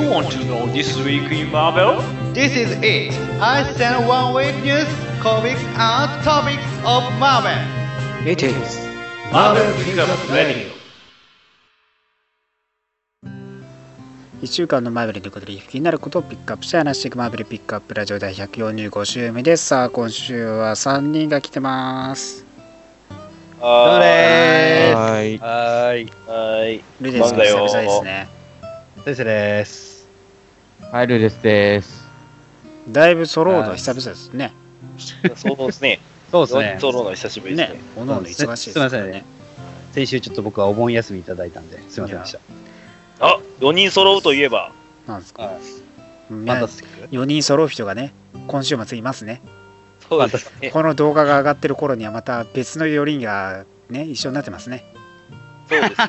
[0.00, 2.00] You want to know this week in Marvel?
[2.32, 3.12] This is it.
[3.38, 4.88] I send one week news,
[5.20, 7.60] comics, and topics of Marvel.
[8.24, 8.78] It is
[9.30, 10.72] Marvel Pickup Radio.
[14.40, 22.46] 1週間のマーベルということで気になることをピックアップして話していくマーベルピックアップラジオ第145週目ですさあ今週は3人が来てます
[23.60, 25.36] どうではい。
[25.36, 26.30] ーす。
[26.30, 26.84] はい。
[27.02, 28.40] ルデスが久々ですね
[29.04, 29.89] 先生です。
[30.92, 32.08] はい、ルーデスです。
[32.88, 34.52] だいぶ揃うのは久々ですね
[35.36, 36.00] そうですね。
[36.32, 36.78] そうですね。
[36.80, 37.84] ソロの久しぶりですねね。
[37.96, 39.24] おのおの忙しいですすいませんね。
[39.92, 42.38] 先週ちょっと僕はお盆休みいただいたんで、すいませんでした。
[43.20, 44.72] あ、4人揃うといえば、
[45.06, 45.42] なんですか？
[45.44, 45.54] はい
[46.28, 48.12] フファンタスティック？4人揃う人がね
[48.46, 49.42] 今週末いますね
[50.08, 50.70] そうですね。
[50.70, 54.84] この動画が上がってる頃にはまた別の4人がね一緒になってますね
[55.68, 55.92] そうです。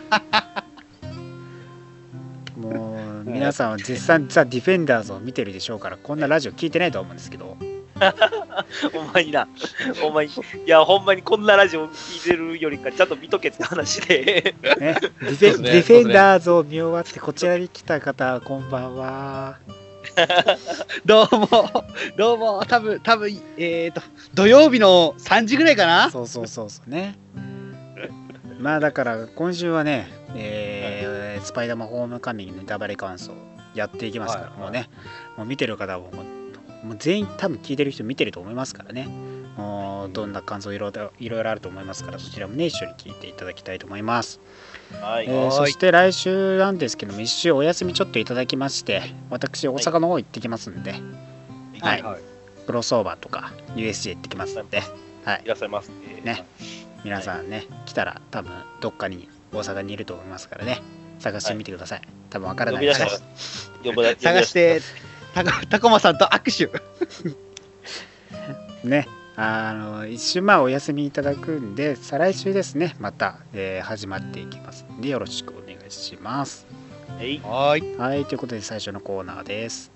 [2.58, 2.91] もう
[3.32, 7.58] 皆さんは絶賛ザ・ディフェンダーズを見てるでしょうからこんなラジオ聞いてないと思うんですけど
[8.92, 9.48] ほんまにな。
[10.02, 10.30] ほんまに。
[10.30, 10.34] い
[10.66, 14.56] や、ほんまにこんなラジオ聞いてるよりか、ちゃんと見とけって話で。
[14.80, 19.58] ね、ディフェ,、ねディフェンダーズを見終わってこちらに来た方こんばんは
[21.06, 21.48] どうも、
[22.18, 24.02] どうも、多分多分えっ、と、
[24.34, 26.10] 土曜日の3時ぐらいかな？
[26.10, 27.16] そうそうそうそうね
[28.62, 33.32] まあだから今週はね、えースパイダーマンホームカミングネタバレ感想
[33.74, 34.60] やっていきますから、はい。
[34.60, 34.90] もうね
[35.38, 36.22] もう見てる方はも
[36.84, 39.08] うもう全員多分聞いてる人見てると思いますからね。
[39.58, 44.40] もうどんな感想いろいろいろいろあると思いますからそちらもね一緒に聞いていただきたいと思います。
[45.02, 45.26] はい。
[45.28, 50.92] えーそして来週なんですけども一週お休みちょっといただきまして私大阪の方行ってきますんで、
[51.82, 52.02] はい。
[52.02, 52.22] はい。
[52.66, 54.82] クロスオーバーとか USJ 行ってきますんで、
[55.26, 55.42] はい。
[55.44, 56.22] い、らっしゃいますね。
[56.24, 56.46] ね
[57.04, 60.82] 皆さんね来たら多分どっかに大阪にいると思いますからね。
[61.20, 63.00] 探してみてください、多分わから呼ないです。
[63.00, 64.82] び出したら、呼び出探して、
[65.70, 66.82] たこまさんと握手。
[68.88, 69.08] ね。
[69.38, 72.96] あの一週まあお休みいただくんで再来週ですね。
[73.00, 76.68] また、えー始まっていきますんでよろしくお願いします。
[77.18, 77.40] はい。
[77.44, 77.96] はい。
[77.98, 78.26] はい。
[78.26, 79.92] ということで最初のコーナーです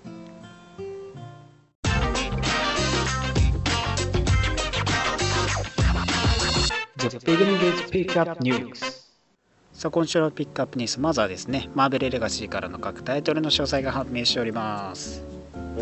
[6.98, 8.74] The beginning is pick up news
[9.74, 15.22] さあ今週のピックアップニュースまずはですねマーベルレガシーからの各タイトルの詳細が判明しております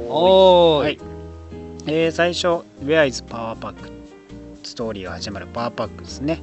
[0.08, 0.82] おー。
[0.82, 0.98] はいい。
[1.86, 3.74] えー最初 Where is Power Pack
[4.64, 6.42] ストーリーが始まるパワーパックですね、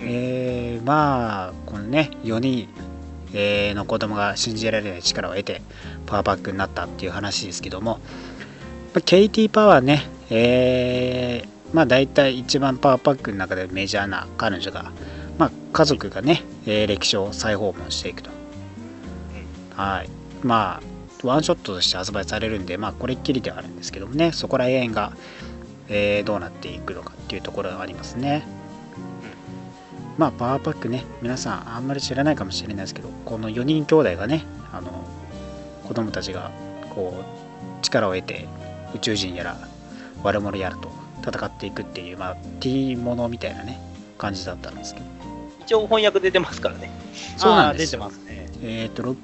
[0.00, 2.70] えーまあこのね4人、
[3.34, 5.60] えーの子供が信じられない力を得て
[6.06, 8.00] パワーパックになったっていう話ですけども
[8.94, 14.92] まあケイティ・パワーねえーまあ大体一番パワーパックの中でメジャーな彼女が、
[15.38, 18.30] まあ、家族がね、えー歴史を再訪問していくと。
[19.74, 20.10] はい。
[20.42, 24.32] まあワンショットとして発売されるんでまあこれっきりではあるんですけどもね。
[24.32, 25.12] そこら辺が、
[25.88, 28.46] えーどうなっていくのかっていうところがありますね。
[30.18, 35.04] まあパワーパックね皆さんあんまり知らないかもしれないですけどこの4人兄弟がねあの
[35.84, 36.50] 子供たちが
[36.94, 38.46] こう力を得て
[38.94, 39.58] 宇宙人やら
[40.22, 40.90] 悪者やらと
[41.26, 43.80] 戦っていくっていうまあ T ものみたいなね
[44.18, 45.06] 感じだったんですけど。
[45.60, 46.90] 一応翻訳出てますからね。
[47.36, 47.92] そうなんです。
[47.92, 48.48] 出てますね。
[48.62, 49.16] えっ、とろ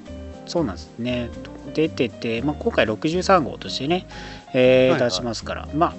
[0.45, 1.29] そうなんですね。
[1.73, 4.05] 出てて、まあ、今回63号としてね、
[4.53, 5.09] えーはいはい。
[5.09, 5.93] 出しますから、まあ、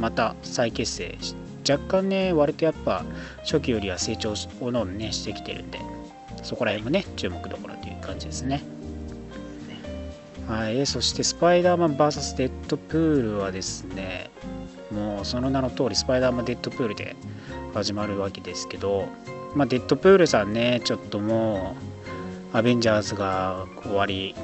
[0.00, 1.36] また再結成し
[1.68, 3.04] 若干ね割とやっぱ
[3.42, 5.80] 初期よりは成長しおのおのねしてきてるんで
[6.42, 8.62] そこら辺もね注目どころという感じですね。
[10.46, 10.84] はい。
[10.86, 14.30] そしてスパイダーマン VS デッドプールはですね
[14.90, 17.16] もうその名の通りスパイダーマンデッドプールで
[17.72, 19.08] 始まるわけですけど
[19.54, 21.76] まあデッドプールさんねちょっとも
[22.52, 24.34] うアベンジャーズが終わり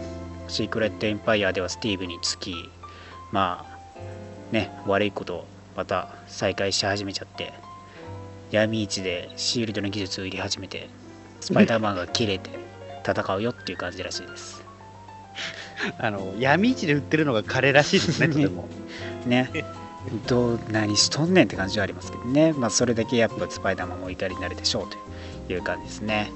[0.48, 2.54] シークレットエンパイアではスティーブにつき
[3.30, 5.46] まあね悪いことを
[5.76, 7.52] また再開し始めちゃって
[8.50, 10.88] 闇市でシールドの技術を入れ始めて
[11.40, 12.50] スパイダーマンが切れて
[13.08, 14.70] 戦うよっていう感じらしいです
[15.98, 18.68] あの、闇市で売ってるのが彼らしいですね、とても。
[19.26, 19.50] ね
[20.26, 22.52] どう何しとんねんって感じはありますけどね。
[22.52, 24.86] まあそれだけやっぱスパイダーマンもお怒りになるでしょう
[25.46, 26.32] という感じですね、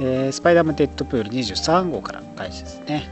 [0.00, 3.10] えースパイダーマンデッドプール23号から開始ですね。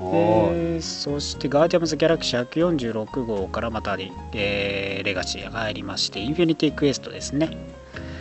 [0.00, 0.82] えー。
[0.82, 3.96] そしてガーディアムズ・ギャラクシー146号からまた、
[4.32, 7.56] えーレガシーが入りましてインフィニティクエストですね、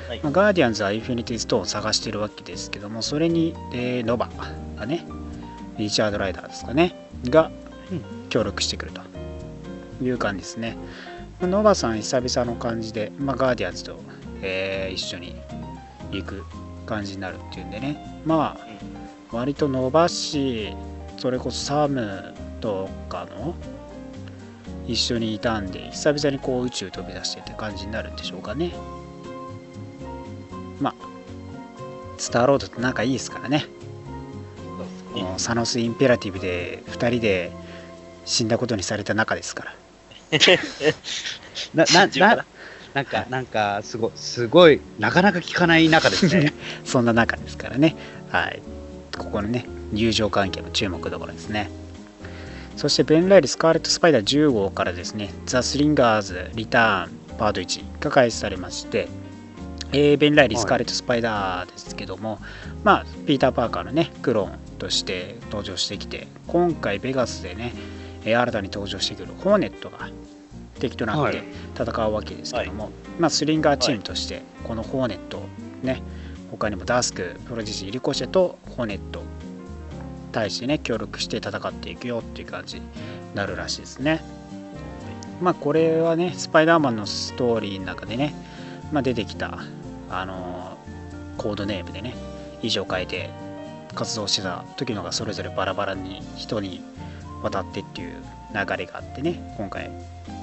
[0.08, 0.20] はい。
[0.24, 4.30] まあガーディアンズはインフィニティストーンを探してるわけですけどもそれに、えーノバ
[4.78, 5.06] がね
[5.78, 7.52] リチャード・ライダーですかねが
[7.92, 8.30] うん。
[8.30, 9.02] 協力してくると
[10.02, 10.78] いう感じですね。
[11.40, 14.00] まあノバさん久々の感じで、まあ、ガーディアンズと、
[14.42, 15.36] えー一緒に
[16.12, 16.44] 行く
[16.86, 18.22] 感じになるっていうんでね。
[18.26, 20.74] まあ割と伸ばし
[21.18, 23.56] それこそサムとかの
[24.88, 28.74] 一緒にいたんで久々にこう宇宙飛び出してって感じになるんでしょうかね。
[30.80, 30.96] まあ
[32.18, 33.66] スターロードって仲いいですからね。
[35.38, 37.52] サノス・インペラティブで2人で
[38.26, 39.76] 死んだことにされた仲ですから
[41.74, 42.46] な、な、 な、
[42.94, 46.54] なんか、なんか、すごい、すごい、なかなか聞かない中ですね。
[46.84, 47.96] そんな中ですからね。
[48.30, 48.62] はい。
[49.18, 51.70] ここのね、友情関係の注目どころですね。
[52.76, 59.08] そして、ベン・ライリー・スカーレット・スパイダー10号からですね、ザ・スリンガーズ・リターンパート1が開始されまして、
[59.94, 62.40] えーベン・ライリスカーレット・スパイダーですけども、
[62.84, 67.74] まあ、ピーター・パーカーのね、クローンとして登場してきて、今回、ベガスでね、
[68.28, 70.10] えー新たに登場してくるホーネットが
[70.80, 71.48] 敵となってはい。
[71.76, 75.44] 戦うわけですけども、まあ、スリンガーチームとしてこのホーネットを
[75.82, 76.02] ね
[76.52, 79.22] 他にもダスクプロディジーリコシェとホーネット
[80.32, 82.86] 対してね協力して戦っていくよっていう感じに
[83.34, 84.22] なるらしいですね。
[85.42, 88.34] まあこれはねスパイダーマンのストーリーの中でね、
[88.92, 89.60] まあ、出てきた
[90.10, 90.78] あのー
[91.38, 92.14] コードネームでね
[92.62, 93.30] 衣装変えて
[93.96, 96.84] 活動してた時のがそれぞれバラバラに人に
[97.44, 98.16] 渡ってっていう
[98.54, 99.92] 流れがあってね今回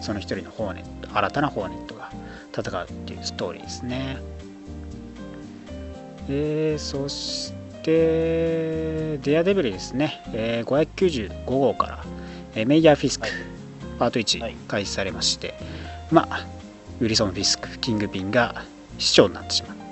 [0.01, 2.11] その一人のホーネット新たなホーネットが
[2.57, 4.19] 戦うっていうストーリーですね。
[6.29, 7.53] えー、そし
[7.83, 12.05] てデアデビルですね、えー595号から、
[12.55, 13.37] えーメイヤー・フィスク、はい。
[13.99, 14.55] パートはい。
[14.55, 15.55] 1開始されまして、
[16.11, 16.47] まあ
[17.01, 18.65] ウィルソン・フィスクキングピンが
[18.99, 19.85] 市長になってしまう。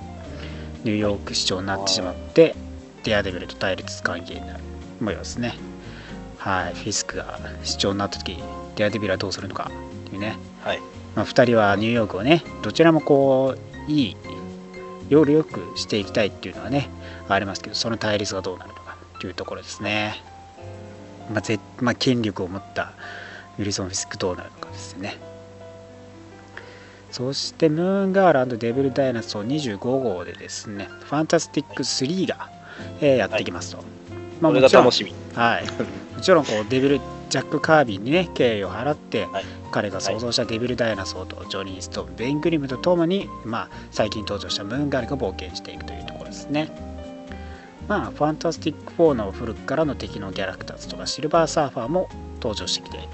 [0.85, 2.55] ニューヨーク市長になってしまって
[3.05, 4.61] デアデビルと対立関係になる
[5.01, 5.55] 模様ですね
[6.43, 6.75] はい。
[6.75, 8.43] フィスクが市長になった時
[8.75, 9.71] デアデビルはどうするのか
[10.07, 10.37] っていうね。
[10.65, 10.81] はい。
[11.15, 13.55] まあ、2人はニューヨークをねどちらもこ
[13.89, 14.17] ういい
[15.09, 16.89] 夜よくしていきたいっていうのはね
[17.29, 20.17] ありますけどその対立がどうなるのかというところですね、
[21.31, 22.95] まあぜまあ、権力を持った
[23.59, 25.19] ウィルソン・フィスクどうなるのかですね。
[27.11, 32.49] そしてムーンガールデビル・ダイナソー25号でですねファンタスティック3が、
[33.03, 33.85] えーやってきますと、
[34.41, 35.15] まこれもちろんが楽しみ。
[35.35, 35.71] はい、も
[36.23, 46.71] ちろんこうデビルジャック・カービーにね敬意を払って、はい彼が創造したデビル・ダイナソーとジョニー・ストーンベン・グリムとともに、まあ、最近登場したムーンガールが冒険していくというところですね。
[47.89, 53.09] まあ、ファンタスティック4の古くからの敵のギャラクターズとかシルバーサーファーも登場してきて、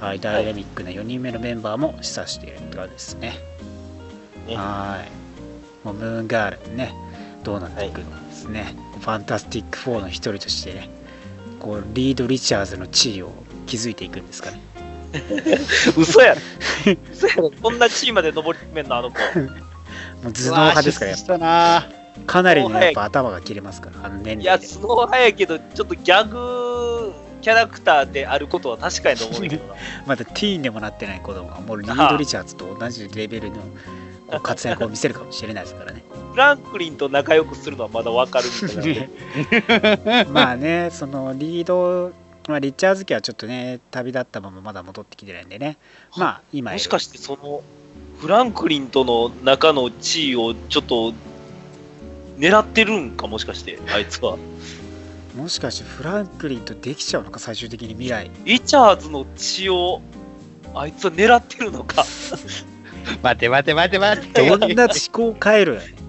[0.00, 3.34] はい、ダイナミックな4人目のメンバーも示唆しているって感じですね。
[4.46, 5.86] ねはい。
[5.86, 6.94] もうムーンガールね、
[7.42, 8.74] どうなっていくのかですね。
[9.00, 10.90] ファンタスティック4の一人としてね、
[11.62, 13.32] こうリード・リチャーズの地位を
[13.66, 14.60] 築いていくんですかね。
[15.96, 16.40] 嘘やろ。
[17.12, 17.52] 嘘やろ。
[17.62, 19.18] こんな地位まで登り詰めんの、あの子。
[20.22, 21.88] もう頭脳派ですから、
[22.26, 24.66] かなりね、やっぱ頭が切れますから、あの年いや、齢で。
[24.66, 27.12] スノー派やけど、ちょっとギャグ
[27.42, 29.74] キャラクターであることは確かにと思うけどな。
[30.06, 33.58] まだティーンでもなってない子供が、もうリード・リチャーズと同じレベルの
[34.26, 36.02] こう活躍を見せるかもしれないですからね。
[36.32, 40.24] フランクリンと仲良くするのはまだわかるみたいな。
[40.32, 42.12] まあね、そのリード、
[42.48, 45.76] まあ、リッチャーズ家はちょっとね、旅立ったまままだ戻ってきてないんでね、
[46.16, 47.62] まあ今もしかしてその
[48.18, 51.12] フランクリンとの中の地位をちょっと
[52.38, 54.38] 狙ってるんかもしかしてあいつは
[55.36, 58.30] もしかしてフランクリンとできちゃうのか、最終的に未来。
[58.44, 60.00] リチャーズの血を
[60.74, 62.04] あいつは狙ってるのか
[63.22, 64.48] 待て待て待て待て。
[64.48, 66.01] どんな思考回路やねん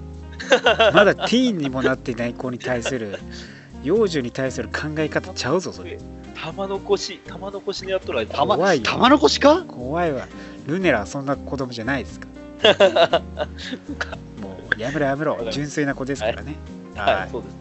[0.93, 3.17] まだティーンにもなってない子に対する、
[3.83, 5.97] 幼女に対する考え方ちゃうぞ、それ。
[6.35, 9.63] 玉残し玉残しにやっとるあいつ玉怖いよ玉残しか？
[9.63, 10.27] 怖いわ。
[10.67, 12.27] ルネラはそんな子供じゃないですか
[12.63, 13.21] ら。
[14.41, 15.37] もうやめろやめろ。
[15.51, 16.55] 純粋な子ですからね。
[16.95, 17.55] はいそうです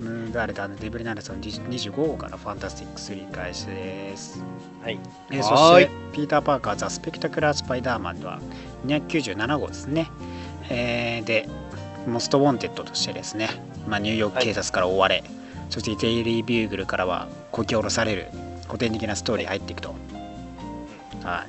[0.00, 4.42] ムーンガールとあのデブリナルソン25号からファンタスティック3開始です。
[4.82, 4.98] はい。
[5.30, 8.38] えーそして、ピーター・パーカー・ザ・スペクタクラー・スパイダーマンでは
[8.86, 10.10] 297号ですね。
[10.70, 11.48] えーで、
[12.06, 13.48] モスト・ウォンテッドとしてですね、
[13.88, 15.24] まあ、ニューヨーク警察から追われ、
[15.70, 18.26] そしてデイリー・ビューグルからはこき下ろされる
[18.66, 19.94] 古典的なストーリー入っていくと。
[21.22, 21.44] は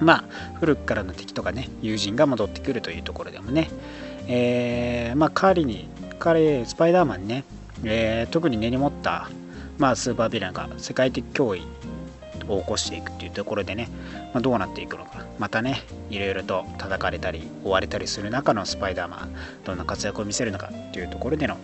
[0.00, 0.02] い。
[0.02, 0.24] まあ、
[0.60, 3.68] 古くからの敵とかね、友人が戻ってくるというところでもね、
[4.26, 7.44] えーまあ、彼に、彼、スパイダーマンにね、
[7.84, 9.28] えー特に根に持った、
[9.78, 11.62] まあ、スーパーヴィランが世界的脅威
[12.48, 13.88] を起こしていくっていうところでね、
[14.32, 15.24] まあ、どうなっていくのか。
[15.38, 21.56] またねいろいろと叩かれたり追われたりする中のスパイダーマンどんな活躍を見せるのかっていうところでの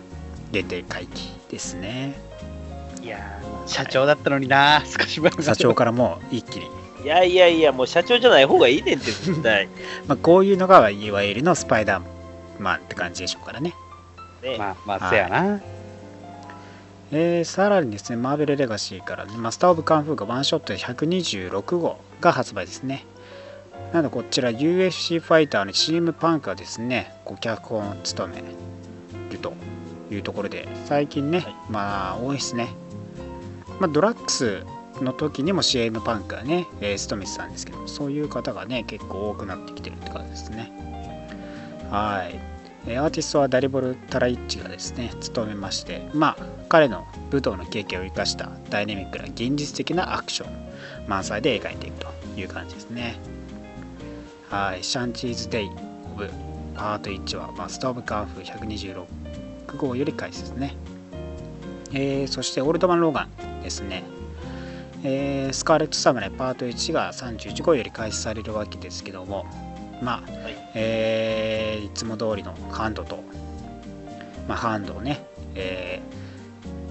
[0.51, 2.15] 限定回帰ですね。
[3.01, 6.67] いやー社長だったのにな少し社長からもう一気に、
[7.03, 9.67] いやいやいやもう社長じゃない方がいいねんって絶対。
[10.07, 12.03] まあ、こういうのがいわゆるのスパイダー
[12.59, 13.73] マンって感じでしょうからね。
[14.57, 15.59] まあまあせやな
[17.11, 23.05] えーさらにですね、マーベルレガシーから、ね、マスター・オブ・カンフーがワンショットで126号が発売ですね。
[23.93, 29.53] なのでこちら UFC ファイターの CM パンクがですね、ご脚本を務めると
[30.11, 32.69] いうところで、最近ね、はいまあ多いですね。
[33.79, 34.63] まあ、ドラッグス
[35.01, 40.71] の時にも CM パンクがね、えー務めてたんですけど、そういう方がね、結構多くなってきてるって感じですね。
[41.91, 42.54] はい。
[42.85, 52.07] アーティストはダリボル・タライッチがですね、務めまして、まあ、彼の武道の経験を生かしたダイナミックな現実的なアクション満載で描いていくと
[52.39, 53.15] いう感じですね。
[54.49, 54.83] はい。
[54.83, 55.69] シャンチーズ・デイ・オ
[56.15, 56.29] ブ・
[56.75, 59.05] パート1はマスター・オブ・カンフ126
[59.77, 60.75] 号より開始ですね。
[61.93, 64.03] えーそしてオールドマン・ローガンですね。
[65.03, 69.45] えースカーレット・サムライパート1が31号より開始されるわけですけども、
[70.01, 70.55] まあ、はい。
[70.73, 73.23] えーいつも通りのハンドと、
[74.47, 75.25] まあ、ハンドをね、
[75.55, 76.15] えー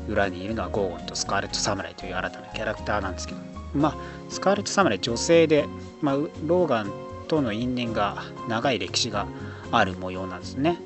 [0.06, 3.40] 裏にいるのはゴーゴンとスカーレット・サムライという新たなキャラクターなんですけど、
[3.74, 3.94] まあ、
[4.28, 5.66] スカーレット・サムライ女性で、
[6.02, 6.92] まあ、ローガン
[7.26, 9.26] との因縁が長い歴史が
[9.72, 10.78] ある模様なんですね。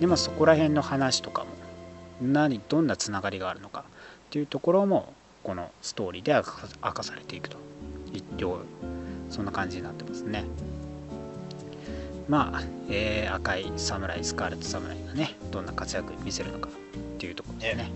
[0.00, 1.50] でまあそこら辺の話とかも
[2.20, 3.84] 何どんなつながりがあるのか
[4.26, 5.12] っていうところも
[5.44, 7.56] このストーリーで明か明かされていくと。
[8.12, 8.62] 一応
[9.30, 10.44] そんな感じになってますね
[12.28, 16.72] まあ、えー赤い侍スカーレット侍がねどんな活躍見せるのかっ
[17.18, 17.90] ていうところですね。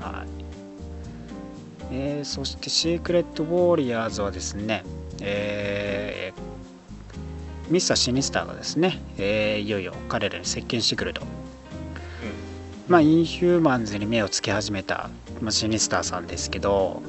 [0.00, 1.94] はい。
[1.94, 4.84] えーそしてシークレット・ウォーリアーズはですね、
[5.20, 6.40] えー
[7.72, 11.22] ミスター・シニスターがですね、えーいよいよ彼らに接近してくると、
[12.86, 15.10] まあインヒューマンズに目をつけ始めた、
[15.42, 17.02] まあ、シニスターさんですけど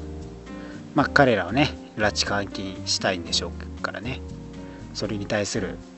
[0.96, 4.20] まあ彼らをね拉致監禁したいんでしょうからね。
[4.94, 5.89] それに対するまあ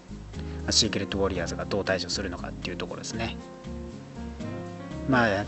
[0.72, 3.38] シークレット・ウォリアーズがどう対処するのかっていうところですね。
[5.10, 5.46] まあ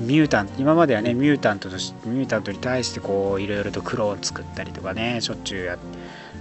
[0.00, 5.78] ミュータント今まではねミュータントとしミュータントに対してこういろいろとクローン作ったりとかねしょっちゅうや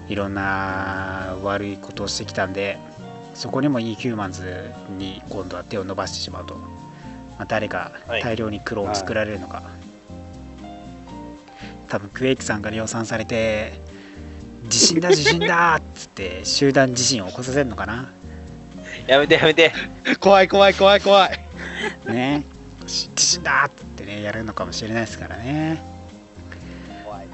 [0.08, 2.80] いろんな悪いことをしてきたんで
[3.36, 6.64] そこにもインヒューマンズに今度は手を伸ばしてしまうと、ま
[7.40, 8.24] あ、誰がはい。
[8.24, 9.64] 大量にクローンを作られるのか、
[11.88, 13.80] 多分クエイクさんから予算されて
[14.68, 18.12] 地震だ地震だっつって集団地震を起こさせるのかな
[19.08, 19.72] やめてやめて。
[20.20, 21.40] 怖い怖い怖い怖い。
[22.08, 22.46] ね。
[22.86, 25.82] 地震だっつってねやるのかもしれないですからね。
[27.04, 27.28] 怖い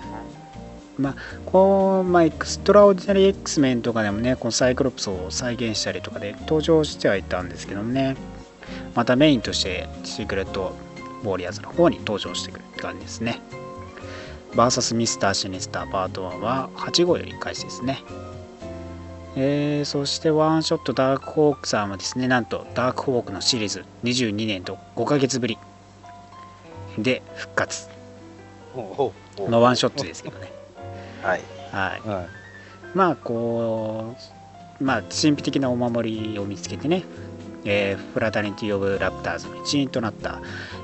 [0.97, 8.15] まあこうまあエクストラオーディナリー X メンとかでもねこのサイクロプスを再現したりとかで登場してはいたんですけどもね。
[8.95, 10.75] またメインとしてシークレット
[11.23, 13.41] ウォーリアーズの方に登場してくるって感じですね。
[14.53, 18.01] VS ミスターシニスターパート1は8号より開始ですね
[19.41, 25.57] えーそしてワンショットダークホークさんはですねなんとダークホークのシリーズ22年と5ヶ月ぶり。
[26.97, 27.87] で復活。
[28.75, 30.51] のワンショットですけどね。
[31.23, 31.41] はい。
[31.71, 32.09] はい。
[32.09, 32.27] はい。
[32.93, 34.13] まあこ
[34.79, 37.03] うまあ神秘的なお守りを見つけてね、
[37.63, 40.41] えーフラタニティ・オブ・ラプターズの一員となった、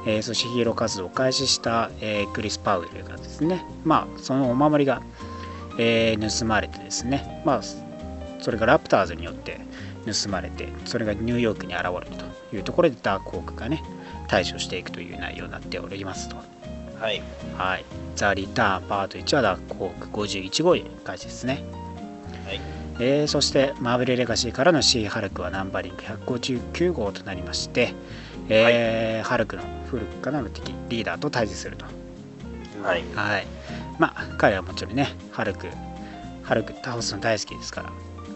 [0.07, 5.01] えーそしてヒーロー活動を開始した、えークリス・パウエルがですねまあそのお守りが、
[5.77, 7.61] えー盗まれてですねまあ
[8.39, 9.59] それがラプターズによって
[10.05, 13.83] 盗まれてそれがニューヨークに現れるというところでダークホークがね
[14.27, 16.37] 対処していくという内容になっておりますと
[16.99, 17.21] はい。
[17.57, 17.85] はい。
[18.15, 21.63] ザ・リターンパート1はダークホーク51号開始ですね。
[22.45, 22.61] はい。
[22.99, 27.93] えーそして、マーベル・レガシーからのシー・ハルクはナンバリング159号となりまして、
[28.47, 31.85] えーハルクの古くからの敵、リーダーと対峙すると。
[32.81, 33.03] はい。
[33.13, 33.47] はい。
[33.99, 35.67] まあ、彼はもちろんね、ハルク、
[36.43, 37.91] ハルク倒すの大好きですから、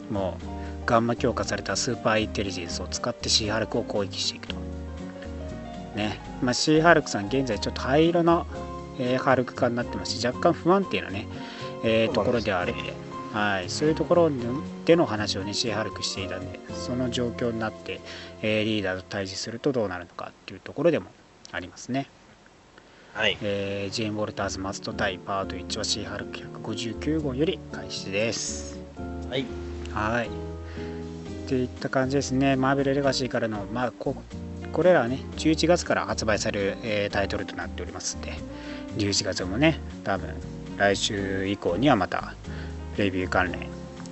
[0.09, 0.45] もう、
[0.85, 4.55] ガンマ強化されたスーパーインテリジェンスを使ってシー・ハルクを攻撃していくと。
[5.95, 6.19] ね。
[6.41, 8.47] まあ、シー・ハルクさん、現在ちょっと灰色の、
[8.99, 11.27] えーハルク化になってますし、若干不安定なね、
[11.83, 12.93] えーところではあるので、
[13.33, 14.31] はい、そういうところ
[14.85, 18.01] での話をね、シー・ハルクしていたんで、その状況になって、
[18.41, 21.07] えーリーダーと対峙するとどうなるのかっていうところでも
[21.51, 22.07] ありますね。
[23.13, 23.37] はい。
[23.41, 28.79] えージェーン・ウォルターズ・マスト対パート1はシー・ハルク159号より開始です。
[29.29, 29.68] はい。
[29.93, 30.27] はい。
[30.27, 32.55] っていった感じですね。
[32.55, 34.15] マーベル・レガシーからの、まあ、こ
[34.71, 38.33] これらはね、11月から発売される、えータイトルとなっておりますんで、
[38.97, 40.35] 11月もね、多分
[40.77, 42.35] 来週以降にはまた
[42.97, 43.67] レビュー関連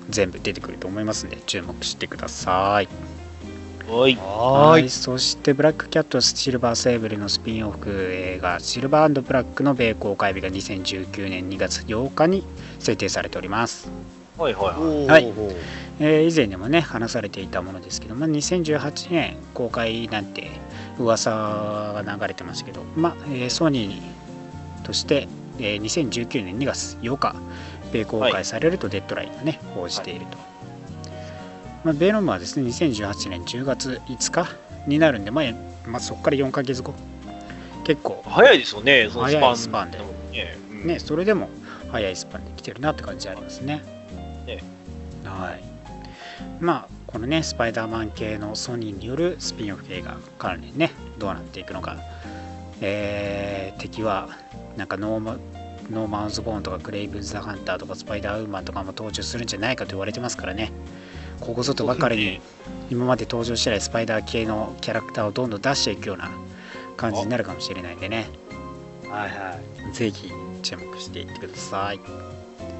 [0.09, 2.87] 全部出てくると思いますんで、注目してください。
[3.89, 4.15] おい。
[4.15, 4.89] はーい。
[4.89, 12.43] そしてブラックキャットシルバーセーブルのスピンオフ映画シルバーブラックの米公開日が2019年2月8日に
[12.79, 13.89] 制定されております、
[14.37, 15.07] はいはいはい。
[15.07, 15.33] はい。
[15.99, 20.51] えー以前にもね話されていたものですけども2018年公開なんて
[20.99, 25.27] 噂が流れてましたけど、まあえーソニーとして、
[25.59, 27.35] えー2019年2月8日
[27.91, 30.37] 米公開されるとデッドラインがね、報じていると、
[31.83, 34.47] まあ、ベノムはですね2018年10月5日
[34.87, 35.45] になるんで、まあ
[35.87, 36.93] まあ、そこから4ヶ月後。
[37.85, 40.03] 結構早いですよね、そのスパン早いスパンでも
[40.33, 40.57] ね。
[40.71, 40.87] うん。
[40.87, 41.49] ね、それでも
[41.89, 43.81] 早いスパンで来てるなって感じありますね。
[44.47, 44.63] ね
[45.23, 45.63] はい。
[46.59, 51.97] まあ、このね、スパイダーマン系のソニーによるスピンオフ映画関連ね、どうなっていくのか。
[52.81, 54.29] えー敵は、
[54.75, 55.37] なんかノーマ
[55.91, 60.71] ノーマン・オズボーンとかクレイブン・ザ・ハンターとかスパイダーウーマンとかも登場するんじゃないかと言われてますからね。
[61.39, 62.41] ここぞとばかりに
[62.89, 66.31] 今まで登場してないスパイダー系のキャラクターをどんどん出していくような
[66.97, 68.27] 感じになるかもしれないんでね。
[69.07, 69.93] はいはい。
[69.93, 70.31] ぜひ
[70.63, 71.99] 注目していってください。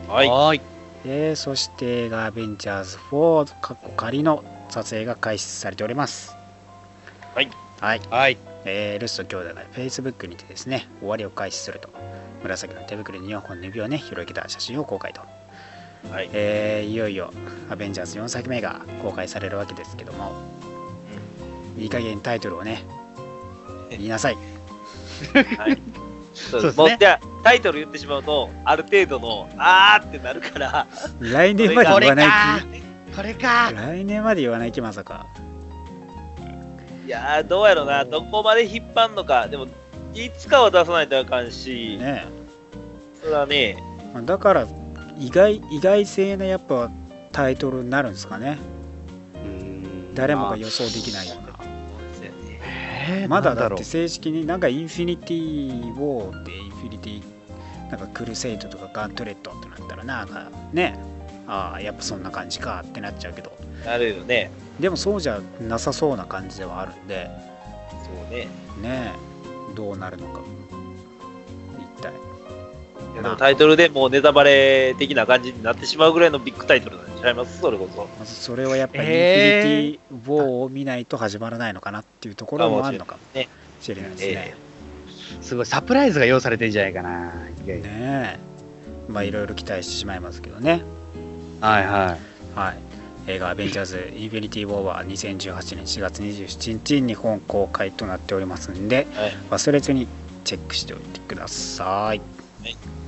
[0.07, 0.76] はい。
[1.03, 6.35] はーそして映画「アベンジャーズ4」かっこ仮の撮影が開始されております。
[7.35, 7.49] はい。
[7.79, 8.01] はい。
[8.09, 8.37] はい。
[8.65, 11.89] えールッソ兄弟が Facebook にてですね、終わりを開始すると。
[12.43, 15.21] 紫の手袋に4本の指をね、広げた写真を公開と。
[16.11, 16.29] はい。
[16.33, 17.31] えーいよいよ
[17.69, 20.33] アベンジャーズ4作目が公開されるわけですけども、
[21.77, 22.83] いい加減タイトルをね、
[23.89, 24.37] 言いなさい。
[25.57, 25.81] はい。
[26.37, 26.97] そうですね。
[26.99, 30.87] じゃあタイトル言ってしまうと、ある程度の、あーってなるから、
[31.19, 33.15] 来年まで言わないか気。
[33.15, 35.25] これか来年まで言わない気まさか。
[37.05, 39.67] いやー、どうやろな、どこまで引っ張んのか、でも、
[40.13, 42.25] いつかは出さないとあかんし、ね
[43.21, 43.77] それはね、
[44.13, 44.67] まあだから
[45.17, 46.91] 意外意外性のやっぱ
[47.31, 48.57] タイトルになるんですかね。
[50.13, 51.46] 誰もが予想できないような
[53.07, 57.23] えーまだだって正式になんかインフィニティ・ウォーってインフィニティ
[57.89, 60.99] なんかクルセイドとかガントレットってなったらなんかね
[61.47, 63.51] ああやっぱそんな感じかってなっちゃうけど。
[63.85, 64.51] なるよね。
[64.79, 67.29] でもそうじゃなさそうな感じではあるんで。
[68.03, 68.47] そうね。
[68.81, 69.13] ね
[69.75, 70.41] どうなるのか。
[71.79, 72.11] 一体
[73.17, 78.07] いやでもタイトルでもうネタバレ的な感じになってしまうぐらいのビッグタイトルなんちゃいますそれこそ。
[78.19, 83.49] まずそれはやっぱりインえーフィニティ・ウォーを見ないと始まらないのかなっていうところもあるのかもね
[83.81, 84.55] しれないですね。
[85.41, 87.33] すごいサプライズが用意されてんじゃないかな。
[87.33, 88.37] ねえ
[89.07, 90.83] まあいろいろ期待してしまいますけどね。
[91.59, 92.17] はいは
[92.55, 92.59] い。
[92.59, 92.77] はい。
[93.29, 99.37] 映画「アベンジャーズ・インフィニティ・ウォー」は2018年4月27日日本公開となっておりますんではい。
[99.49, 100.07] 忘れずに
[100.45, 102.21] チェックしておいてください。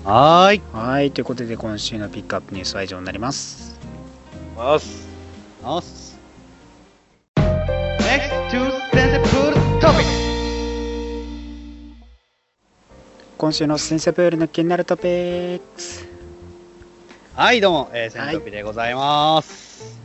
[0.03, 0.61] はーい。
[0.73, 1.11] はい。
[1.11, 3.79] ということで今週のピックアップニュースは以上になります。
[4.55, 5.07] ます。
[5.63, 6.17] おっす。
[13.37, 16.05] 今週のセンセプールの気になるトピックス。
[17.35, 19.97] はい、どうも、えー、セントピでございます。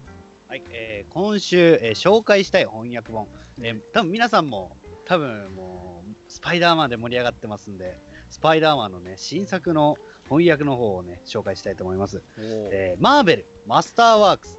[0.46, 3.26] はい、えー今週、えー紹介したい翻訳本。
[3.58, 7.98] えー多分皆さんも、多分もう、スパイダーマンで盛り上がってますんで、
[8.30, 12.22] スパイダーマンのね、新作の翻訳の方をね、紹介したいと思います。
[12.38, 14.58] えーマーベル、マスターワークス、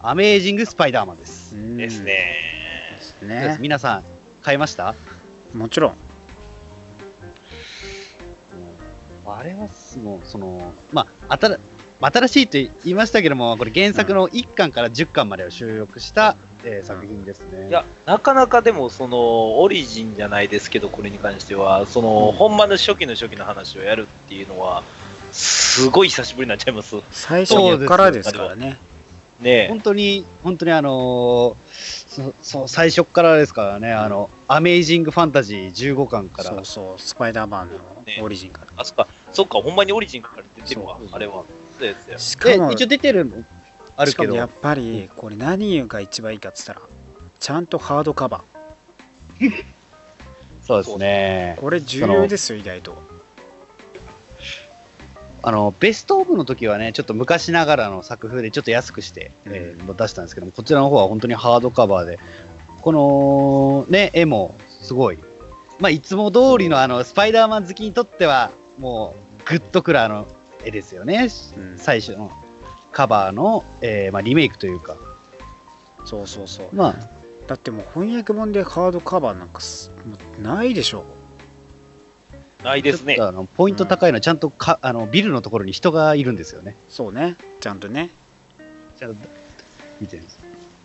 [0.00, 1.54] アメージング・スパイダーマンです。
[1.76, 2.02] です。
[2.02, 2.34] ね。
[2.96, 3.58] ですね。
[3.60, 4.04] 皆さん、
[4.42, 4.94] 買いました？
[5.54, 5.94] もちろん。
[9.26, 11.58] あれはすもうそのまあ新
[12.00, 17.68] 新しいと言いましたけどもこれ原作の1巻から10巻までを収録した、えー作品ですね。
[17.68, 24.82] いや、なかなかでも、その、オリジンじゃないですけど、これに関しては、その、うんほんまの初期の初期の話をやるっていうのは、
[25.32, 26.96] すごい久しぶりになっちゃいます。
[27.10, 28.78] 最初からですからね。
[29.40, 29.68] ねえ。
[29.68, 31.54] 本当に本当にあのー
[32.08, 37.76] そそう最初からですからね、あのアメイジングファンタジー15巻からそうそう、スパイダーマンの
[38.24, 38.66] オリジンから。
[38.76, 41.44] あ、そっか、そっか、ほんまにオリジンから出てるわあれは。
[41.78, 42.14] そうですよ。
[42.14, 43.44] でしかも、一応出てるの
[43.98, 44.22] あるけど。
[44.22, 46.82] しかもやっぱり、これ何が一番いいかって言ったら、
[47.40, 48.44] ちゃんとハードカバ
[50.64, 51.56] そうですね。
[51.58, 51.60] ー。
[51.60, 52.96] これ重要ですよ、意外と。
[55.40, 59.52] あのベストオブの時はねちょっと昔ながらの作風でちょっと安くして、うん。
[59.54, 62.18] えー出したんですけどもこちらの方は本当にハードカバーで
[62.82, 65.18] このね絵もすごい。
[65.78, 70.26] まあいつも通りのあのスパイダーマン好きにとってはもうグッとくるあの
[70.64, 71.78] 絵ですよね、うん。
[71.78, 72.32] 最初の
[72.92, 74.96] カバーの、えーまあ、リメイクというか
[76.04, 76.68] そうそうそう。
[76.72, 79.90] まあだってもう翻訳本でハードカバーなんかす
[80.40, 81.04] ないでしょ。
[82.62, 88.10] ないですねあのポイント高いのはちゃんとか、あのビルのところに人がいるんですよねそうね、ちゃんとね。
[88.98, 89.28] ちゃんと
[90.00, 90.38] 見てるんです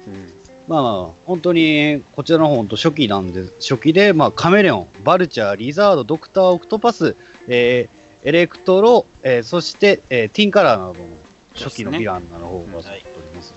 [0.07, 0.33] うん。
[0.67, 7.15] まあまあ、本当に、こちらの方、本当初期なんで、初期で、まあ、カメレオン、バルチャー、リザード、ドクター、オクトパス、
[7.47, 11.07] えーエレクトロ、えーそして、えーティンカラーなどの
[11.55, 13.53] 初期のヴィランなの方がですね揃っております。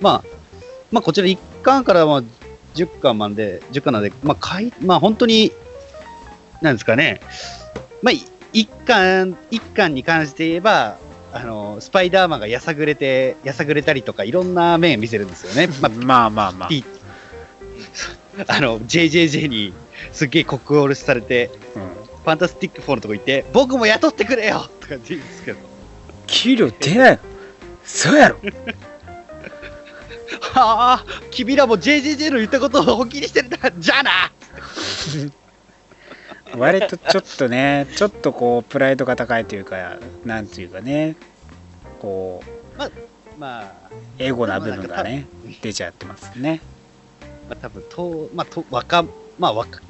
[0.00, 0.24] まあ、
[0.90, 2.22] まあ、こちら一巻から、まあ、
[2.74, 5.52] 10巻まで、10巻なんで、まあ、かい、まあ、本当に、
[6.62, 7.20] なんですかね、
[8.02, 10.98] まあ、い一巻、一巻に関して言えば、
[11.32, 15.72] あの、スパイダーマンがやさぐれて、やさぐれたりとか、いろんな面見せるんですよね。
[15.80, 16.68] まあ、まあまあまあ。
[16.68, 16.84] ピ
[18.48, 19.72] あの、JJJ に
[20.12, 21.82] すっげえコックオールされて、うん。
[21.82, 25.58] ファンタスティック4のとこ行って、僕も雇ってくれよとかって言うんですけど、
[26.30, 27.18] 給料出ないの
[27.84, 28.38] そうやろ。
[30.40, 34.10] はあ、君らも JJJ の言ったことを本気にしてるんだ、じゃあな。
[36.56, 41.16] 割とちょっとねちょっとこうプライドが高いというかなんていうかね。
[42.00, 42.50] こう
[43.38, 43.72] まあ、
[44.18, 45.26] エゴな部分がね
[45.62, 46.60] 出ちゃってますね。
[47.48, 49.04] まあ、多分と、まあ、と、若、
[49.38, 49.80] まあ、若、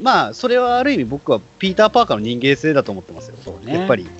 [0.00, 3.36] まあ、それはある意味僕はピーター・パーカーの人間性だと思ってますよ。
[3.44, 3.74] そうね。
[3.78, 4.04] やっぱり。
[4.04, 4.10] うん。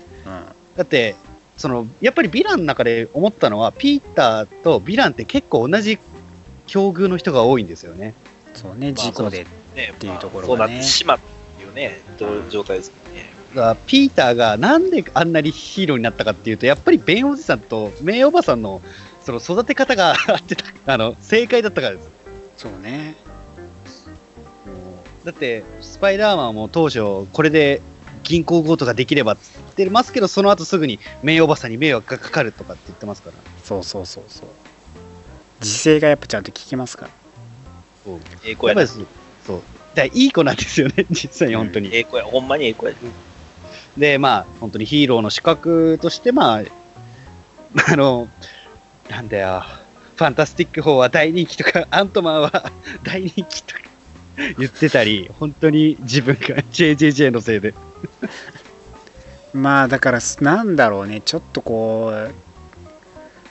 [0.77, 1.17] だって、
[1.57, 5.99] その、やっぱりヴィランの中で思ったのは、ピーターとヴィランって結構同じ
[6.67, 8.15] 境遇の人が多いんですよね。
[8.55, 11.21] そうねまあ事故でねっていうところそうながねってしまうっ
[11.57, 12.01] ていうね、
[12.51, 13.33] 状態ですね。
[13.55, 18.83] だからピーターがなんであんなにヒーローになったかっていうと、やっぱりベンおじさんとメイおばさんの
[19.25, 22.11] その育て方があってた、 あの、正解だったからです。
[22.57, 23.17] そうね
[25.25, 27.81] だって、スパイダーマンも当初、これで
[28.25, 33.37] 銀行強盗ができればって言ってますけど、その後すぐに名誉おばさんに迷惑がかかるとかって言ってますから。
[33.63, 34.49] そうそうそうそう
[35.61, 37.11] 時勢がやっぱちゃんと効きますから
[38.05, 39.07] そうええ子やなやっぱり。
[39.47, 39.57] そう。
[39.57, 39.63] そう
[39.95, 41.95] だからいい子なんですよね、 実際に本当に。
[41.95, 42.25] ええ子や。
[42.25, 42.95] ほんまにええ子や。
[43.97, 46.63] で、まあ、本当にヒーローの資格として、まあ、
[47.93, 48.29] あの、
[49.09, 49.65] なんだよ、
[50.17, 53.81] ファンタスティック4は大人気とか、 アントマンは大人気とか
[54.59, 57.75] 言ってたり、本当に自分が JJJ のせいで。
[59.53, 62.13] まあだからなんだろうねちょっとこ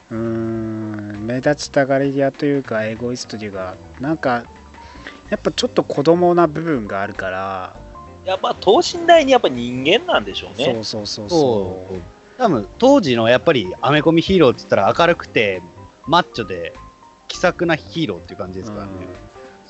[0.10, 4.46] ううーん目立ちたがり屋というかエゴイストというかなんか
[5.30, 7.76] やっぱちょっと子供な部分があるから
[8.26, 10.66] いや、まあ、等身大にやっぱ人間なんでしょうね。
[10.66, 12.02] そうそうそうそそうう。
[12.38, 15.62] 多分、当時のやっぱりアメコミヒーローって言ったら明るくて、
[16.08, 16.74] マッチョで、
[17.28, 18.92] 気さくなヒーローっていう感じですからね。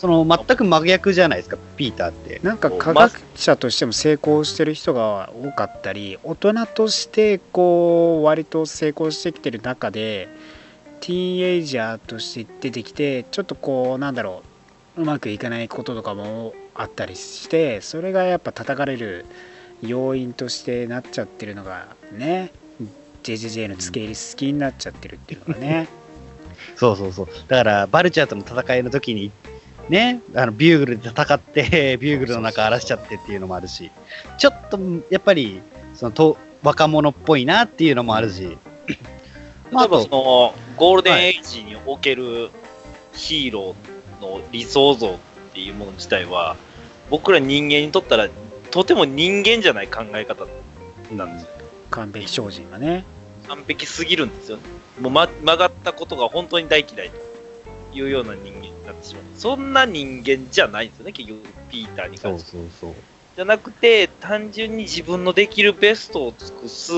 [0.03, 2.41] その、全く真逆じゃないですか、ピーターって。
[2.43, 10.27] なんか科学者としても成功してる人が多かったり大人としてこう割と成功してきてる中で
[10.99, 14.43] ティーンエイジャーとして出てきてちょっとこうなんだろ
[14.97, 19.25] ううまくいかないこととかもあったりしてそれがやっぱ叩かれる
[19.81, 22.51] 要因としてなっちゃってるのがね
[23.23, 25.87] JJJ の付け入り好きになっちゃってるっていうのがね
[26.75, 27.27] そうそうそう。
[27.47, 29.31] だから、バルチャーとの戦いの時に、
[29.89, 33.91] ね、あのビューグルで戦って、 ビューグルの中荒らしちゃってっていうのもあるし、
[34.37, 35.61] ちょっと、やっぱり、
[35.93, 38.57] そのと、若者っぽいなっていうのもあるし、
[39.71, 42.49] まあ例えばその、ゴールデンエイジにおける
[43.13, 45.17] ヒーローの理想像っ
[45.53, 46.55] ていうもの自体は、
[47.09, 48.29] 僕ら人間にとったら、
[48.71, 50.45] とても人間じゃない考え方
[51.11, 51.49] なんですよ。
[51.91, 53.05] 完璧精進がね
[53.47, 54.57] 完璧すぎるんですよ。
[54.99, 59.23] もう、ま、曲がったことが本当に大嫌いというような人間になってしまう。
[59.35, 62.51] そんな人間じゃないんですよね、結局、ピーターにそう関して。
[62.51, 62.93] そうそう。
[63.35, 66.93] じゃなくて、単純に自分のできるベストを尽くす、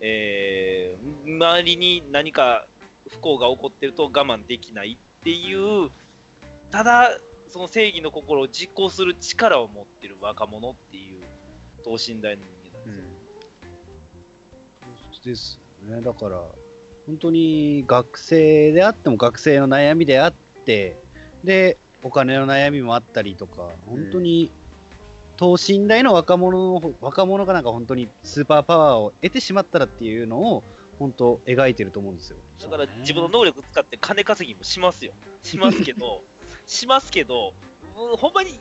[0.00, 2.66] えー周りに何か
[3.08, 5.90] 不幸が起こってると我慢できないっていう、
[6.70, 11.22] ただ、その正義の心を実行する力を持ってる若者っていう
[11.84, 13.04] 等身大の人間なんですよ。
[13.04, 13.24] うん
[15.24, 16.00] ですね。
[16.00, 16.50] だから、
[17.06, 24.50] 本当に学生であっても学生の悩みであって、で、お金の悩みもあったりとか、本当に、
[25.36, 30.62] 等身大の若者の、若者がなんか本当にスーパーパワーを得てしまったらっていうのを、
[30.98, 32.36] 本当描いてると思うんですよ。
[32.62, 35.12] だから自分の能力使って金稼ぎもしますよ。
[35.42, 36.22] しますけど、
[36.68, 37.52] しますけど、
[37.98, 38.58] うんほんまに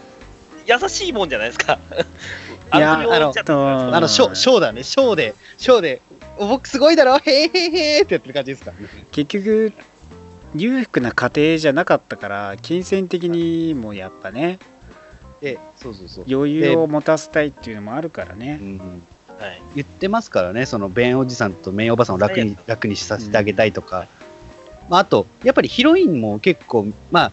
[0.66, 1.78] 優しいもんじゃないですか。
[2.74, 3.60] いや悪霊じゃないですかう
[3.92, 6.02] んあの、ショー、ショーだね、ショーで、ショーで、
[6.40, 8.72] お僕すごいだろ、へーへーへーってやってる感じですか？
[9.12, 9.74] 結局
[10.56, 14.60] 裕福な家庭じゃなかったから金銭的にもやっぱね
[15.42, 16.26] で、そうそうそう。
[16.30, 19.04] 余裕を持たせたいっていうのもあるからねうん
[19.40, 19.62] はい。
[19.76, 24.08] 言ってますからね、そのベンおじさんとメイおばさんを楽に楽にさせてあげたいとか、
[24.90, 27.32] まあ、あと、やっぱりヒロインも結構、まあ、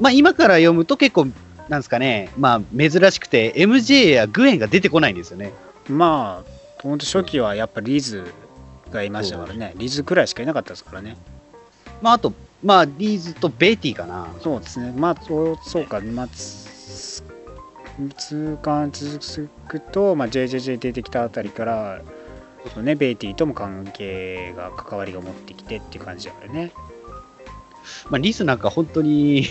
[0.00, 1.28] まあ、今から読むと結構、
[1.68, 5.52] なんですかね、まあ、珍しくて、MJ やグエンが出てこないんですよね。
[5.88, 8.32] まあほんと初期はやっぱリズ
[8.90, 11.16] がいましたからねリズくらいしかいなかったですからね
[12.00, 14.28] まあ、あと、まあ、リーズとベイティかな。
[14.40, 17.22] そうですねまあそうそうかまあつ
[18.16, 22.00] 通関続くと、まあ、JJJ 出てきたあたりから
[22.72, 26.72] そうねベイティとも関係が関わりが持ってきてっていう感じだからね
[28.10, 29.46] まあ、リズなんか本当に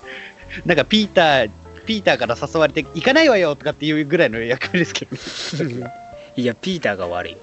[0.64, 1.50] なんかピーター、
[1.84, 5.92] ピーターから誘われて行かないわよとかっていうぐらいの役割ですけどね。
[6.36, 7.38] いやピーターが悪いよ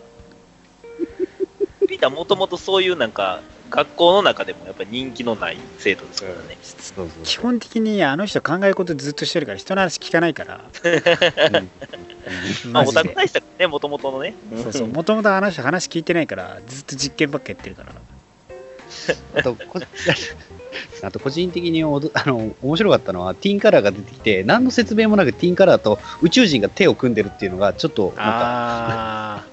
[1.87, 6.57] ピーターもともとそういうなんか、学校の中でもやっぱ人気のない生徒ですからね。
[6.61, 10.61] そうそう基本的にあの人考えることずっとしてるから人の話聞かないから。
[12.69, 14.35] まあ、オタク大したね、もともとのね。
[14.61, 14.87] そうそう。
[14.87, 17.93] もともとあの人話聞いてないからずっと実験ばっかやってるから。
[19.39, 19.79] あとこ、
[21.01, 29.45] あと個人的におどあの面白かったのは、ティーンカラーが出てきて、何の説明もなくティーンカラーと宇宙人が手を組んでるっていうのが、ちょっとなんか、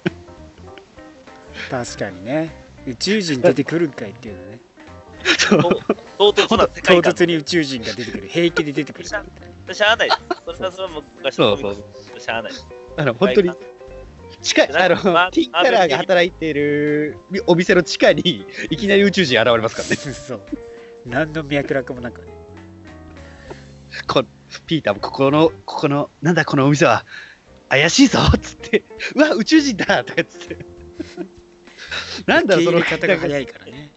[1.69, 4.59] 確かにね宇宙人出てくるんかいっていうのね
[6.17, 7.13] 唐突な世界観。
[7.13, 9.23] 唐突に宇宙人が出てくる平気で出てくるしゃ
[9.71, 10.21] しゃあないです。
[10.45, 12.53] それはそれはもう昔のコミックスしゃあない。
[12.97, 13.51] あの本当に
[14.41, 19.95] 近い、あの、まあティーンカラーが働いてるお店の地下に、いきなり宇宙人現れますからね。
[19.95, 20.41] そう
[21.05, 22.27] 何の脈絡もなくね
[24.07, 24.23] こ
[24.67, 27.05] ピーターもここの、ここの、なんだこのお店は、
[27.69, 28.83] 怪しいぞっつって、
[29.15, 30.78] うわ、宇宙人だとかっつって。
[32.25, 33.91] なんだろう、その方が早いからね。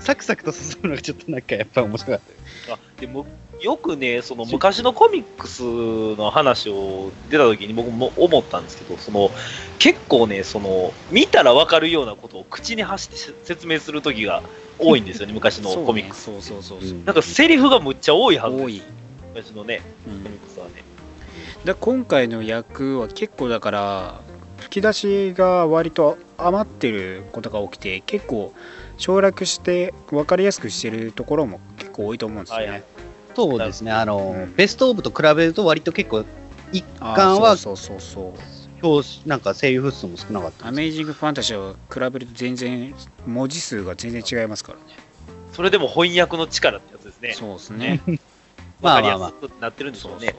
[0.00, 2.20] サクサクと進むのがちょっとなんかやっぱ面白かっ
[2.66, 2.76] たよ。
[2.76, 3.26] あでも
[3.60, 9.30] よくね、その昔のコミックスの話を出た時に僕も思ったんですけど、その
[9.78, 14.42] 結構ね、その見たら分かるようなことを口に発して説明する時が
[14.78, 16.24] 多いんですよね、 昔のコミックス。
[16.24, 18.56] そうそうそうなんかセリフがむっちゃ多いはず。
[18.56, 18.82] です多い、
[19.34, 20.22] 昔のね、うん。
[20.22, 20.84] コミックスはね。
[21.64, 24.20] で今回の役は結構だから
[24.70, 28.54] 吹き出しが割と余ってることが起きて結構
[28.98, 32.84] 省略して分かりやすくしてるところも結構多いと思うんですよね。
[33.34, 36.24] そうですね、あの、うんベストオブと比べると割と結構、
[36.72, 38.34] 一あー巻はそうそうそうそ
[38.82, 42.94] う表紙、なんか声優数も少なかったアメイジングファンタジーを比べると全然
[43.26, 44.84] 文字数が全然違いますからね。
[45.52, 47.32] それでも翻訳の力ってやつですね。
[47.32, 48.00] そうですね。
[48.82, 50.34] まあ分かりまあまあやすくなってるんでしょうね。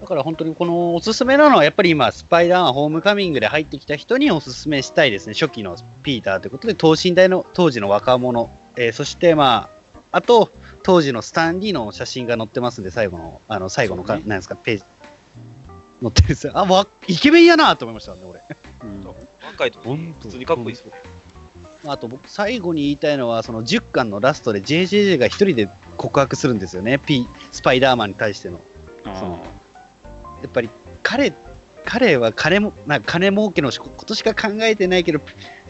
[0.00, 9.70] だから本当にこのおすすめなのは、やっぱり今、スパイダーマンホームカミングで入ってきた人におすすめしたいですね、初期のピーターということで、等身大の当時の若者、えーそしてま
[10.12, 10.50] あ、あと、
[10.82, 14.84] 当時のスタンリーの写真が載ってますんで、最後の、あの最後のか、ねなんですか、ページ、
[16.02, 16.52] 載ってるんですよ。
[16.54, 18.42] あ、わイケメンやなと思いましたね、俺。
[18.82, 19.06] うん
[19.46, 20.92] 若いと普通にかっこいいですよ。
[21.86, 28.60] あと僕、最後に言いたいのは、その10巻のラストで JJJ が一人で告白するんですよね、P、スパイダーマンに対しての。
[29.04, 29.55] あそう
[30.42, 30.70] やっぱり
[31.02, 31.32] 彼、
[31.84, 35.20] 彼は金も、なんか金儲けのことしか考えてないけど、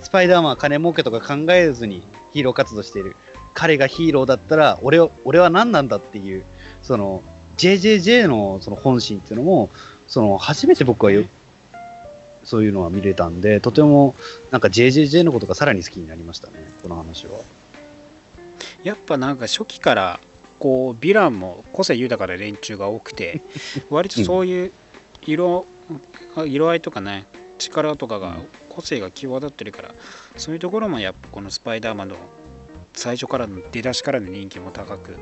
[0.03, 2.03] スパイダーマンは金儲けとか考えずに
[2.33, 3.17] ヒーロー活動している。
[3.53, 6.45] 彼がヒーローだったら、俺は、俺は何なんだっていう、
[6.83, 7.23] その、
[7.57, 9.71] JJJ のその本心っていうのも、
[10.09, 11.25] その、初めて僕はよ、
[12.45, 14.15] そういうのは見れたんで、とても、
[14.51, 17.33] なんか JJJ のことがさらに好きになりましたね、この話は。
[18.83, 20.21] やっぱなんか初期から
[20.59, 23.41] こうヴィランも個性豊かな連中が多くて
[23.91, 24.73] 割とそういう
[25.27, 25.67] 色,、
[26.47, 27.27] 色合いとかね
[27.59, 28.39] 力とかが
[28.69, 29.95] 個性が際立ってるから
[30.37, 32.17] そういうところもやっぱこのスパイダーマンの
[32.93, 35.17] 最初からの出だしからの人気も高く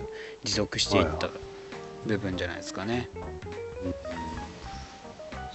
[0.45, 1.31] 持続していった
[2.07, 3.09] 部分じゃないですかね。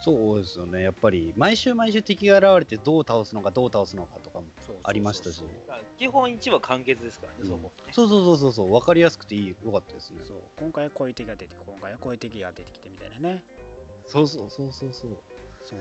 [0.02, 5.36] そうですよね、やっぱり、毎週毎週敵が現れてどう倒すのか、どう倒すのかとかもそうありましたし。
[5.36, 5.50] そう
[5.98, 7.72] 基本1は完結ですからね、そこ。
[7.92, 10.24] そうそうそうそうそう、分かりやすくていい、よかったですね。
[10.24, 10.42] そう。
[10.58, 13.44] 今回はこういう敵が出て今回はこういう敵が出てきてみたいなね。
[14.06, 15.18] そうそうそうそうそう。
[15.64, 15.80] そう。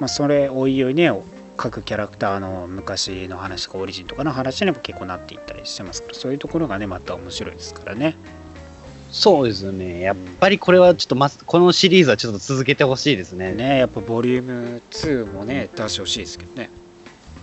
[0.00, 1.12] まあそれおいおいね
[1.56, 8.16] 各キャラクターの昔の話とかオリジンとかの話にも結構なっていったりしてますからそういうところがねまた面白いですからね
[9.10, 10.00] そうですよね。
[10.00, 13.52] やっぱりこれはちょっとま、このシリーズはちょっと続けてほしいですね。
[13.52, 16.70] ねやっぱボリューム2もね出してほしいですけどね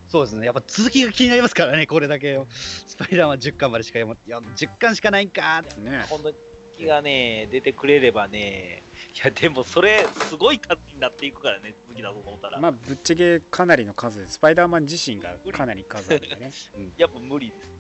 [0.08, 0.46] そうですね。
[0.46, 2.40] やっぱ続きが気になりますからね、これだけ。
[2.50, 5.82] スパイダーマン10巻までしか読ま、いや、10巻しかないんかーって。
[5.82, 6.36] ね本当に
[6.76, 8.84] 敵がね、出てくれればね、
[9.16, 12.60] いや、でもそれ、すごい数になっていくからね、続きだと思ったら。
[12.60, 16.52] まあぶっちゃけかなりの数でスパイダーマン自身がかなり数あるんでね
[16.98, 17.72] やっぱ無理です。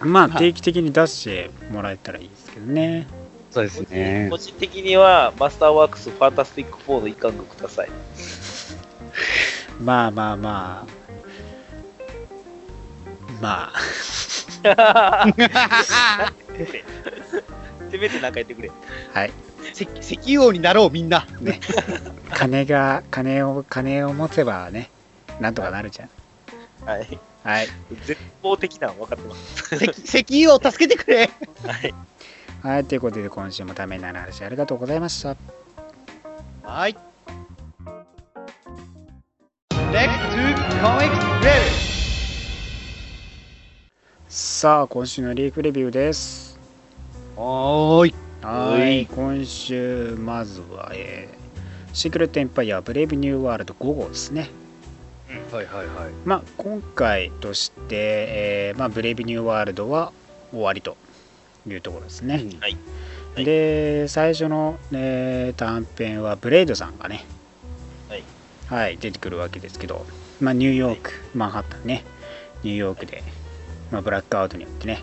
[0.00, 3.06] まあ定期的に出してもらえたらいいですけどね
[3.50, 4.38] そうですね個。
[4.38, 7.88] 人的には、マスターワークスファンタスティック4の一巻がください。
[9.82, 11.00] まあまあまあ
[13.40, 13.80] まあ
[17.90, 18.70] せめてなんか言ってくれ。
[19.12, 19.32] はい
[19.72, 21.26] 石石油王になろう、みんな。
[21.40, 21.60] ね
[22.32, 24.90] 金が金を金を持てばね
[25.40, 26.10] なんとかなるじゃん
[26.88, 27.18] はい。
[27.42, 27.68] はい
[28.04, 29.74] 絶望的なの分かってます。
[29.76, 31.30] 石石油王助けてくれ
[31.66, 31.94] はい。
[32.62, 35.36] はい、ということで今週もためになる話ありがとうございました。
[36.62, 36.96] はい。
[44.28, 46.58] さあ、今週のリーフレビューです。
[47.36, 48.14] はーい。
[48.42, 51.40] ははいい、今週、まずは、えー
[51.92, 54.48] シークレットエンパイアブレイブニューワールド5号ですね。
[55.52, 56.12] はいはいはい。
[56.24, 60.12] まあ、今回として、えーまあ、ブレイブニューワールドは
[60.52, 60.96] 終わりと
[61.68, 62.34] いうところですね。
[62.60, 62.76] はい。
[63.34, 63.44] はい。
[63.44, 67.24] で、最初の、えー短編はブレイドさんがね、
[68.08, 68.24] はい。
[68.68, 70.06] はい、出てくるわけですけど、
[70.40, 72.04] まあ、ニューヨーク、マンハッタンね、
[72.62, 73.22] ニューヨークで、
[73.90, 75.02] まあ、ブラックアウトによってね、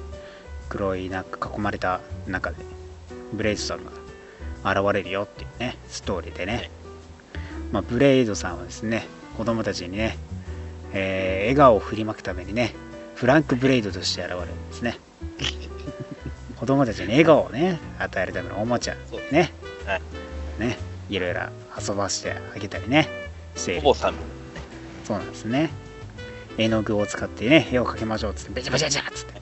[0.69, 2.57] 黒いなんか囲まれた中で、
[3.33, 3.79] ブレイドさん
[4.63, 6.71] が現れるよっていうね、ストーリーでね、
[7.71, 9.05] まあ、ブレイドさんはですね、
[9.37, 10.17] 子供たちにね、
[10.93, 12.73] えー笑顔を振りまくためにね、
[13.15, 14.97] フランク・ブレイドとして現れるんですね。
[16.59, 18.95] 子供たちに笑顔をね、与えるためのおもちゃ。
[19.31, 19.53] ね、
[19.85, 20.01] はい。
[20.59, 20.77] ね、
[21.09, 21.41] いろいろ
[21.79, 23.07] 遊ばしてあげたりね、
[23.55, 23.81] して。
[23.81, 25.69] そうなんですね。
[26.57, 29.41] 絵の具を使ってね、絵を描きましょうっつって、べちゃべちゃべちゃっつって、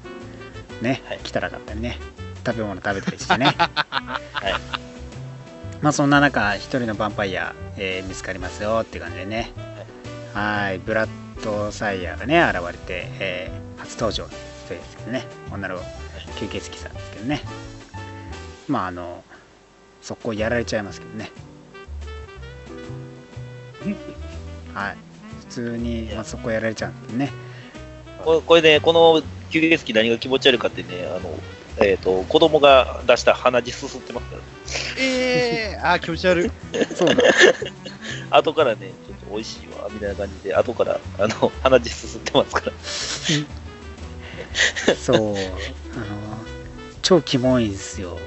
[0.81, 1.19] ね、はい。
[1.23, 1.97] 汚かったりね、
[2.45, 3.45] 食べ物食べたりしてね。
[3.55, 4.53] はい。
[5.81, 9.51] まあそんな中、一人のヴァンパイア、えー見つかりますよって感じでね、
[10.33, 11.09] はい、ブラッ
[11.43, 14.29] ドサイヤーがね、現れて、えー初登場の
[14.65, 15.79] 人ですけどね、女の
[16.35, 17.41] 吸血鬼さんですけどね、
[18.67, 19.23] まああの、
[20.01, 21.31] 速攻やられちゃいますけどね。
[24.73, 24.97] はい、
[25.41, 27.31] 普通に、まあ、速攻やられちゃうんでね。
[28.23, 29.21] ここれね、この
[29.51, 31.39] 吸血鬼何が気持ち悪いかってね、あの、
[31.77, 34.41] えっ、と、子供が出した鼻血すすってますから、
[34.99, 36.51] えー、あー、気持ち悪い。
[36.95, 37.17] そうなん
[38.31, 42.71] 後からね、ちょっと美味しいわ、みたいな感じで、後から、あの、鼻血すすってますから。
[44.95, 45.35] そう、
[45.95, 46.05] あの、
[47.01, 48.17] 超キモいんですよ。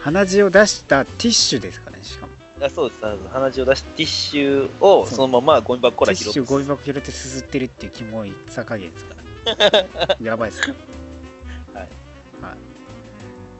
[0.00, 2.32] 鼻血を出したティッシュですかね、しかも。
[2.60, 10.16] あそうです、鼻血を出してティッシュをそのままゴミ箱かテら拾ってィッシュゴミ箱拾ってすすってるっていうキモいさ加減ですから。
[10.22, 10.74] やばいっすね。
[11.74, 11.82] はい。
[11.82, 12.56] はい。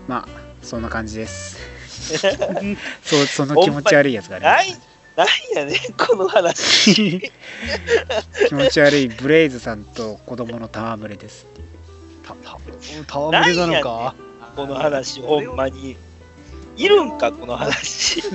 [0.07, 0.29] まあ、
[0.63, 1.59] そんな感じです。
[3.03, 4.79] そうその気持ち悪いやつがないね。、
[5.17, 7.21] ないやね、この話。
[8.49, 11.76] 気持ち悪いブレイズさんと子供の戯れですっていう。
[12.27, 14.15] た、た、戯れなのか？
[14.57, 15.97] この話、ほんまに。
[16.77, 18.23] いるんか、この話。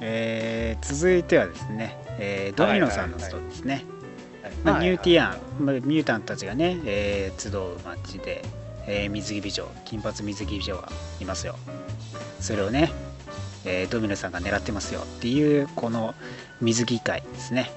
[0.00, 3.74] えー続いてはですね、えードミノさんのストーリーですね。
[4.42, 8.42] はいまあ、はいニューティアン、まあ、ミュータントたちがね、えー集う街で、
[8.86, 10.88] えー水着美女、金髪水着美女が
[11.20, 11.56] いますよ。
[12.40, 12.92] それをね、
[13.64, 16.14] えードミノさんが狙ってますよっていう、この
[16.60, 17.70] 水着会ですね。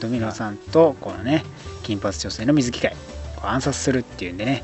[0.00, 1.44] ドミノさんと、このね、
[1.82, 2.94] 金髪女性の水着会
[3.42, 4.62] を暗殺するっていうんでね、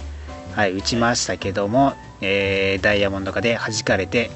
[0.55, 4.31] はい、撃ちましたけども、えーダイヤモンド化で弾かれて、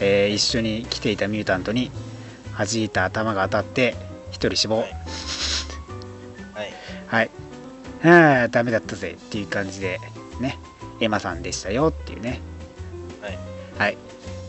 [0.00, 1.90] えー一緒に来ていたミュータントに
[2.56, 3.94] 弾いた頭が当たって、
[4.30, 4.78] 一人死亡。
[4.80, 4.90] はい
[6.54, 6.72] はい。
[7.06, 7.30] はい。
[8.02, 9.98] はあ、ダメだったぜっていう感じで、
[10.40, 10.58] ね、
[11.00, 12.40] エマさんでしたよっていうね。
[13.20, 13.38] はい。
[13.78, 13.96] はい。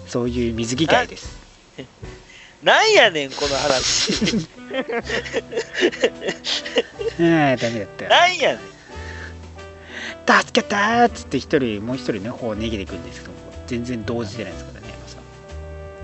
[0.07, 1.37] そういう水着会です。
[2.63, 4.11] なんやねん、この話。
[7.17, 8.09] はあ、ダメだったよ。
[8.09, 8.59] なんやねん。
[10.41, 13.33] 助けたーっつって一人、もう一人ね、方を逃げていくんですけど、
[13.65, 15.21] 全然動じてないですからね、さん。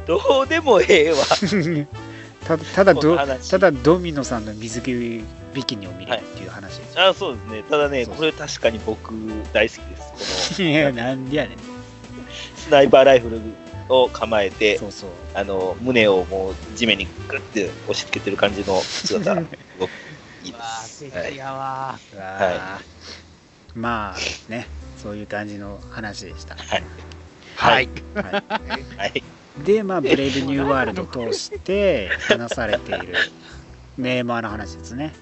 [0.06, 1.18] どうでもええわ。
[2.48, 5.22] ただただどただドミノさんの水着
[5.54, 7.00] ビキニを見るっていう話です。
[7.00, 7.64] あそうですね。
[7.70, 9.14] ただね、これ確かに僕
[9.52, 10.64] 大好きです。
[10.64, 11.58] いや、なんでやねん。
[12.56, 13.42] スナイパーライフル
[13.90, 15.12] を構えて、そうそう。
[15.34, 19.48] あの、胸をもう地面にグッて押し付けてる感じの姿、 す
[19.80, 19.92] ごく
[20.44, 21.06] いいです。
[21.16, 21.36] はい。
[21.36, 26.56] やわあーまあね、そういう感じの話でした。
[26.56, 26.84] はい。
[27.56, 27.90] はい。
[28.14, 28.34] はい
[28.98, 29.24] はい。
[29.64, 33.16] で、まあ、ブレイブニューワールドを通して話されている
[33.98, 35.14] ネーマーの話ですね。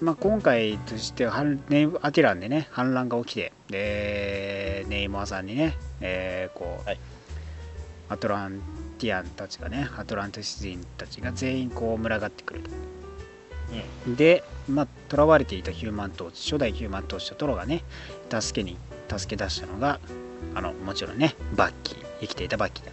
[0.00, 6.98] まあ、今回としては、反ネーアティランでね、反乱が起きて、で、ネイマーさんにね、えーこう、はい
[8.08, 8.60] アトラン
[8.98, 12.70] ティアンたちがね、アトランティス人たちが全員こう群がってくると。
[14.14, 17.82] で、まあ、囚われていたヒューマントーチ、初代ヒューマントーチとトロがね、
[18.30, 18.76] 助けに、
[19.08, 19.98] 助け出したのが、
[20.54, 22.92] あの、もちろんね、バッキー、生きていたバッキーだ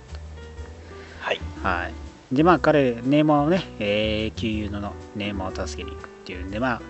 [1.20, 1.40] はい。
[1.62, 2.36] はい。
[2.36, 6.82] で、まあ、彼、ネーマーをね、えー、旧友のネーマーを助けに行くっていうんで、まあ、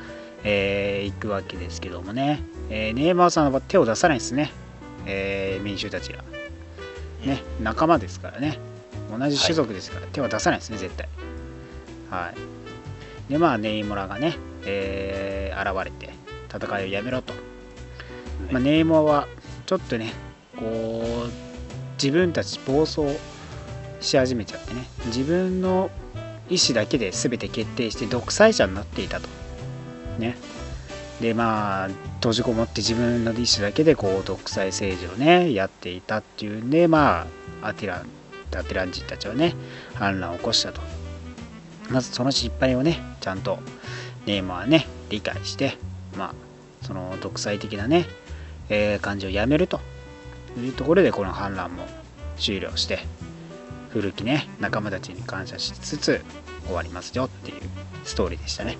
[0.44, 4.52] えー行くわけですけどもね、えーネーマーさんは手を出さないですね、
[5.06, 6.24] えー民衆たちが。
[7.26, 8.60] ね、仲間ですからね、
[9.10, 11.08] 同じ種族ですから、手は出さないですね、絶対。
[12.10, 12.34] は
[13.30, 13.32] い。
[13.32, 14.36] で、まあ、ネイモラがね、
[14.66, 16.14] えー現れて、
[16.54, 17.34] 戦いをやめろと。
[18.52, 19.28] まあ、ネイモラは、
[19.66, 20.12] ちょっとね、
[20.58, 20.66] こ
[21.28, 21.54] う、
[22.04, 23.02] 自分たち暴走
[24.02, 25.90] し始めちゃってね自分の
[26.50, 29.30] 意思だけで全て決定して独裁者になっていたと
[30.20, 30.38] ね。
[31.22, 37.28] でまあ閉じこもって自分の意思だけでこう独裁政治をねやっていたっていうんでま
[37.62, 38.08] あアティラン
[38.56, 39.56] アティラン人たちはね
[39.94, 40.82] 反乱を起こしたと。
[41.90, 43.60] まずその失敗をねちゃんと
[44.26, 45.78] ネーマはね理解して
[46.18, 46.36] まあ
[46.86, 48.06] その独裁的なね、
[48.70, 49.80] えー感じをやめると。
[50.58, 51.86] いうところでこの反乱も
[52.38, 53.00] 終了して
[53.90, 56.24] 古きね仲間たちに感謝しつつ
[56.66, 57.62] 終わりますよっていう
[58.04, 58.78] ストーリーでしたね。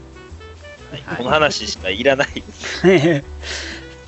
[1.02, 1.18] はい。
[1.18, 2.28] この話しかいらない。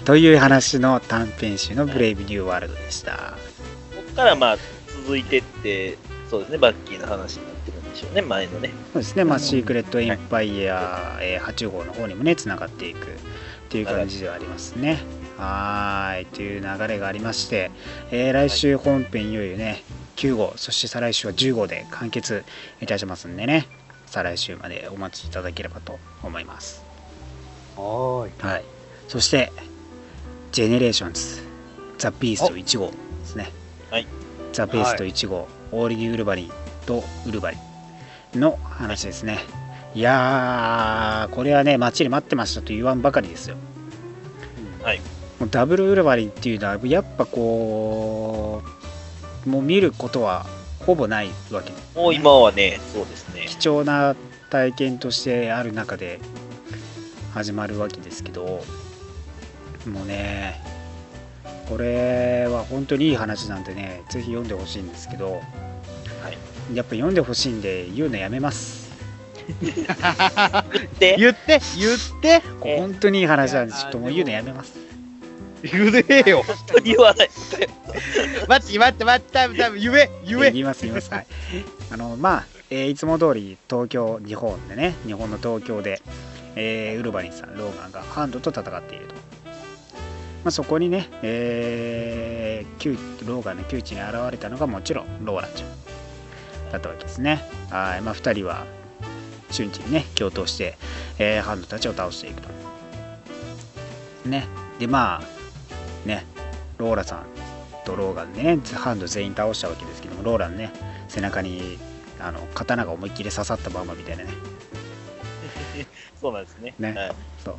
[0.05, 3.33] という話の短編集の「ブレイブニューワールド」でした。
[3.95, 4.57] ここからまあ
[5.03, 5.97] 続いてって、
[6.29, 8.69] そうですね、バッキーの話になってるんでしょうね、前のね。
[8.93, 13.09] そうですね、まあ、シークレット・エンパイア、えー8号の方にもね、つながっていくっ
[13.69, 14.99] ていう感じではありますね。
[15.37, 17.71] はーい、という流れがありまして、
[18.11, 19.33] えー来週本編い。
[19.33, 19.83] よいよね、
[20.17, 22.43] 9号、そして再来週は10号で完結
[22.81, 23.67] いたしますんでね、
[24.15, 26.81] 再来週までお待ちいただければと思います。
[27.75, 28.31] はーい。
[28.39, 28.63] はい。
[29.09, 29.51] そして、
[30.53, 31.41] ジェネレーションズ、
[31.97, 32.93] ザ・ベスト1号で
[33.25, 33.51] すね。
[33.91, 34.07] はい。
[34.53, 36.51] ザ・ベスト1号、オーリギ・ウルバリン
[36.85, 37.57] とウルバリ
[38.37, 39.39] ンの話ですね。
[39.93, 43.57] いやー、これはね、待ちに待ってましたと言わんばかりですよ。
[44.81, 45.01] はい。
[45.41, 48.63] もうダブルウルバリンっていうのは、やっぱこ
[49.45, 50.45] う、もう見ることは
[50.85, 53.45] ほぼないわけもう今はね、そうですね。
[53.47, 54.15] 貴重な
[54.49, 56.19] 体験としてある中で
[57.33, 58.63] 始まるわけですけど
[59.85, 60.61] もうね
[61.67, 65.41] これは本当にいい話なんでねぜひ読んでほしいんですけど、
[66.73, 68.85] やっぱ読んでほしいんで言うのやめます。
[70.99, 74.84] で、言って言ってこれ本当にいい話なんでちょっともう言うのやめます
[75.71, 76.43] 言えよ。
[76.43, 77.29] 本当に言わない。
[78.47, 80.51] 待って待って待って待って言え言え。
[80.51, 81.11] 言います言います。
[81.11, 81.27] はい。
[81.91, 86.01] あのまあ、えーいつも通り東京日本でね日本の東京で、
[86.55, 89.19] えーウルバリンさんローガンがハンドと戦っていると、ま
[90.45, 95.69] あ、そこにね、えー窮ローガンの窮地に現れたのがもちろんローラちゃん。
[96.71, 97.41] だったわけですね。
[97.69, 98.01] はい。
[98.01, 98.65] まあ2人は
[99.51, 100.77] 瞬時にね共闘して、
[101.19, 102.49] えーハンドたちを倒していくと。
[104.25, 104.47] ね。
[104.79, 105.34] でまあ
[106.05, 106.25] ね
[106.77, 107.25] ローラさん
[107.85, 110.71] とローガンでねハンド全員倒したわけですけどもローランね
[111.07, 111.77] 背中に
[112.19, 114.29] あの刀が思いっきり刺さったままみたいなね。
[116.19, 116.73] そうなんですね。
[116.79, 117.15] ねはい。
[117.43, 117.55] そう。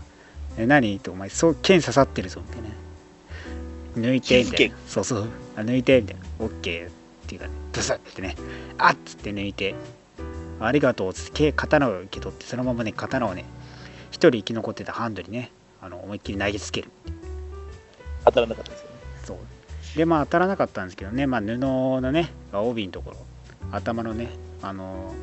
[0.59, 0.97] え何？
[0.97, 2.63] ってお前そう剣刺さってるぞみたい
[4.03, 4.77] な抜いてみたいな。
[4.89, 5.29] そうそう。
[5.57, 6.23] あ抜いてみたいな。
[6.41, 6.89] オッケー。
[6.89, 6.91] っ
[7.29, 8.37] ていうかねブスッってね。
[8.79, 8.97] あっ！
[9.05, 9.75] つって抜いて。
[10.59, 13.45] ありがとうっつって剣刀を受け取ってそのままね刀をね
[14.11, 15.51] 一人生き残ってたハンドにね
[15.83, 16.91] あの思いっきり投げつける。
[17.05, 17.11] 当
[18.37, 18.95] たらなかったですよね。
[19.25, 19.39] そう。
[19.97, 23.17] でまあ当たらなかったんですけどね、まあ、布のね帯のところ
[23.73, 24.29] 頭のね
[24.63, 25.15] あの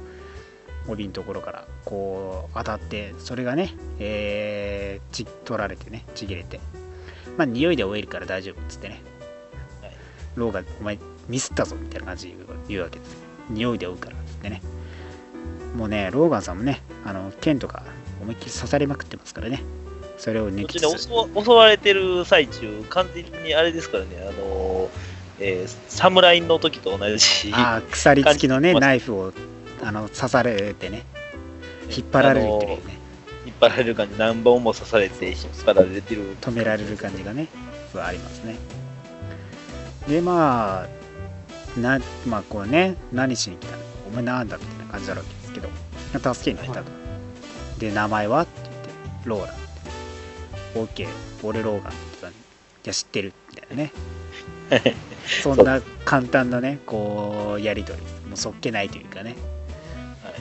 [0.88, 6.59] 帯のところからこう当たってそれがね、えーち取られてねちぎれて。
[7.38, 9.01] まあ匂いで終えるから大丈夫っつってね、
[9.82, 9.91] はい。
[10.36, 12.36] ローがお前ミスったぞみたいな感じで
[12.68, 13.18] 言うわけです。
[13.49, 14.61] 匂いで追うからっつってね。
[15.76, 17.84] もうねローガンさんもねあの剣とか
[18.22, 19.64] 思いっきり刺されまくってますからね
[20.18, 24.89] それを抜きつつ襲われてる最中、完全にあれですからね、あのー
[25.39, 27.51] えー侍の時と同じ。
[27.53, 29.34] あー鎖付きのねナイフを
[29.82, 31.03] あの刺されてね
[31.89, 32.97] 引っ張られるっていうね。
[33.45, 36.38] 引っ張られる感じ、何本も刺されて、引っ張られてる。
[36.39, 37.47] 止められる感じがね
[37.91, 38.55] すごいありますね。
[40.07, 43.84] でまあなまあこうね何しに来たの？
[44.07, 44.57] お前なんだ？
[44.57, 46.91] みたいな感じなわけですけど助けに来たと、
[47.80, 48.43] で名前は？
[48.43, 48.89] って言って
[49.26, 49.62] ローラ
[50.74, 51.09] ってオッケー
[51.43, 52.39] 俺ローガンって言ったのにい
[52.86, 53.93] や知ってるみたいなね。
[55.41, 59.36] そんな簡単なねこうやり取りもうそっけないというかね。
[60.24, 60.34] はい。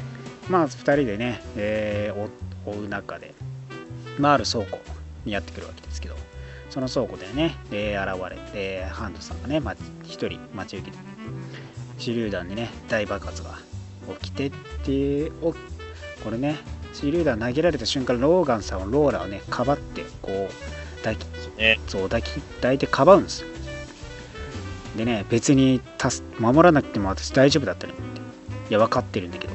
[0.49, 2.31] まあ2人でね、えー追
[2.65, 3.35] 追う中で、
[4.19, 4.79] まあ、ある倉庫
[5.25, 6.15] にやってくるわけですけど
[6.71, 11.03] その倉庫でね、えー現れてハンドさんがね、まあ、一人待ち受けて
[11.99, 13.59] 手榴弾でね大爆発が
[14.21, 14.53] 起きてっ
[14.85, 15.33] ていう
[16.93, 21.27] おこれね手榴弾投げられた瞬間ローガンさんはローラをねかばってこう抱き
[21.59, 21.81] ね。
[21.89, 23.49] そう抱き抱いてかばうんですよ。
[24.97, 27.99] でね別に助守らなくても私大丈夫だったのに。
[27.99, 28.21] って
[28.71, 29.55] いや分かってるんだけど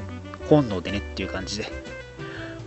[0.49, 1.71] 本能でねっていう感じで。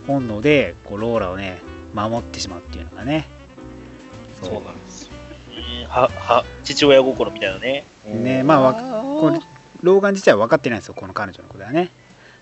[0.07, 1.61] 本能でこうローラをね
[1.95, 3.29] 守ってしまうっていうのがね。
[4.43, 4.55] そう。
[4.55, 5.13] なんですよ。
[5.57, 5.87] ね。
[5.87, 7.85] は、は、父親心みたいなね。
[8.07, 8.75] ねまあわ
[9.21, 9.41] これ
[9.83, 11.91] ローガン自体は分かってないんですよこの彼女のことはね。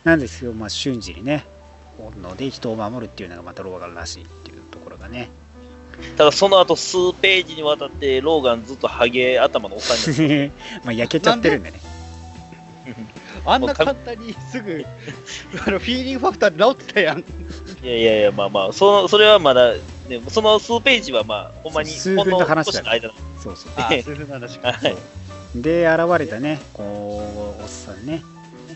[0.04, 1.44] なんですけど、まあ、瞬時にね
[1.98, 5.30] 本能で人を守るっていうのがまたローガンらしいっていうところがね。
[6.16, 10.50] ただその後数ページにわたって、ローガンずっとハゲ頭のおっさんに
[10.84, 11.80] まあ焼けちゃってるんでね。
[13.44, 14.84] あんな簡単にすぐ
[15.66, 17.18] あのフィーリングファクターで治ってたやん。
[17.18, 17.24] い
[17.82, 19.74] やいやいや、まあまあ、そのそれはまだ
[20.08, 23.10] ね、その数ページはまあ、ほんまに、数分の話だほんの少しの間
[23.42, 23.72] そうそう。
[23.76, 24.72] あー、そういうふうな話か。
[24.72, 24.96] はい。
[25.54, 28.22] で現れたねこうおっさんね。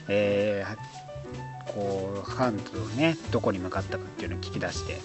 [0.08, 0.91] えー
[1.74, 5.00] こうハントをねどこに向かったかっていうのを聞き出して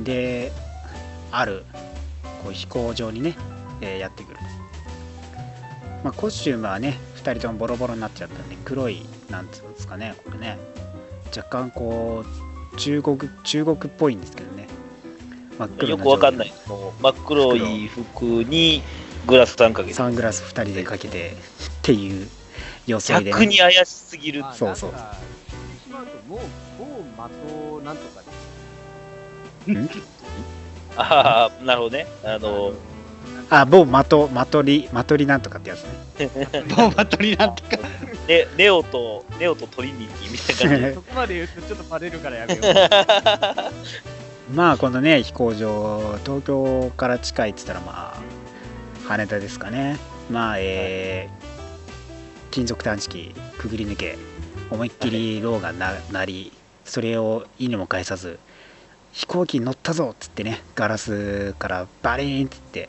[0.00, 0.52] で
[1.30, 1.64] ある
[2.42, 3.36] こう飛行場にね、
[3.80, 4.38] えーやってくる、
[6.02, 10.58] まあ、コスチュームはね2人ともボロボロになっちゃったんで黒いなんつうんですかねこれね。
[11.36, 12.24] 若干こ
[12.72, 14.68] う中国中国っぽいんですけどね。
[15.58, 16.68] 真っ黒よくわかんないい。
[16.68, 18.82] もう真っ黒い服に
[19.26, 21.34] グラスタンかけて、サングラス2人でかけてっ
[21.82, 22.28] ていう
[22.86, 24.42] 装いで、ね、逆に怪しすぎる。
[24.42, 24.92] まあそうそう
[26.28, 26.38] もう、
[26.78, 26.84] 某
[27.78, 28.22] 的なんとか
[30.96, 32.06] ああ、なるほどね。
[32.24, 32.72] あの、
[33.50, 36.64] あ、某マト、マトリ、マトリなんとかってやつね。
[36.76, 37.70] ボンバトリなんとか。
[38.28, 42.64] ネネオと、ネオとトリニティみたいな感じ そこまで言うとちょっとバレるからやめよう。
[44.54, 49.98] まあ、このね、飛行場、東京から近いって言ったら、まあ、羽田ですかね。
[50.30, 51.44] まあ、えー
[52.54, 54.16] 金属探知機くぐり抜け、
[54.74, 56.52] 思いっきりローがな鳴り、
[56.84, 58.38] それを意にも介さず、
[59.12, 62.88] 飛行機に乗ったぞっつってね、ガラスからバリーンっつって、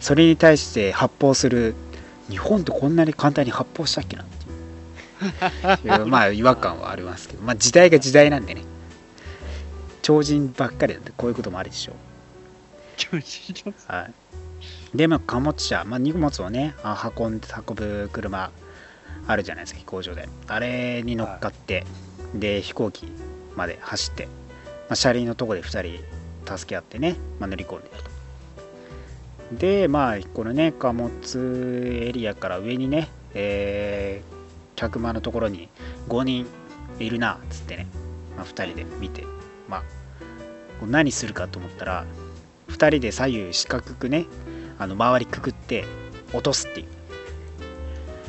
[0.00, 1.74] それに対して発砲する、
[2.28, 6.06] 日本ってこんなに簡単に発砲したっけなっていう。
[6.06, 8.62] まあ違和感はありますけど、まあ時代が時代なんでね、
[10.02, 11.94] 超人ばっかりなんでこういうこともあるでしょう。
[13.86, 14.14] はい、
[14.96, 18.50] で、まあ、貨物車、まあ、荷物をね、あ運んで運ぶ車
[19.26, 20.28] あるじゃないですか、飛行場で。
[20.46, 21.84] あれに乗っかって、
[22.34, 23.06] で、飛行機
[23.56, 24.30] まで走って、ま
[24.90, 26.02] あ、車輪のとこで2
[26.46, 28.02] 人助け合ってね、まあ、乗り込んでる
[29.50, 29.56] と。
[29.56, 34.34] で、まあ、このね、貨物エリアから上にね、えー
[34.76, 35.68] 客間のところに
[36.08, 36.46] 5人
[36.98, 37.86] いるな、つってね、
[38.36, 39.24] まあ、2人で見て、
[39.68, 39.82] まあ、
[40.86, 42.06] 何するかと思ったら、
[42.68, 44.26] 2人で左右四角くね、
[44.78, 45.84] あの周りくくって
[46.32, 46.86] 落とすっていう。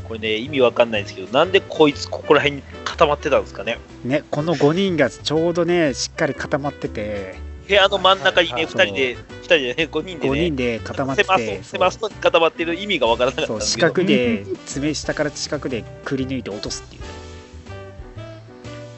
[0.08, 3.80] これね、意味わかんないんですけど、なんでこいつここら辺に固まってたんですかね？
[4.04, 7.36] ね、この5人がちょうどね、しっかり固まってて、
[7.68, 13.94] 部屋の真ん中にね、そう2人で、2人でね、5人で5ね人、で固まって狭て狭そうに固まってる意味がわからなかったそう四んですけど。
[13.94, 17.02] 角で爪下から四角でくり抜いて落とすっていう。
[17.02, 17.08] ね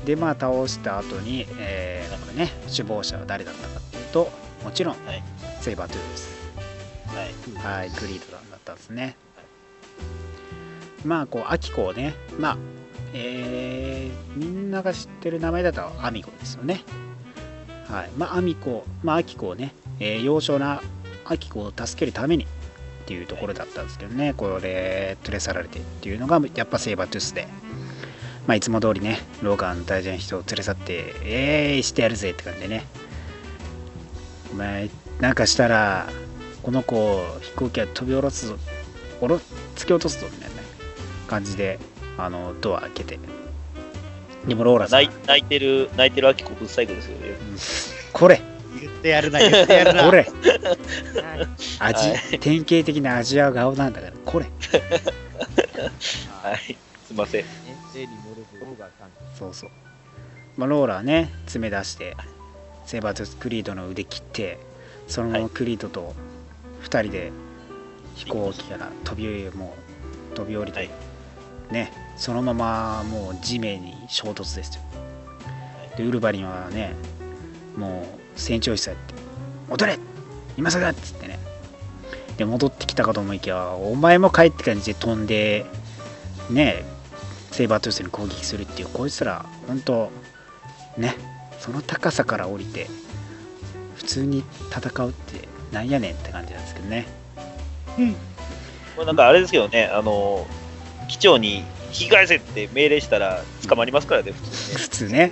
[0.08, 4.32] でまあ倒した後に、えー、これね首謀者は誰だったかっていうと
[4.64, 5.22] もちろん、はい。
[5.60, 6.30] セイバートゥーです
[7.58, 7.80] はい。
[7.80, 9.18] はいクリードさんだったんですね
[11.08, 12.58] まあこうアキコをねまあ
[13.14, 16.84] えー、みんなが知ってる名前だとアミコですよね。
[17.90, 18.12] はい。
[18.18, 20.82] まあアミコまあアキコをね、えー幼少な
[21.26, 22.48] アキコを助けるためにっ
[23.06, 27.48] ていうところだったんですけどね、これ連れ去られてっていうのがやっぱセイバートゥースで、
[28.46, 32.86] まあ、いつも通りねローガン大事な人を連れ去ってえーしてやるぜって感じでね。
[34.52, 34.90] お前
[35.22, 36.10] なんかしたら
[36.62, 38.58] この子を飛行機は飛び降ろすぞ。
[39.22, 39.38] おろ
[39.76, 40.57] 突き落とすぞみたいな
[41.28, 41.80] 感じで
[42.18, 43.20] あのドア開けて
[44.48, 47.36] でもローラさん泣い泣いてる、泣いてるですよね。
[48.14, 48.42] これ
[48.80, 50.06] 言ってやるな、言ってやるな。
[50.06, 50.26] これ
[51.80, 54.46] 味、は典型的なアジア顔なんだからこれ
[56.42, 56.78] はい。
[57.06, 57.46] すいません。
[59.38, 59.70] そうそう。
[60.56, 62.16] まあ、ローラはね、爪出して、
[62.86, 64.60] セーバートスクリードの腕切って、
[65.08, 66.16] そのままクリードと
[66.84, 67.32] 2人で
[68.16, 69.76] 飛行機から飛びも
[70.32, 71.07] う飛び降りて、はい
[71.72, 74.82] ね、そのままもう地面に衝突ですよ。
[75.98, 76.94] で、ウルヴァリンはね、
[77.78, 79.14] もう船長室やって、
[79.70, 80.00] 戻れ
[80.58, 81.40] 今すぐっつってね。
[82.38, 85.66] で、戻ってきたかと思いきや、お前も帰って感じで飛んで、
[86.50, 86.84] ね、
[87.52, 90.12] セイバートゥースに攻撃するっていう、こいつら、本当
[90.98, 91.16] ね、
[91.60, 92.88] その高さから降りて、
[93.96, 97.08] 普通に戦うってなんやねんって感じなんですけどね
[97.98, 98.14] うん。
[98.14, 98.20] こ
[99.00, 100.46] れなんかあれですけどね、あの、
[101.08, 104.78] 機長に引き返せって命令したら捕まりますからね、普通にね。
[104.78, 105.32] 普通ね、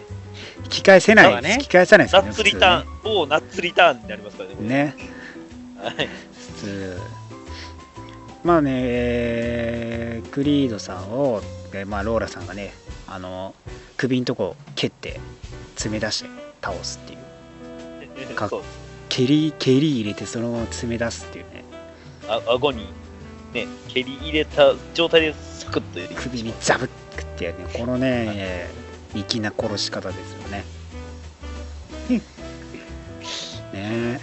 [0.64, 2.30] 引き返せない、ね引き返さないですね。
[2.30, 4.56] ッツリターン、普某ナッツリターンになりますからね。
[4.60, 4.68] ね。
[4.68, 4.96] ね、
[5.78, 6.10] はい。
[6.34, 7.00] 普通。
[8.44, 12.74] まあね、えークリードさんを、えーまあ、ローラさんがね、
[13.08, 13.56] あの、
[13.96, 15.22] 首のとこ蹴って、
[15.78, 16.30] 爪出して
[16.62, 17.16] 倒すってい
[18.26, 18.36] う。
[18.36, 18.50] か
[19.08, 21.64] 蹴り、蹴り入れてそのまま爪出すっていうね。
[22.28, 22.88] あ顎に、
[23.54, 28.70] ね、蹴り入れた状態でサクッと首にザブックってねこのね
[29.14, 30.64] 粋な殺し方ですよね。
[33.74, 34.22] ね。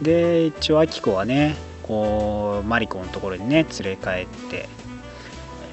[0.00, 1.54] で一応アキコはね
[1.84, 4.68] こうマリコのところにね連れ帰って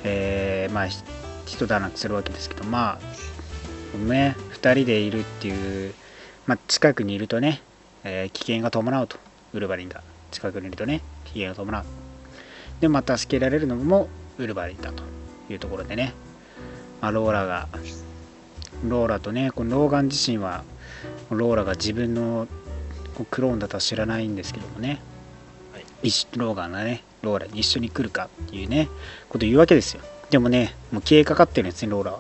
[0.04, 1.02] えーまあひ
[1.48, 3.00] 一段落するわけですけどま
[3.96, 5.96] あね2人でいるっていう、
[6.46, 7.62] まあ、近くにいるとね
[8.04, 9.18] えー危険が伴うと。
[9.52, 11.84] ウルヴァリンが近くにいるとね危険が伴う。
[12.82, 14.08] でまた助けられるのも
[14.40, 15.04] ウルヴァリンだと
[15.50, 16.14] いうところでね、
[17.02, 17.68] まあ、ローラが
[18.88, 20.64] ローラとねこのローガン自身は
[21.30, 22.48] ローラが自分の
[23.30, 25.02] クローンだとは知らないんですけどもね、
[25.74, 25.84] はい。
[26.38, 28.88] ローガンがねローラに一緒に来るかっていうね
[29.28, 30.02] こと言うわけですよ。
[30.30, 32.20] でもねもう消えかかってるんですねローラは。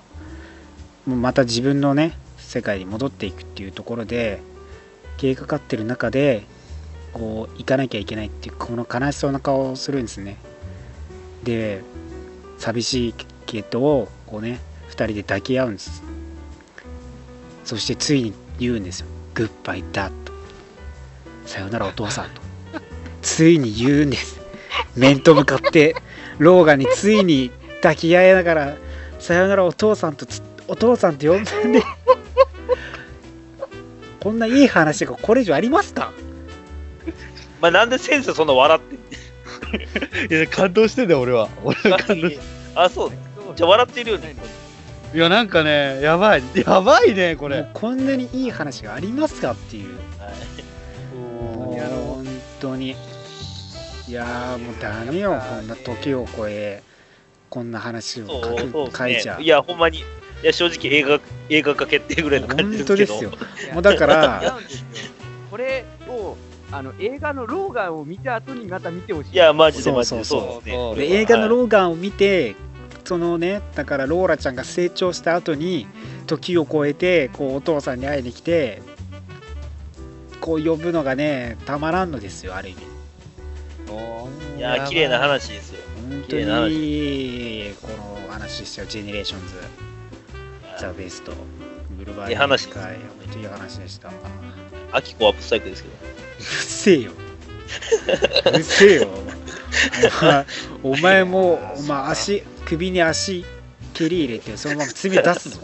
[1.05, 4.41] もうまた自分のね世界に戻っていくっていうところで
[5.17, 6.43] 消えかかってる中で
[7.13, 10.37] こう行かなきゃいけないっていうこの悲しそうな顔をするんですね。
[11.43, 11.81] で
[12.59, 13.13] 寂しい
[13.45, 16.03] ケイトをこうね2人で抱き合うんです。
[17.65, 19.07] そしてついに言うんですよ。
[19.33, 20.33] グッバイダッと
[21.45, 22.41] さよならお父さんと。
[23.21, 24.39] ついに言うんです。
[24.95, 25.95] 面と向かって
[26.37, 27.51] ローガンについに
[27.81, 28.77] 抱き合いながら
[29.19, 30.25] さよならお父さんと
[30.67, 31.83] お父さんって呼んでんで。
[34.21, 36.11] こんないい話がこれ以上ありますか？
[37.61, 38.99] まあ、なんで先生そんな笑ってん
[40.29, 41.49] いや、感動してんだよ、俺は。
[41.63, 42.39] 俺は感動し
[42.75, 43.11] あ、そう。
[43.55, 44.35] じゃあ笑ってるよね。
[45.13, 46.43] いや、なんかね、やばい。
[46.55, 47.67] やばいね、これ。
[47.73, 49.97] こんなにいい話がありますかっていう
[51.15, 52.25] もういや本
[52.59, 52.95] 当に
[54.07, 56.83] いやーもうダメよこんな時を超え
[57.49, 59.41] こんな話を書くそう書いちゃう。
[59.41, 59.99] いや、ほんまに。
[59.99, 60.03] い
[60.43, 62.85] や、正直映画、映画化決定ぐらいの感じ本ですけど。
[62.85, 63.31] 当ですよ
[63.73, 64.57] もうだから
[65.49, 65.88] これを
[66.71, 69.33] あの映画のローガンを見た後にまた見てほしい。
[69.33, 70.15] いや、マジでマジで。
[70.15, 70.95] そうそうそうですね。
[71.07, 72.55] で映画のはいローガンを見て
[73.09, 75.87] そのねだからローラちゃんが成長した後に
[76.27, 78.83] 時を超えてこうお父さんに会いに来て
[80.39, 82.83] こう呼ぶのがねたまらんのですよある意味
[84.57, 85.79] いや、綺麗な話ですよ。
[86.09, 89.55] 本当にこの話ですよジェネレーションズ
[90.79, 91.31] ザ・ベスト
[91.97, 92.83] ブルバーいい話本
[93.31, 94.11] 当にいい話でしたう
[94.91, 96.28] アキコはブサイクですけど。
[96.39, 97.11] るせえよ
[98.45, 99.09] うるせえよ
[100.21, 100.45] お前
[100.83, 103.45] お前もお前足首に足
[103.93, 105.59] 蹴り入れてそのまま罪出すぞ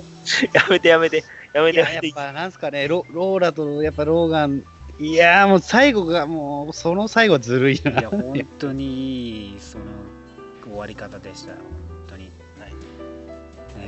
[0.54, 1.24] やめてやめて。
[1.54, 2.08] やめてやめて。
[2.08, 4.64] やっぱなんすかね、ロローラとやっぱローガン、
[5.00, 8.10] いやーもう最後がもう、その最後はずるいいやな。
[8.10, 9.86] 本当にいいその
[10.64, 11.58] 終わり方でしたよ
[12.08, 12.80] 本当にはいね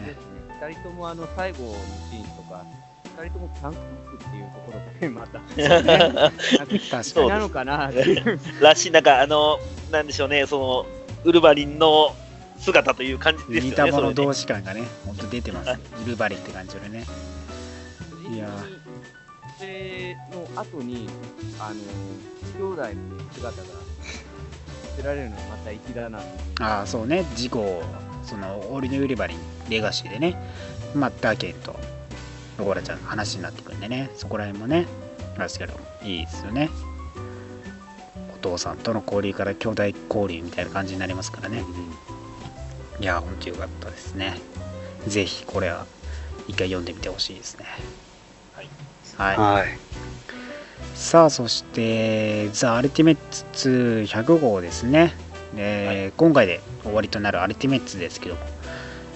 [0.05, 0.67] ですね。
[0.69, 1.73] 二人ともあの最後の
[2.11, 2.63] シーンとか、
[3.17, 5.39] 二人ともキャンプっていうところがね、また。
[6.57, 7.89] 確かにそうなのかな。
[7.89, 8.39] っていう。
[8.61, 9.59] らしい、なんか、あの、
[9.91, 10.85] なんでしょうね、その、
[11.23, 12.15] ウルヴァリンの
[12.59, 13.69] 姿という感じですよね。
[13.69, 15.71] 似た者同士感がね本当出てます。
[16.05, 17.05] ウルバリンって感じでね。
[18.29, 18.47] いや
[20.31, 21.07] の後に、
[21.59, 21.75] あの、
[22.57, 23.69] 兄弟の、ね、姿が見
[24.97, 26.19] せられるのがまた粋だな。
[26.59, 27.25] ああそうね。
[27.35, 27.83] 事故を
[28.23, 29.39] そのオリネ・ウリバリン
[29.69, 30.35] レガシーでね。
[30.95, 31.75] まあダーケンと
[32.57, 34.09] ローラちゃんの話になってくるんでね。
[34.15, 34.87] そこら辺もね。
[35.35, 36.69] あれですけどいいですよね。
[38.33, 41.63] お父さんとの交流から兄弟交流みたいな感じになりますからね。
[42.99, 44.37] いや本当よかったですね。
[45.07, 45.85] ぜひこれは
[46.47, 47.65] 一回読んでみてほしいですね。
[49.17, 49.67] はい、はい。
[50.93, 53.17] さあそして「ザ・アルティメッ
[53.53, 55.15] ツ200号」ですね、
[55.55, 58.41] えー今回で終わりとなるアルティメッツですけども、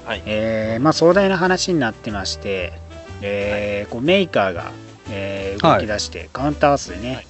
[0.05, 0.23] はい。
[0.25, 2.73] えーまあ、壮大な話になってまして、
[3.21, 4.71] えーこうメーカーが、
[5.09, 7.27] えー動き出して、カウンターアースでね、はい。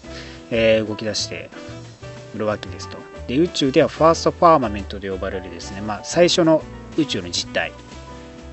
[0.52, 1.50] えー動き出して
[2.36, 2.98] いるわけですと。
[3.28, 6.64] で宇宙ではファーストファーマメントと呼ばれるですね、まあ、最初の
[6.98, 7.72] 宇宙の実態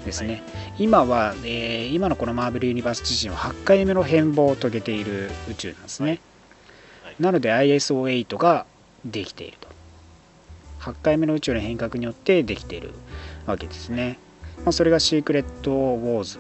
[0.05, 0.43] ですね、
[0.79, 6.21] 今は、えー今のこのマーベル・ユニバース自身は8回目の変貌を遂げている宇宙なんですね、
[7.03, 7.17] はい。
[7.19, 8.67] なので ISO8 が
[9.05, 9.69] できていると。
[10.81, 12.93] 8回目の宇宙の変革によってできている
[13.47, 14.19] わけですね、
[14.59, 16.39] まあ、それがシークレット・ウォーズ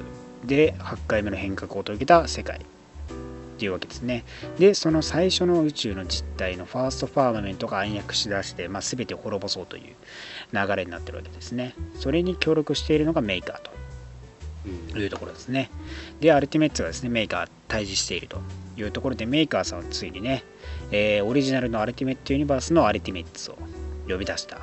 [0.48, 2.58] で8回目の変革を遂げた世界。
[2.58, 4.24] っていうわけですね。
[4.58, 9.94] でその最初の宇宙の実態のファーストファーマメントが暗躍しだして、まあ、全てを滅ぼそうという
[10.52, 11.74] 流れになってるわけですね。
[11.96, 15.70] それに協力しているのがメーカーというところですね。
[16.20, 18.40] で、アルティメッツがですね、メーカー対峙していると
[18.76, 20.44] いうところで、メーカーさんはついにね、
[20.92, 23.58] えーオリジナルのアルティメットユニバースのアルティメッツを
[24.08, 24.60] 呼び出した、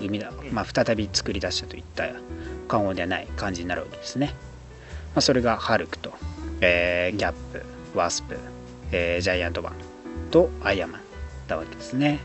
[0.00, 2.08] 生みだ、まあ、再び作り出したといった
[2.66, 4.34] 過言ではない感じになるわけですね。
[5.14, 6.12] まあ、それがハルクと、
[6.60, 7.62] えーギャップ、
[7.94, 8.36] ワスプ、
[8.92, 9.74] えージャイアントマン
[10.30, 11.00] とアイアンマン
[11.46, 12.20] だわけですね。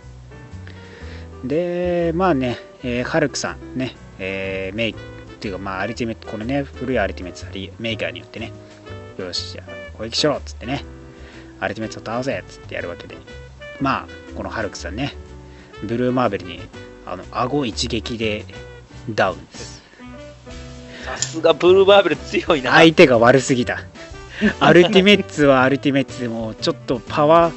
[1.44, 7.46] で、まあね、えーハルクさんね、えーメイクっていうか、まあ、アルティメット、このね、古いアルティメット
[7.80, 8.52] メーカーによってね、
[9.18, 10.84] よし、じゃあ、攻撃しろっつってね、
[11.62, 13.16] アルティメットを倒せっつってやるわけで、
[13.80, 15.14] まあ、このハルクさんね、
[15.84, 16.60] ブルーマーベルに、
[17.06, 18.44] あの、顎一撃で
[19.10, 19.79] ダウンです。
[21.18, 22.72] さすがブルーバーベル強いな。
[22.72, 23.80] 相手が悪すぎた。
[24.60, 27.54] アルティメッツはアルティメッツでもちょっとパワー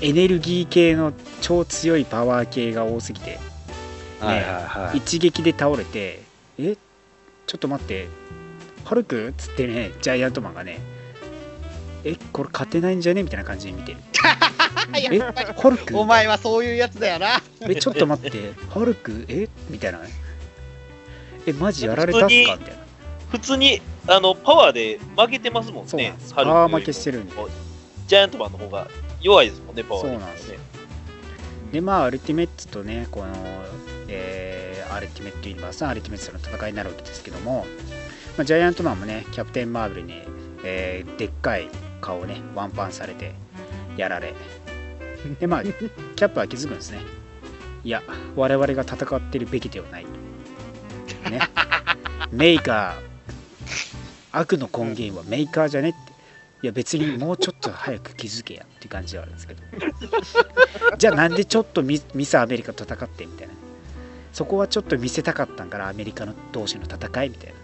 [0.00, 3.38] エネルギー系の超強いパワー系が多すぎて。
[4.20, 4.98] はいはいはい。
[4.98, 6.22] 一撃で倒れて
[6.58, 6.76] え？
[7.46, 8.08] ちょっと待って。
[8.84, 10.78] ハルクっつってねジャイアントマンがね
[12.04, 12.16] え？
[12.32, 13.22] これ勝てないんじゃね？
[13.22, 13.96] みたいな感じで見て。
[15.10, 15.18] るえ？
[15.18, 17.42] ハルクお前はそういうやつだよな。
[17.60, 17.76] え？
[17.76, 18.52] ちょっと待って。
[18.70, 19.48] ハルクえ？
[19.68, 20.00] みたいな
[21.46, 22.56] えマジやられたっすか？
[22.56, 22.82] みたいな。
[23.30, 27.32] 普通にあのパワーで負けてますもんねんパワー負けしてるんで。
[28.06, 28.88] ジャイアントマンの方が
[29.20, 30.60] 弱いですもんね、パワーそうなんですよ。
[31.72, 33.26] でまあアルティメッツとねこの、
[34.08, 37.66] えーアルティメットユニバースのアルティメッツとの戦いになるわけですけども、
[38.38, 40.22] まあ、ジャイアントマンもねキャプテン・マーベルに、
[40.62, 41.68] えーでっかい
[42.00, 43.34] 顔をねワンパンされて
[43.96, 44.34] やられ。
[45.40, 47.00] でまあキャップは気づくんですね。
[47.82, 48.02] いや
[48.36, 50.04] 我々が戦ってるべきではない。
[50.04, 50.10] と
[51.30, 51.40] ね。
[52.30, 53.06] メーカー。
[54.32, 55.98] 悪の根源はメーカーじゃねって。
[56.62, 59.62] いや別にもうちょっと早く気づけやっていう感じではあるんですけど。
[60.98, 63.54] じゃあなんでちょっとミミスアメリカと戦ってみたいな。
[64.32, 67.54] そこはちょっと見せたかったんからアメリカの同士の戦いみたいな。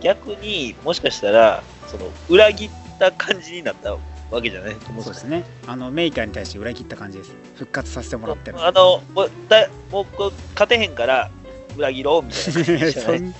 [0.00, 2.70] 逆にもしかしたら、その裏切っ
[3.00, 4.00] た感じになったわ
[4.40, 4.76] けじゃない？
[4.76, 5.04] と思うん。
[5.04, 5.44] そうですすね。
[5.66, 7.32] あのメーカーに対して裏切った感じです。
[7.56, 11.30] 復活させてもらってるあのもうだもうこう勝てへんから
[11.78, 13.34] 裏切ろうみたいな感じじゃそない ん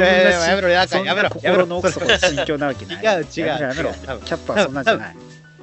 [0.00, 1.30] なやめろやそんなやめろ。
[1.30, 2.96] 心の奥底の心境なわけない。
[3.04, 3.26] 違う違う。
[3.26, 3.54] キャ
[4.34, 5.16] ップはそんなんじゃない。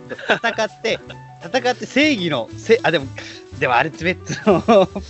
[0.10, 1.00] 戦って、
[1.44, 3.08] 戦って正義の、せあ、でも、
[3.60, 4.62] でもアルティメッツの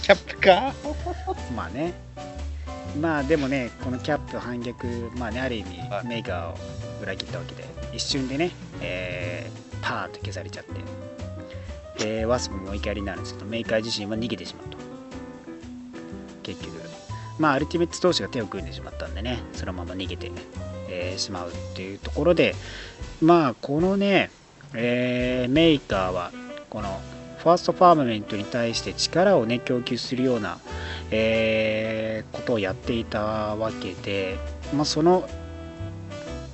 [0.01, 0.73] キャップか？
[1.55, 1.93] まあね。
[3.01, 4.87] まあでもねこのキャップ反逆
[5.17, 6.07] まあねある意味はい。
[6.07, 6.57] メーカーを
[7.03, 7.63] 裏切ったわけで
[7.93, 8.49] 一瞬でね、
[8.81, 10.65] えーパーンと消されちゃっ
[11.97, 12.03] て。
[12.03, 14.77] でワスプもお怒りになるんですけどメーカー自身は逃げてしまうと。
[16.43, 16.77] 結局
[17.39, 20.31] まあアルティメッツ同士が手を組んでしまったんでねそのまま逃げて、
[20.89, 22.55] えーしまうっていうところで
[23.21, 24.29] まあこのね、
[24.73, 26.31] えーメーカーは
[26.69, 26.99] この
[27.39, 30.59] ファーストファーマメントに対して力をね供給するような
[31.11, 33.21] えーことをやっていた
[33.55, 34.37] わけで、
[34.75, 35.27] まあ、その、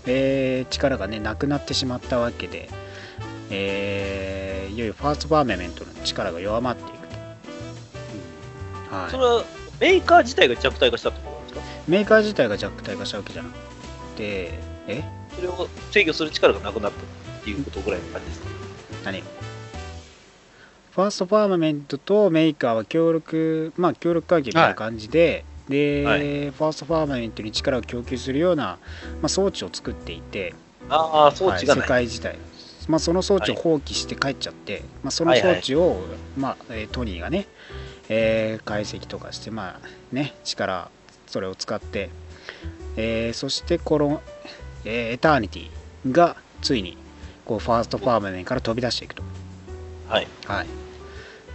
[0.05, 2.69] えー力がねなくなってしまったわけで、
[3.49, 7.07] えーいよいよファーストファーマメントの力が弱まっていく
[8.89, 9.43] と、はい、それは
[9.79, 11.61] メーカー自体が弱体化したってことなんですか？
[11.87, 13.55] メーカー自体が弱体化したわけじゃなく
[14.15, 15.03] てえ？
[15.35, 18.47] それを制御する力がなくなったっていうことぐらいの感じですか？
[19.05, 19.21] 何？
[19.21, 26.19] ファーストファーマメントとメーカーは協力、まあ協力関係みたいな感じで、で、はい。
[26.19, 28.77] ファーストファーマメントに力を供給するような、
[29.21, 30.53] まあ、装置を作っていて、
[30.89, 31.81] ああ、装置がはい。
[31.81, 32.37] 世界自体、
[32.87, 35.99] まあ、その装置を放棄して帰っちゃって、まあ、その装置を、
[36.37, 37.47] まあえートニーがね、
[38.09, 40.89] えー解析とかして、まあね、力
[41.27, 42.09] それを使って、
[42.97, 44.21] えーそしてこの、
[44.85, 46.97] えーエターニティがついに
[47.45, 49.23] こうファーストファーマメンから飛び出していくと。
[50.07, 50.27] はい。
[50.45, 50.67] はい、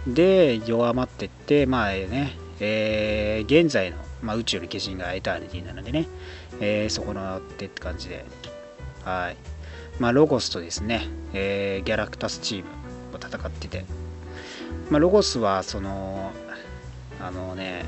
[0.07, 6.07] で弱まってってまあね、えー現在の、まあ、宇宙の化身がエターニティなのでね、
[6.59, 8.25] えーそこのってって感じで
[9.05, 9.37] はい
[9.99, 12.65] まあロゴスとですね、えーギャラクタスチーム
[13.13, 13.85] を戦ってて
[14.89, 16.31] まあロゴスはその
[17.21, 17.85] あのね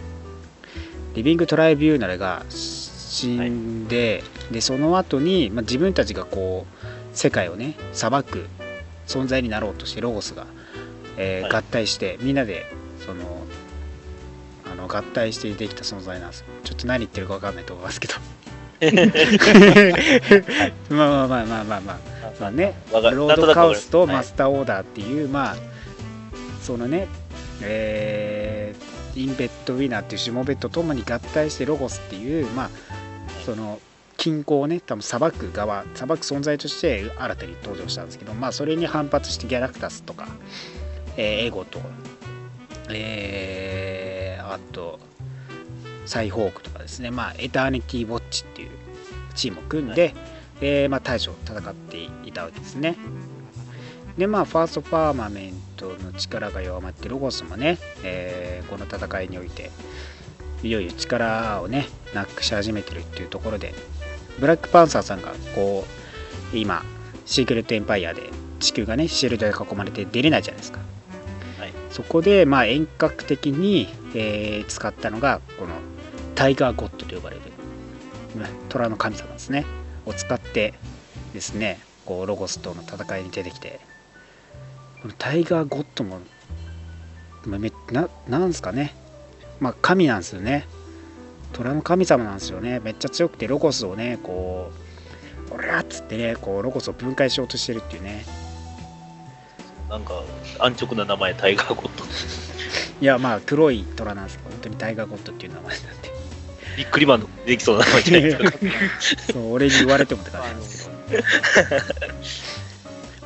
[1.14, 8.47] リビングトライビューナルが死んで、でその後に、まあ、自分たちがこう世界をね裁く
[9.08, 10.47] 存在になろうとしてロゴスが、
[11.18, 11.52] えーはい。
[11.52, 12.66] 合体してみんなで
[13.06, 13.45] その
[14.72, 18.14] あの合体してできた存在なんですちょっと何言ってるか分かんないと思いますけど。
[20.89, 21.99] まあまあまあまあまあまあ。
[22.39, 22.74] まあね。
[22.91, 25.70] ロードカオスとマスターオーダーっていう、まあ
[26.62, 27.07] そのね
[27.62, 32.70] えーインベッドウィナーっていうシモベッドともに合体してロゴスっていうまあ
[33.45, 33.80] その
[34.18, 40.28] 均衡をね多分裁く側裁く存在として新たに登場したんですけどまあそれに反発してギャラクタスとか、
[41.18, 41.82] えーエゴと
[42.89, 44.99] えーあと
[46.05, 48.72] サイホークとかですねまあエターニティウォッチっていう
[49.36, 50.14] チームを組んで、
[50.62, 52.97] えーまあ、大将戦っていたわけですね。
[54.18, 59.70] でまあファーストファーマメントの力が弱まってロゴスもね、えーこの戦いにおいて
[60.64, 63.74] いよいよ力をねなくし始めてるっていうところで
[64.39, 65.86] ブラックパンサーさんがこ
[66.53, 66.84] う今
[67.26, 70.80] シークレットエンパイアで地球がねシールドで囲まれて出れないじゃないですか、
[71.59, 71.74] はい。
[71.89, 75.74] そこでまあ遠隔的に、えー使ったのがこの
[76.36, 77.41] タイガーゴッドと呼ばれる
[78.39, 79.66] ね虎の神様ですね。
[80.05, 80.74] を使って
[81.34, 83.80] ですねこうロゴスとの戦いに出てきて
[85.02, 86.20] このタイガーゴッドも
[87.45, 88.93] まあめななんですかね。
[89.60, 90.68] まあ神なんですよね。
[91.54, 92.80] 虎の神様なんですよね。
[92.80, 94.72] めっちゃ強くてロゴスをねこ
[95.49, 98.26] オラっつってねこうロゴスを分解しようとしてるっていうね。
[99.89, 100.24] なんか、
[100.60, 102.06] 安直な名前、タイガーゴッド。
[103.02, 106.12] いやまあ黒い虎なんですけど本当にタイガーゴッドっていう名前なんで。
[106.78, 108.04] ビックリマンのできそうな名前。
[108.04, 109.34] じゃないですか。
[109.34, 111.24] そう俺に言われてもって感じなんですけど。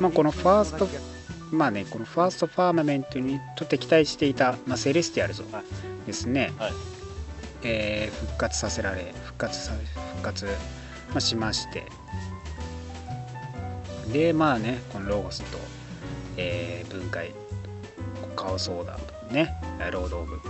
[0.00, 0.88] まあこのファースト
[1.50, 5.46] まあねこのファーストファーマメントにとって期待していた、まあ、セレスティアルズを
[6.06, 6.72] ですね、はい。
[7.62, 9.72] えー復活させられ復活さ
[10.12, 10.50] 復活、ま
[11.16, 11.84] あ、しまして。
[14.12, 15.58] でまあねこのロゴスと、
[16.36, 17.32] えー分解
[18.36, 19.54] カオスオーダーとね
[19.90, 20.40] ロードオブ、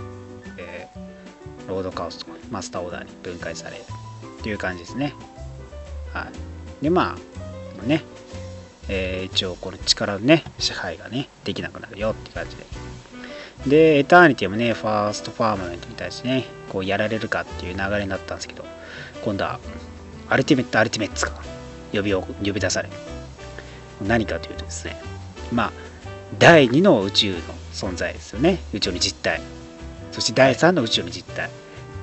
[0.57, 3.81] えーロードカオスとかマスターオーダーに分解される
[4.39, 5.13] っていう感じですね。
[6.13, 6.27] は
[6.81, 6.83] い。
[6.83, 7.17] でま
[7.81, 8.03] あね
[8.89, 12.65] えー一応この力のね支配がねできなくなるよって感じで。
[13.65, 18.63] でエターニティもねファーストファーマメントに対してねこうやられるかっていう流れになったんですけど
[19.23, 19.59] 今度は
[20.29, 21.31] アルティメットアルティメッツが
[21.91, 22.89] 呼びを呼び出され
[24.05, 24.95] 何かというとですね
[25.51, 25.71] まあ
[26.37, 27.39] 第2の宇宙の
[27.73, 28.59] 存在ですよね。
[28.73, 29.41] 宇宙の実体
[30.11, 31.49] そして第3の宇宙の実体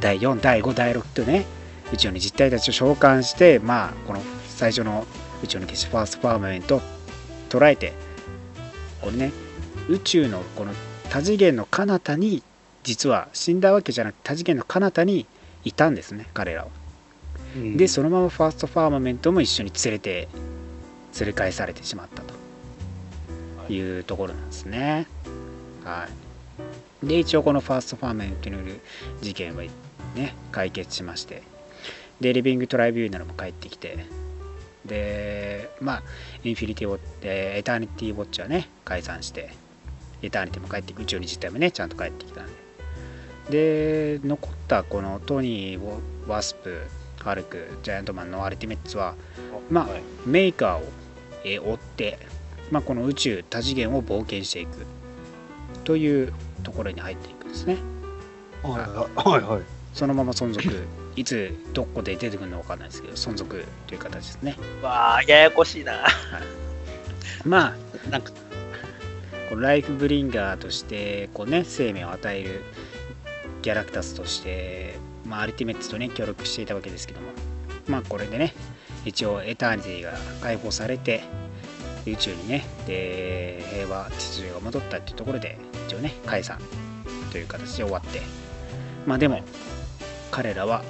[0.01, 1.47] 第4第5第6とね
[1.93, 5.07] 宇宙の実体たちを召喚してまあこの最初の
[5.45, 6.82] 宇宙の消しファーストファーマメントを
[7.51, 7.92] 捉えて
[9.01, 9.32] これね
[9.88, 10.72] 宇宙のこの
[11.11, 12.42] 多次元の彼方に
[12.82, 15.26] 実は死んだわけじゃなくて多次元の彼方に
[15.64, 16.68] いたんですね彼らは。
[17.76, 20.28] でそのままファーストファーマメントも一緒に連れて
[21.20, 23.72] 連れ返されてしまったと。
[23.72, 24.01] い。
[24.01, 25.07] うところなんですね。
[25.84, 26.09] は
[27.03, 28.80] い、で一応このファーストファーマメントによる
[29.20, 31.42] 事件はね解決しまして。
[32.20, 34.07] でリビングトライビューナルも帰ってきて
[34.85, 36.03] でまあ
[36.43, 39.55] インフィニティウォッエターニティウォッチはね解散して
[40.22, 42.53] エターニティも帰って宇宙に自体もねちゃんと帰ってきたんで。
[43.51, 46.80] で残ったこのトニーワスプ
[47.20, 49.14] ハルクジャイアントマンのアルティメッツは
[49.70, 50.03] まあはい。
[50.26, 50.82] メーカーを、
[51.45, 52.18] えー追って、
[52.70, 54.87] まあ、この宇宙多次元を冒険していく。
[55.85, 56.32] という
[56.62, 57.76] ところに入っていくんですね。
[58.62, 59.62] はいはいはい。
[59.93, 60.87] そのまま存続
[61.17, 64.57] いつどこで出てくるのか分かんないですけど存続という形ですね。
[64.83, 66.07] わあ、ややこしいな。
[67.45, 67.75] ま
[68.07, 68.33] あなんか
[69.49, 72.62] このライフブリンガーとしてこう、ね、生命を与える
[73.62, 74.97] ギャラクタスとして、
[75.27, 77.29] まあ、アルティメッツとね協力していたわけですけども
[77.87, 78.55] まあこれでね
[79.05, 81.23] 一応エターニティが解放されて
[82.07, 86.59] 宇宙にねで平和秩序が戻ったっていうところで一応ね解散
[87.31, 88.21] という形で終わって。
[89.07, 89.43] まあでも
[90.31, 90.83] 彼らは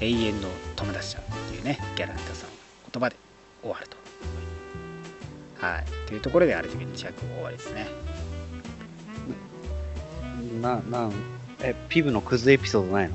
[0.00, 2.48] 永遠の友達だっていうねギャラクタスの
[2.92, 3.16] 言葉で
[3.62, 3.96] 終わると。
[5.66, 5.84] はい。
[6.08, 7.86] というところでアルティメット100終わりですね。
[10.62, 11.12] ななん
[11.62, 13.14] えピブのクズエピソードないの？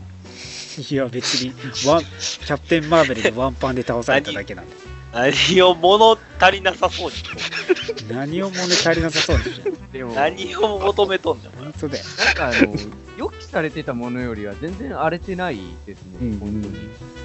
[0.78, 1.54] いや別に
[1.88, 4.76] ワンキャプテン・マーベルでワンパンで倒されただけなんで
[5.16, 7.16] 何を物足りなさそうに。
[8.14, 9.44] 何を物足りなさそうに
[9.94, 12.04] でも、 何を求めとんねん、お前本当だよ。
[12.26, 12.76] なんかあの、
[13.18, 16.40] 予期されてたものよりは全然荒れてないですね、うん。
[16.40, 16.62] 本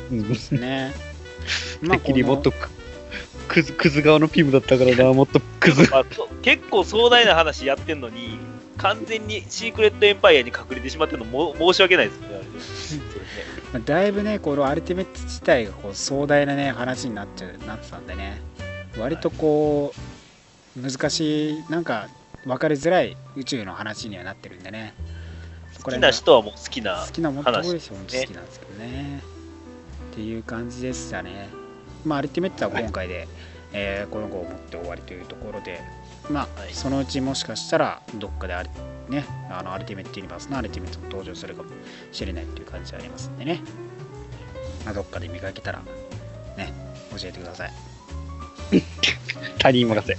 [0.08, 0.22] 当に。
[0.22, 0.60] うん。
[0.60, 0.94] ね。
[1.80, 2.70] てっきりもっとく
[3.48, 8.38] クズクズ側のピブだったからな もっとクズまあそ結構壮大な話やってんのに、
[8.76, 12.28] 完全にシークレットエンパイアに隠れてしまってるのも申し訳ないですね。
[12.30, 13.04] あれそれね
[13.72, 18.40] まあだいぶねこのアルティメット自体がこう壮大なね話になっちゃうなってたんでね。
[18.98, 19.94] 割とこ
[20.76, 22.08] う難しいなんか
[22.44, 24.94] 分かりづらい宇宙の話にはなってるんでね。
[25.82, 27.12] 好きな人はもう好きな好。
[27.12, 29.22] きなもんとこでしょ好きなんですけどね。
[30.12, 31.48] っていう感じでしたね。
[32.04, 33.28] まあアルティメットは今回で、
[33.72, 35.80] えーこの号を持って終わりというところで
[36.30, 36.72] まあ、はい。
[36.72, 38.70] そのうちもしかしたらどっかである
[39.08, 41.70] ねあのアルティメットユニバースのアルティメットも登場するかも
[42.12, 43.60] しれないっていう感じでありますんでね、
[44.84, 45.80] まあ、どっかで見かけたら
[46.56, 46.72] ね
[47.18, 47.72] 教えてください、
[49.58, 50.16] 他人任せ。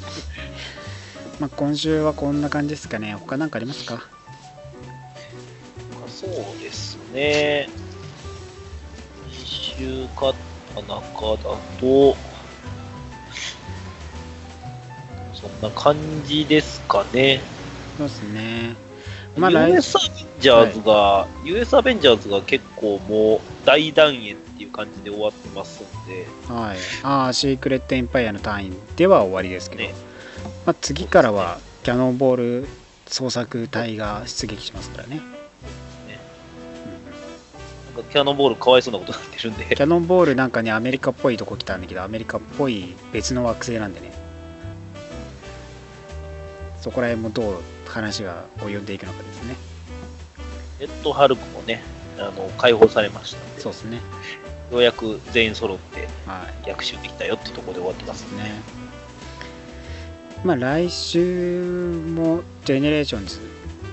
[1.39, 3.16] まあ、今週はこんな感じですかね。
[3.16, 4.03] 他何かありますか？
[6.07, 6.30] そう
[6.62, 7.70] ですね。
[9.32, 9.38] 一
[9.78, 10.34] 週買っ
[10.76, 12.16] た中だと、
[15.42, 17.42] そんな感じですかね。
[17.98, 18.76] そうですね。
[19.38, 29.94] まあ来 US アベンジャーズが、US アベンジャーズが結構もう大団円っていう感じで終わってますんで、はい、ああシークレットエンパイアの単位では終わりですけど、ね。
[30.66, 32.68] まあ、次からはキャノンボール
[33.08, 35.22] 捜索隊が出撃しますからね。
[38.10, 44.21] キャノンボールかわいそうなことになってるんで、キャノンボールなんかねアメリカっぽいとこ来たんだけどアメリカっぽい別の惑星なんでね
[46.82, 49.56] そこら辺もどう話が及んでいくのかですね。
[50.80, 51.82] レッドハルクもね、
[52.18, 54.02] あの解放されましたそうですね。
[54.72, 56.66] ようやく全員揃ってはい。
[56.66, 58.44] 逆襲できたよってところで終わってますね。
[58.44, 58.62] ね。
[60.44, 63.40] まあ来週もジェネレーションズ、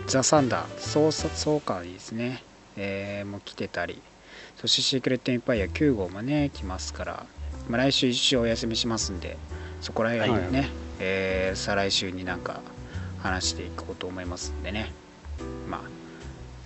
[0.07, 2.43] ザ・サンダー、ソー、ソー回ですね、
[2.77, 4.01] えーもう来てたり、
[4.57, 7.27] そしてシークレット・エンパイア9号もね、来ますから、
[7.69, 9.37] まあ、来週一週お休みしますんで、
[9.83, 10.71] そこら辺はね、
[11.01, 12.63] えー再来週になんか
[13.23, 14.93] 話していこうと思いますんでね、
[15.69, 15.81] まあ、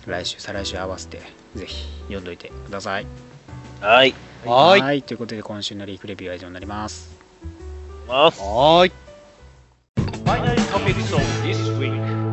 [0.09, 1.21] 来週、再来週合わせて、
[1.55, 3.05] ぜひ読んどいてください。
[3.81, 4.13] はい。
[4.45, 5.01] はーい。
[5.03, 7.09] ということで、今週のリーフレビューは以上になります。
[8.07, 8.91] はーい。
[10.25, 12.23] Finally topics of this week.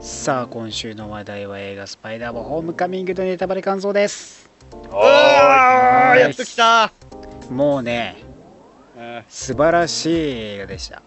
[0.00, 4.48] さあ今週の話題は映画「スパイダーマンホームカミング」のネタバレ感想です
[4.92, 6.92] うわーやっと来た
[7.50, 8.27] もうねうん
[9.28, 11.02] 素晴らしい映画でした。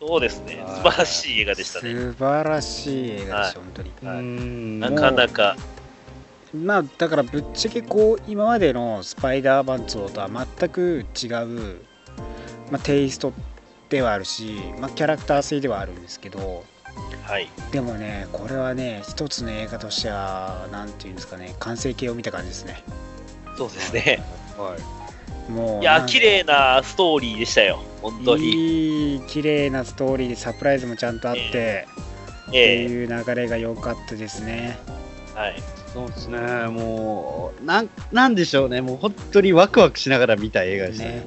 [0.00, 0.62] そうですね。
[0.62, 0.76] はい。
[0.76, 1.94] 素晴らしい映画でしたね。
[1.94, 4.80] 素晴らしい映画でした、本当に。
[4.80, 5.56] なかなか、
[6.54, 11.80] まあだからぶっちゃけこう今までのスパイダーマン2とは全く違う、
[12.70, 13.32] まあ、テイスト
[13.88, 16.64] ではあるし、まあ、キャラクター性ではあるんですけど。
[17.22, 17.48] はい。
[17.72, 22.84] でもねこれはね一つの映画としてはなんていうんですかね完成形を見た感じですね。
[23.56, 24.22] そうですね。
[24.58, 25.03] はい
[25.48, 27.82] もういや、綺麗なストーリーでしたよ。
[28.02, 29.14] 本当に。
[29.14, 31.86] いい綺麗なストーリーでサプライズもちゃんとあって、って
[32.52, 34.78] ええいう流れが良かったですね。
[35.34, 35.62] はい。
[35.92, 36.38] そうですね、
[36.68, 41.10] もう、なん、なんでしょうね、もう本当にワクワクしながら見た映画でしたね。
[41.10, 41.26] ね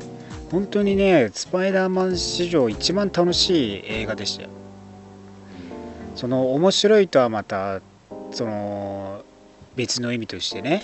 [0.51, 4.49] 本当にね、スパイダーマン史上一番楽しい映画でしたよ。
[6.15, 7.79] その面白いとはまた
[8.31, 9.23] その
[9.75, 10.83] 別の意味としてね。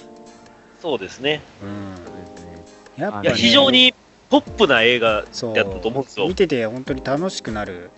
[0.82, 1.42] そうですね。
[1.62, 2.53] うん、
[2.98, 3.94] やっぱ、ね、非常に
[4.30, 5.56] ポップな映画そう。
[5.56, 6.28] やったと思うんですよ。
[6.28, 6.36] 見。
[6.36, 7.92] てて本当に楽しくなる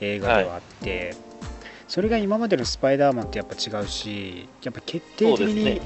[0.00, 1.14] 映画ではあって、
[1.88, 5.80] それが今までのスパイダーマンってやっぱ違うしやっぱ決定的に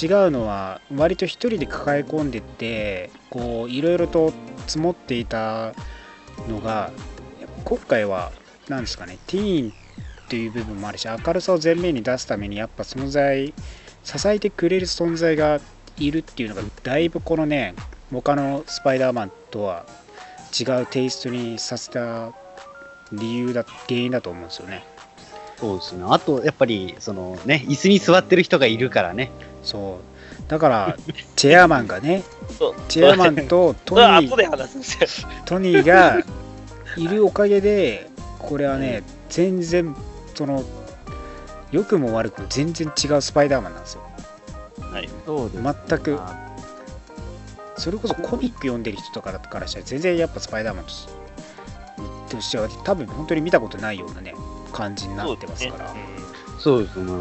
[0.00, 4.32] 違うのは割と一人で抱え込んでってこういろいろと
[4.66, 5.74] 積もっていた
[6.48, 6.90] のが
[7.64, 8.32] 今回は
[8.68, 13.52] 何ですかねティーンっていう部分もあるし明るさを前面に出すためにやっぱ存在
[14.02, 15.60] 支えてくれる存在が
[15.98, 17.74] いるっていうのがだいぶこのね
[18.12, 19.84] 他のスパイダーマンとは
[20.58, 22.32] 違うテイストにさせた
[23.12, 24.84] 理由だ原因だと思うんですよね
[25.56, 26.04] そうですね。
[26.08, 29.30] あと、やっぱり、そのね、椅子に座ってる人がいるからね。
[29.62, 30.14] そう
[30.48, 30.96] だから
[31.36, 32.22] チェアマンがね
[32.58, 35.44] そうチェアマンとトニー。
[35.46, 36.18] トニーが
[36.96, 39.96] いるおかげでこれはね全然
[40.34, 40.62] その
[41.70, 44.02] 良くも悪くも全然違うスパイダーマンなんですよ
[45.26, 45.62] そうです。
[45.88, 46.43] 全くあ
[47.76, 51.08] それこそコミック読んでる人とかからしたら全然やっぱスパイダーマンとし
[52.28, 54.34] としては多分本当に見たことないようなね
[54.72, 55.94] 感じになってますから。
[56.58, 57.12] そうですね。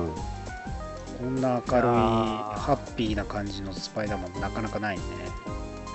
[1.19, 5.31] こんな明るいハッピーな感じのスパイダーマンなかなかないんでね、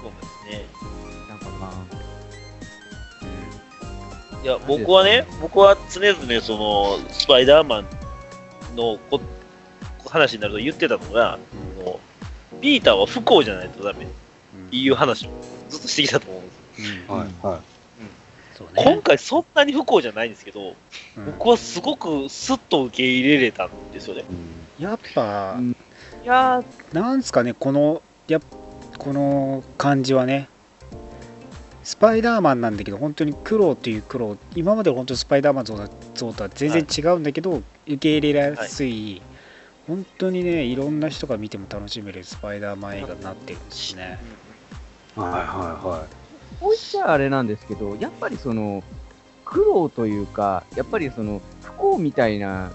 [0.03, 0.65] そうですね。
[1.29, 1.73] なんかまう
[4.45, 7.87] いや、僕はね、僕は常々その、スパイダーマン
[8.77, 9.21] のこ
[10.07, 11.39] 話になると言ってたのが、
[11.77, 12.01] その
[12.61, 14.07] ピーターは不幸じゃないとダメ
[14.71, 15.31] いう話を
[15.69, 17.09] ずっとしてきたと思うんです。
[17.09, 17.16] うん。
[17.16, 17.61] はい、はい。
[18.57, 20.75] そう今ね、回そんなに不幸じゃないんですけど、
[21.16, 21.27] うん。
[21.27, 24.25] 僕はすごくスッと受け入れれたんですよね。
[24.79, 25.71] やっぱ、うん。
[25.71, 28.41] いやー、なんすかねこのやっ
[28.99, 30.49] この感じはね。
[31.85, 35.75] スパイダーマンなんだけど本当に苦労っていう苦労今まで本当スパイダーマン像
[36.35, 39.23] とは全然違うんだけど、受け入れやすい、
[39.87, 44.19] 本当にねいろんな人が見ても楽しめるスパイダーマン映画になってるんですね。
[45.23, 46.07] はい、はい、は
[46.61, 48.83] こう言っちゃあれなんですけど、やっぱりその、
[49.45, 52.71] 苦労というか、やっぱりその、不幸みたいな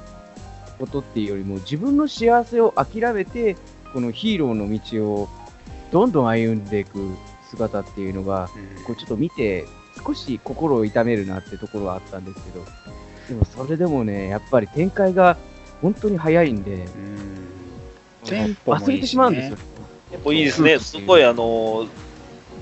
[0.79, 3.55] ことっていうよりも、自分の幸せを諦めて、
[3.93, 5.29] このヒーローの道を
[5.91, 7.15] どんどん歩んでいく
[7.49, 9.65] 姿っていうのが、うんこうちょっと見て、
[10.05, 12.65] 少し心を痛めるなってところはあったんですけど、
[13.29, 15.37] でもそれでもね、やっぱり展開が
[15.81, 17.33] 本当に早いんで、うん
[18.65, 19.57] 忘れてしまうんですよ。。
[20.11, 20.79] やっぱいいですね。
[20.79, 21.87] すごい、あのー、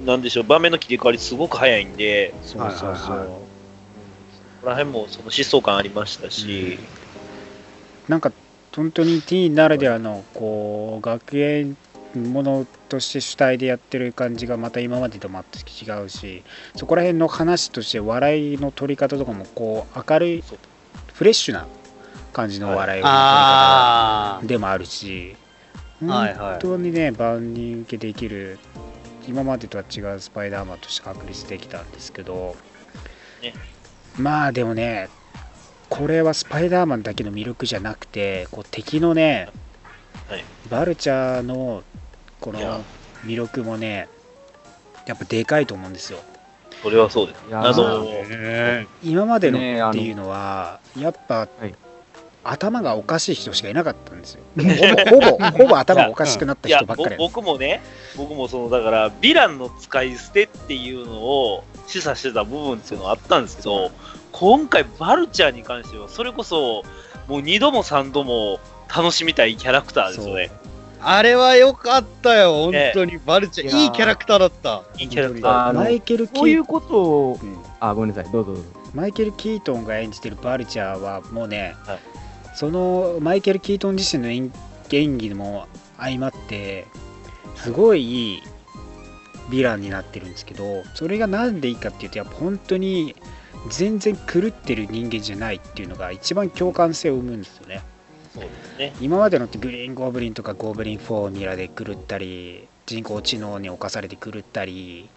[0.06, 3.42] なんでしょう、場面の切り替わりすごく早いんで、そうそうそう、はいはいは
[4.62, 6.78] ここら辺もその疾走感ありましたし、
[8.08, 8.32] なんか
[8.76, 11.76] 本当にティーンならではのこう学園
[12.16, 16.44] ものとして主体でやってる感じがまた今までと全く違うし
[16.76, 20.44] そこら辺の話として笑いの取り方とかもこう明るい
[21.14, 21.68] フレッシュな
[22.34, 25.36] 感じの笑いの取り方あでもあるし
[26.06, 26.36] はいはい。
[26.36, 28.60] 本当にね万人受けできる
[29.28, 32.56] 今までとは違うスパイダーマンとして確立できたんですけど、
[33.42, 33.54] ね。
[34.18, 35.10] まあでもね
[35.90, 39.50] これはスパイダーマンだけの魅力じゃなくてこう敵のね、
[40.30, 40.44] はい。
[40.70, 41.84] バルチャーの
[42.40, 42.60] この
[43.26, 44.10] 魅力もね
[45.06, 46.20] やっぱでかいと思うんですよ。
[46.82, 47.42] それはそうです。
[48.38, 49.58] ね今までの
[49.90, 51.74] っていうのはやっぱ、はい
[52.44, 57.82] 頭がおかしい人しかいなかったんですよ ほぼほぼほぼ頭がおかしくなったいや、ぼ人ばっかりなんです僕もね、
[58.18, 63.92] 僕もその、だから、ヴィランの使い捨てっていうのを示唆してた部分っていうのはあったんですけど、
[64.32, 66.84] 今回、バルチャーに関しては、それこそ、
[67.28, 68.60] もう2度も3度も
[68.94, 70.52] 楽しみたいキャラクターですよね。
[71.04, 73.20] あれは良かったよ、本当に。
[73.26, 74.84] バルチャー、いいいキャラクターだった。
[74.98, 75.74] いいキャラクター。
[75.74, 78.64] マイケル・キーこういうことを、うんあ、ごめんなさい、どうぞどうぞ。
[78.94, 82.00] マイケル・キートンが演じてるバルチャーはもうね、はい
[82.54, 84.52] そのマイケル・キートン自身の演
[84.92, 86.86] 演技も相まって
[87.56, 88.44] すごいいい
[89.50, 93.16] ヴィランになってるんですけどそれがなんでいいかっていうとやっぱ本当に
[93.70, 97.82] 全然狂ってる人間じゃないっていうのが一番共感性を生むんですよね
[98.34, 98.94] そうですね。
[99.02, 105.10] 今までのってグリーン・ゴブリンとかゴブリン・フォーミュラで狂ったり人工知能に侵されて狂ったり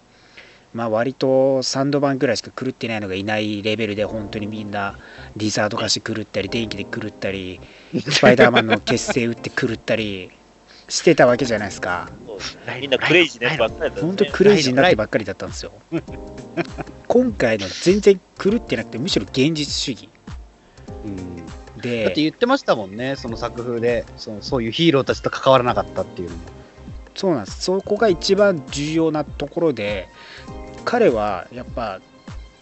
[0.75, 4.99] まあ割とサンドバンぐらいしか狂ってないのがいないレベルで本当にみんな
[5.37, 7.61] リザード化して狂ったり電気で狂ったり
[8.11, 10.31] スパイダーマンの結成打って狂ったり
[10.89, 12.11] してたわけじゃないですか。
[12.81, 14.27] みんなクレイジーなやつばっかりだったん本当。
[14.27, 15.73] クレイジーになってばっかりだったんですよ。
[17.07, 20.09] 今回の全然狂ってなくてむしろ現実主義。
[21.05, 21.47] うん。
[21.47, 26.43] だでって言ってましたもんね、その作風で、そのそういうヒーローたちと関わらなかったっていうのも。
[27.15, 27.63] そうなんです。
[27.63, 30.09] そこが一番重要なところで
[30.85, 32.01] 彼はやっぱ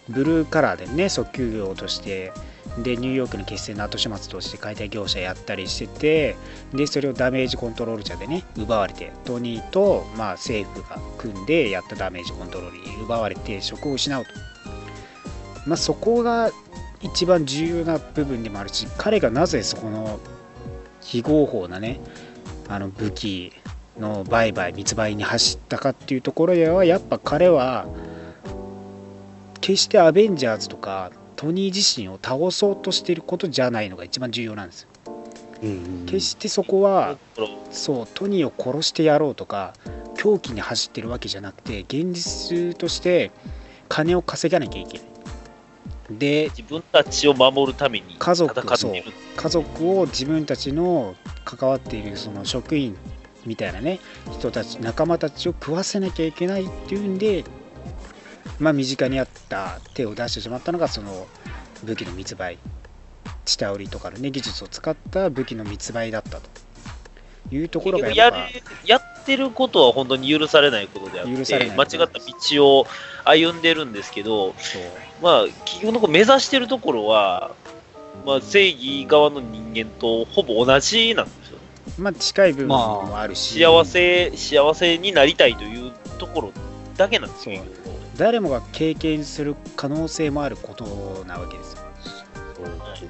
[0.08, 2.32] ブルーカラーでね訴求業として
[2.78, 6.36] でニューヨークの決戦の後始末として解体業者やったりしてて
[6.72, 14.30] でそれをダメージコントロール者でね奪われてトニーと、まあ、政府が組んでやったダメージコントロールに奪われて職を失うと、
[15.66, 16.50] まあ、そこが
[17.02, 20.18] 一番重要な部分でもあるし彼がなぜそこの
[21.00, 22.00] 非合法なね
[22.68, 23.52] あの武器
[23.98, 27.86] の売買密売に走ったかっていうところではやっぱ彼は
[29.62, 34.88] 決してアベンジャーズとかトニー自身を倒そうとしていることじゃないのが一番重要なんですよ。
[36.06, 37.16] 決してそこは
[37.70, 39.74] そうトニーを殺してやろうとか
[40.16, 43.30] 狂気に走ってるわけじゃなくて現実として
[43.88, 45.06] 金を稼がなきゃいけない。
[46.10, 48.54] で自分たちを守るために家族。
[49.36, 52.96] 家族を自分たちの関わっているその職員
[53.46, 54.00] みたいなね
[54.32, 57.44] 人たち仲間たちを食わせなきゃいけないっていうんで
[58.62, 61.26] まあ身近にあった手を出してしまったのがその
[61.82, 62.58] 武器の密売
[63.44, 66.48] 下売りとかのね技術を使った武器の密売だったと。
[67.50, 68.48] いうところがやっぱ
[68.86, 72.86] やってることは本当に許されないことであって、許され間違った道を
[73.24, 74.54] 歩んでるんですけど、
[75.20, 77.50] まあ、結局の目指してるところは、
[78.24, 81.58] まあ、正義側の人間とほぼ同じなんですよ。
[81.98, 86.52] まあ近い部分もあるし、幸せ、幸せになりたいというところ
[86.96, 87.60] だけなんですよ。
[88.22, 91.82] 誰もが経験する可能性もあることなわけですよ。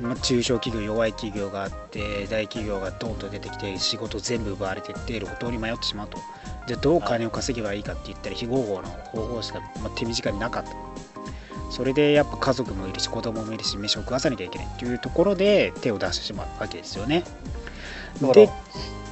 [0.00, 6.16] まあ、中小企業弱い企業があって大企業がドンと出てきて仕事全部奪われていって路頭に迷ってしまうと。
[6.66, 10.70] じゃあどう金を稼げばいいかって言ったら非合法の方法しか、まあ、手短になかった。
[11.70, 14.66] それでやっぱ家族もいるし子供もいるし飯を食わさなきゃいけない。
[14.66, 17.24] っていうところで手を出してしまうわけですよね。
[18.32, 18.48] で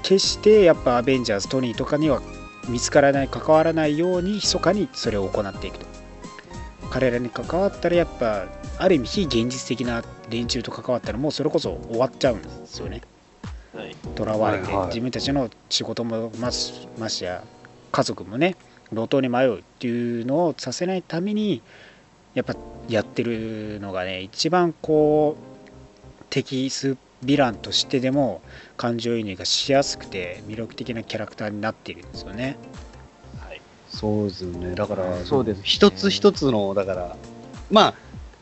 [0.02, 2.22] 決してやっぱアベンジャーズトニーとかには
[2.68, 5.86] 見つからない関わらないように密かにそれを行っていくと。
[6.90, 8.46] 彼らに関わったらやっぱ
[8.78, 13.00] ある意味非現実的な連中と関わったらもうそれこそ終わっちゃうんですよね。
[13.74, 13.94] はい。
[14.16, 14.86] 囚われて、はいはい。
[14.88, 17.44] 自分たちの仕事もましましてや
[17.92, 18.56] 家族もね
[18.92, 21.62] 路頭に迷うっていうのをさせないために
[22.34, 22.54] やっぱ
[22.88, 28.40] やってるのがね一番こう敵スヴィランとしてでも
[28.76, 32.56] 感情移入がしやすくて魅力的なキャラクターになっているんですよね。
[33.90, 34.74] そうですね。
[34.74, 35.62] だから、そうですね。
[35.64, 37.16] 一つ一つの、だから、
[37.70, 37.94] まあ、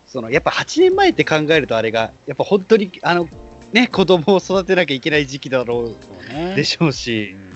[0.06, 3.28] その、やっぱ8年前って考えるとあれが、やっぱ本当に、あの、
[3.72, 5.96] ね、子供を育てなきゃいけない時期だろそ
[6.30, 6.52] うね。
[6.52, 7.48] うでしょううし、ん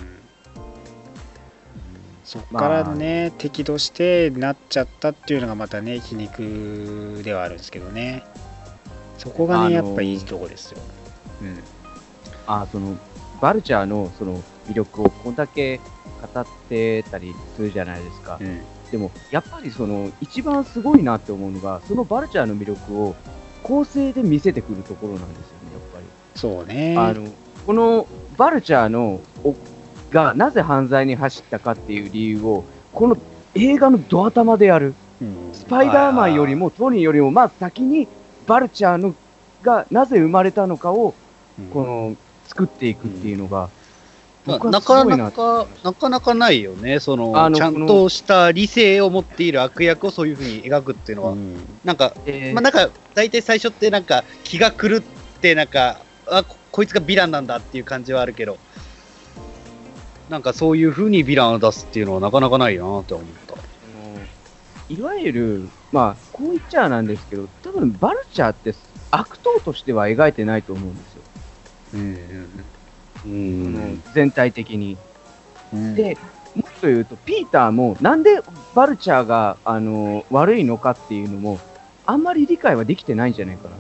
[2.25, 8.25] そっからのね、敵としてなっちゃったっていうのがまたね皮肉ではあるんですけどね。
[9.19, 10.92] そこがねあのーやっぱいいとこですよ、うん、
[12.47, 12.97] あその
[13.41, 15.81] バルチャーのその魅力をこんだけ
[16.35, 18.39] 語ってたりするじゃないですか。
[18.41, 18.61] うん
[18.93, 23.17] でも、やっぱりその一番すごいなって思うのが、そのバルチャーの魅力を
[23.63, 26.05] 構成で見せてくるところなんですよね、やっぱり。
[26.35, 27.27] そうねあの
[27.67, 28.07] この
[28.37, 29.55] バルチャーのお
[30.11, 33.17] がなぜ犯罪に走ったかっていう理由を、この
[33.55, 34.95] 映画のド頭でやる。
[35.23, 38.09] うんスパイダーマンよりもトニーよりも、まあ先に
[38.47, 39.15] バルチャーの
[39.63, 41.22] がなぜ生まれたのかを、うん
[41.73, 42.17] この
[42.47, 43.71] 作っていくっていうのが、
[44.47, 46.99] なかななか、なかなかないよね。
[46.99, 55.01] その、あのちゃんとした理性を持っている悪役をそういうふうに描くっていうのは、うんなんか、えーまあなんか、大体最初ってなんか、気が狂っ
[55.41, 58.59] て、なんか、あこ、こいつがヴィランなんだっていう感じはあるけど、
[60.29, 63.53] なんかそういうふうにヴィランを出すっていうのはなかなかないなって思った。
[64.89, 68.75] いわゆる、まあ、こう言っちゃなんですけど、多分バルチャーって
[69.11, 71.12] 悪党としては描いてないと思うんですよ。
[71.95, 74.03] うん。
[74.15, 74.97] 全体的に。
[75.73, 76.17] うんで、
[76.55, 78.43] もっと言うと、ピーターも、なんで
[78.75, 81.59] バルチャーが、あの、悪いのかっていうのも、
[82.05, 83.77] あんまり理解はできてないんじゃないかな。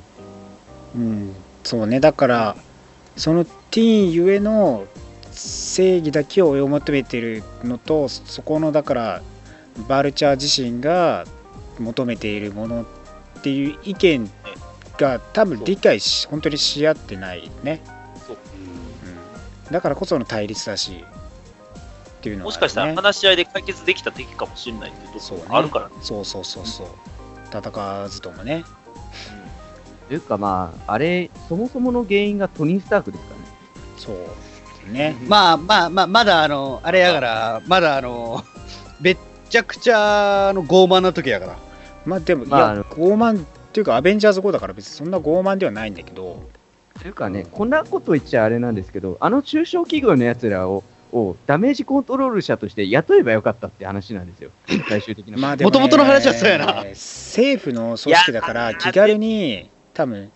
[0.94, 1.34] うん、
[1.64, 2.56] そうねだから
[3.16, 4.86] そのティーンゆえの
[5.32, 9.22] 正義だけを追い求めてるのとそこのだから
[9.88, 11.24] バルチャー自身が
[11.78, 14.30] 求めているものっていう意見
[14.98, 17.80] が多分理解し本当にし合ってないね、
[19.72, 21.04] だからこその対立だし
[22.18, 25.94] っていうのは、ね、もしかしたら話し合いで解決できた敵かもしれないっていうところもあるからね。
[26.02, 26.86] そうそうそうそう。
[27.52, 28.64] 戦わずともね。
[30.08, 33.46] というか、まあ、あれ、そもそもの原因がトニー・スタークですからね。
[33.96, 34.12] そ
[34.90, 35.16] うね。
[35.26, 38.44] まあまあまあ、まだあの、あれやから、まだあの、
[39.00, 39.16] めっ
[39.48, 41.56] ちゃくちゃあの傲慢な時やから。
[42.04, 46.42] まあでも、まあいや傲慢っていうかアベンジャーズ5だから別にそんな傲慢ではないんだけど
[47.00, 54.50] というかね、こんなこと言っちゃあれなんですけど、あの中小企業のやつらを、をダメージコントロール者として雇えばよかったって話なんですよ、
[54.88, 55.38] 最終的な。
[55.38, 60.30] まあでも、ね、元々の話はそうやな政府の組織だから気軽に多分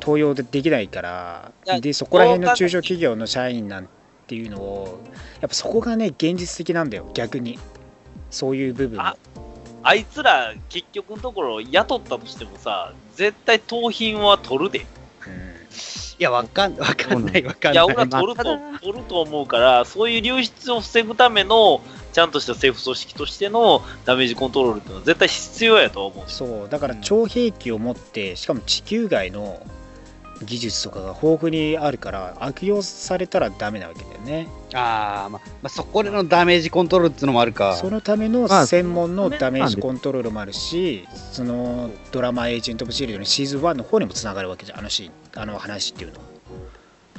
[0.00, 3.88] 登用でできないからでそこら辺の中小企業の社員なん
[4.26, 5.00] ていうのを
[5.40, 7.60] やっぱそこがね現実的なんだよ逆に
[8.28, 8.98] そういう部分
[9.84, 14.86] あいつら結局のところ雇ったとしてもさ、絶対盗品は取るで。
[15.72, 17.96] うんいや、わかん、わかんない、わかんいや、ない。
[17.96, 21.80] 俺は取ると、取ると思うから、そういう流出を防ぐための、
[22.12, 26.34] ちゃんとした政府組織としてのダメージコントロールっていうのは絶対必要やと思うし。
[26.34, 29.66] そうだから超兵器を持ってしかも地球外の
[30.44, 37.76] 技術とかが豊富にあるから悪用されたらダメなわけだよねあー、まあ、まあ、そこでのダメージコントロールっていうのもあるか。
[37.76, 46.20] そのためのまあ専門のダメージコントロールもあるし、そのドラマ「エージェント・オブ・シールド」のシーズン1の方にもつながるわけじゃんあのシーンあの話っていうの。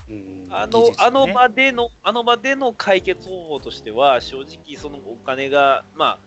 [0.10, 0.48] うん。
[0.49, 0.95] あの、ね。
[0.98, 6.19] あの場での、あの場での解決方法としては、正直そのお金が、まあ、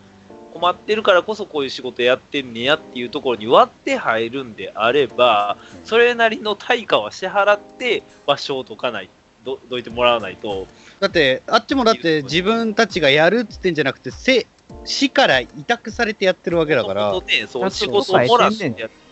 [0.57, 9.11] 困ってるからこそこういう仕事やってんねやっていうところに割って入るんであれば、それなりの対価は支払って場所を解かない、
[9.45, 10.67] どどいてもらわないと、
[10.99, 14.47] だって、あっちもだって自分たちがやるっつってんじゃなくて、せ
[14.85, 17.13] 市から委託されてやってるわけだから。
[17.13, 19.06] そう、仕事を漏らしてやって、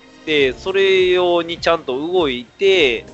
[0.59, 3.05] それ用にちゃんと動いて、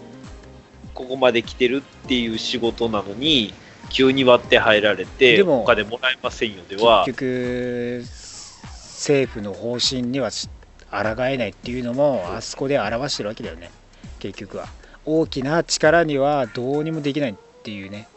[0.95, 3.55] ここまで来てるっていう仕事なのに、
[3.89, 8.05] 急に割って入られて、でもお金もらえませんよでは、結局
[9.01, 10.49] 政府の方針にはし
[10.91, 13.71] 抗えないっていうのもあそこで表してるわけだよね。
[14.19, 14.69] 結局は。
[15.05, 18.09] 大きな力にはどうにもできないっていうね。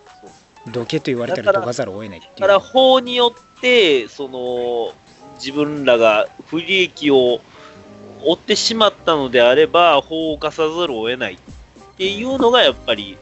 [0.72, 2.42] どけと言われたらどかざるを得ないっていう。
[2.42, 4.94] だから法によって、その、
[5.36, 7.42] 自分らが不利益を
[8.26, 11.38] 負ってしまったのであれば、法を犯さざるを得ないっ
[11.98, 13.18] ていうのが、やっぱり、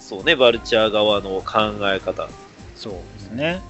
[0.00, 2.28] そうね、バルチャー側の考え方
[2.76, 3.62] そうですね。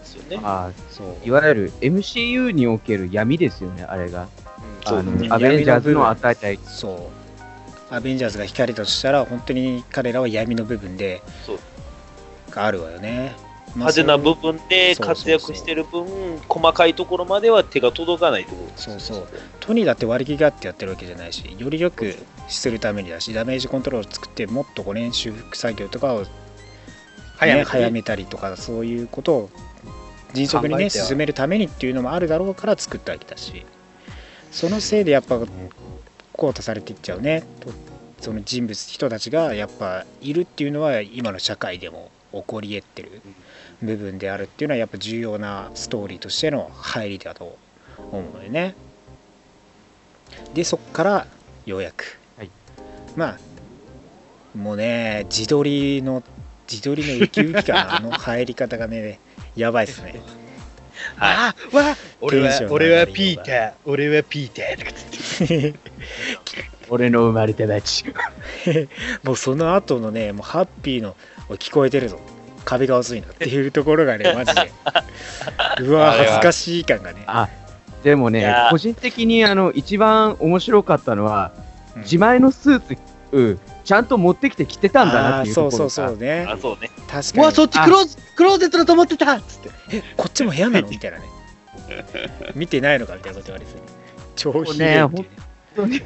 [0.00, 0.40] ですよね。
[0.42, 1.06] あそう。
[1.22, 4.22] ーいわゆる MCU における闇ですよね、あれが。
[4.22, 4.28] うん。
[4.86, 4.98] そう。
[4.98, 6.58] あのねアベンジャーズの与えたい。
[6.64, 7.10] そ
[7.90, 7.94] う。
[7.94, 11.58] アベンジャーズが光だとしたら本当に彼らは闇の部分でそう。
[12.50, 13.43] があるわよね、まあ
[13.74, 16.06] 派手な部分で活躍してる分、
[16.48, 19.28] 細かいところまでは手が届かないとそうそう。
[19.60, 22.14] トニーだって割り切りがあってやってるわけじゃないしよりよく
[22.48, 26.26] するためにだしダメージコントロールを作ってもっとこうね修復作業とかを、ね、
[27.36, 29.50] 早め早てめたりとかそういうことを
[30.34, 33.64] 迅速にね進めるためにっていうのもあるだろうから作ったわけだし。
[34.54, 35.48] そのせいでやっぱ淘
[36.36, 37.42] 汰されていっちゃうね。
[37.58, 37.70] と
[38.20, 43.20] その人物人たちがやっぱいるっていうのは今の社会でも起こり得ってる
[43.82, 47.58] 部分であるっていうのはやっぱ重要なストーリーとしての入りだと
[48.10, 48.74] 思うのでね。
[50.54, 51.26] でそっから
[51.66, 52.50] ようやく、はい。
[53.16, 53.38] まあ
[54.56, 56.22] もうね自撮りの
[56.70, 59.20] 自撮りのウキウキ感のあの入り方がね
[59.56, 60.20] やばいっすね。
[61.16, 64.92] はあーわあ俺は俺はピーター、俺はピーターとか
[65.48, 65.78] 言って。
[66.88, 68.04] 俺の生まれただち。
[69.24, 71.16] もうその後のねもうハッピーの
[71.50, 72.20] 聞こえてるぞ
[72.64, 74.72] 壁が薄いなっていうところがね マジで。
[75.80, 77.24] うわ恥ずかしい感がね。
[77.26, 77.48] あ、
[78.02, 81.52] でもね個人的にあの、一番面白かったのは、
[81.96, 82.02] うん。
[82.02, 82.96] 自前のスーツ、
[83.32, 86.46] うんちゃんと持ってきて着てたんだなあっていうところーそうそうそうがね。
[86.48, 86.90] あ、そうね。
[87.06, 87.42] 確かに。
[87.42, 89.70] うわ、そっちクローゼクローゼットだと思ってたっつって。
[89.92, 91.24] えこっちも部屋なのみたいなね。
[92.54, 93.72] 見てないのかみたいなこと言われて
[94.36, 95.20] 超ひねねって。
[95.20, 95.28] いうね
[95.76, 96.00] 当に。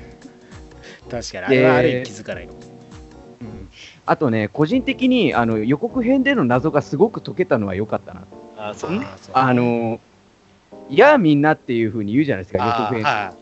[1.09, 2.55] 確かにあれはある意味気づかないの
[4.11, 8.23] あとね、個人的にあの予告編での謎がすごく解けたのは良かったな。
[8.57, 9.01] あ、そうね。
[9.05, 10.01] あーそうあの、
[10.89, 13.05] いやあみんなっていう風に言うじゃないですか、予告編。
[13.05, 13.35] は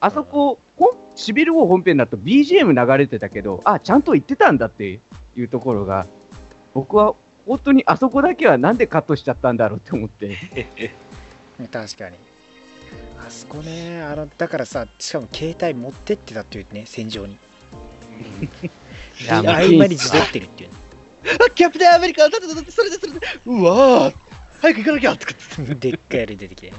[0.00, 5.00] あそこ、本シビル王本編だと BGM 流れてたけど、あ、ちゃんと言ってたんだって
[5.34, 6.06] いうところが、
[6.74, 7.14] 僕は
[7.46, 10.36] 本当にあそこだけはなんでカットしちゃったんだろうって思って。
[11.72, 12.16] 確かに
[13.18, 17.36] あそこねあのだからさしかも携帯持ってってたっていうね戦場に
[19.28, 20.76] 合間に自撮ってるっていうね
[21.24, 24.14] あキャプテンアメリカ、だってだってそれでそれで、うわー
[24.60, 25.90] 早く行かなきゃとか言って。
[25.90, 26.76] でっかいやり出てきてね。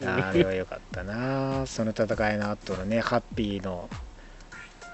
[0.06, 1.66] あれは良かったな。
[1.66, 3.88] その戦いの後のね、ハッピーの。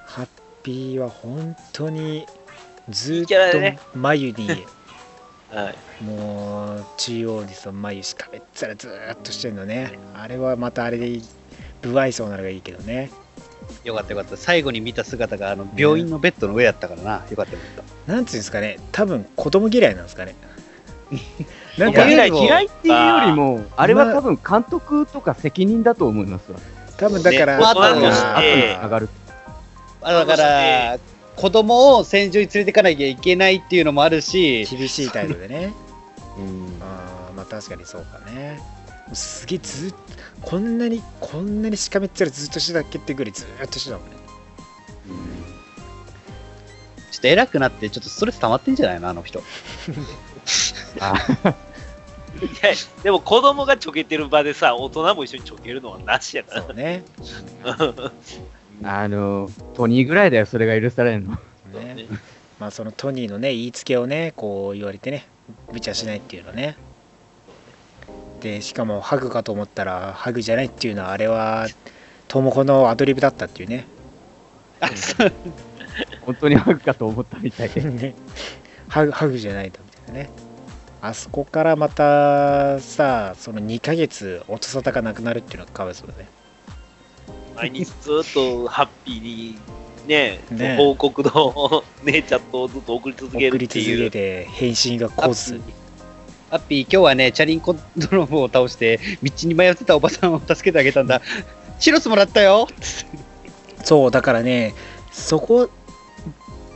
[0.06, 0.28] ハッ
[0.62, 2.26] ピーは本当に
[2.88, 3.34] ずっと
[3.98, 4.48] 眉に、
[5.52, 6.04] はい。
[6.04, 9.98] もう中央にその眉しかめっつらずーっとしてるのね。
[10.14, 11.24] あれはまたあれでいい
[11.82, 13.10] 不愛想なのがいいけどね。
[13.84, 14.36] よかったよかった。
[14.36, 17.12] 最後に見た姿があの病院のベッドの上やったからな。
[17.12, 18.12] よかったよかった。
[18.12, 20.34] なんつうんですかね、多分子供嫌いなんですかね。
[21.78, 26.58] なんか嫌いも嫌いっていうよりも、あれは多分監督とか責任だと思いますわ。
[26.96, 29.08] 多分だから、ね後に上がる。
[30.02, 30.98] あだから、
[31.36, 35.72] 子供を戦場に連れてかなきゃいけないっていうのもあるし、厳しい態度でね。
[36.38, 38.60] うんあーまあ確かにそうかね
[39.12, 39.96] すげえずっと
[40.42, 44.16] こんなにこんなにしかめっちゃずっとしてたっけってぐらいずーっとしてたもんね
[47.10, 49.40] ちょっと偉くなって、ちょっとストレス溜まってんじゃないのあの人。
[50.98, 51.14] あ
[52.42, 52.74] いや、
[53.04, 56.62] でも子供がちょけてる場でさ、大人も一緒にちょけるのはなしやから。
[56.62, 57.04] そうね
[58.82, 61.38] あの、トニーぐらいだよ、それが許されるの。
[61.72, 62.06] ね
[62.58, 65.26] まあそのトニーのね言いつけをねこう言われてね
[65.72, 66.76] 無茶しないっていうのね
[68.44, 71.66] でしかもハグかと思ったらハグじゃないっていうのはあれは
[72.28, 73.86] トモコのアドリブだったっていうね。
[74.80, 75.32] あそう。
[76.20, 77.80] 本当にハグかと思ったみたいで。
[77.80, 78.14] ね。
[78.88, 80.30] ハグハグじゃないとみたいなね。
[81.00, 86.28] あそこからまたさその2ヶ月音沙汰がなくなるっていうのがかわいそうだね。
[87.56, 89.58] 毎日ずっとハッピーに、
[90.06, 90.76] ね、ね。
[90.76, 94.10] 報告の姉ちゃんとずっと送り続ける送り続っていう。
[94.10, 95.62] けて返信が来ず
[96.50, 101.20] ハッピー、今日はね、チャリンコ泥棒を倒して、道に迷ってたおばさんを助けてあげたんだ。
[101.78, 102.68] チロスもらったよ。
[103.84, 104.74] そうだからね
[105.12, 105.70] そこ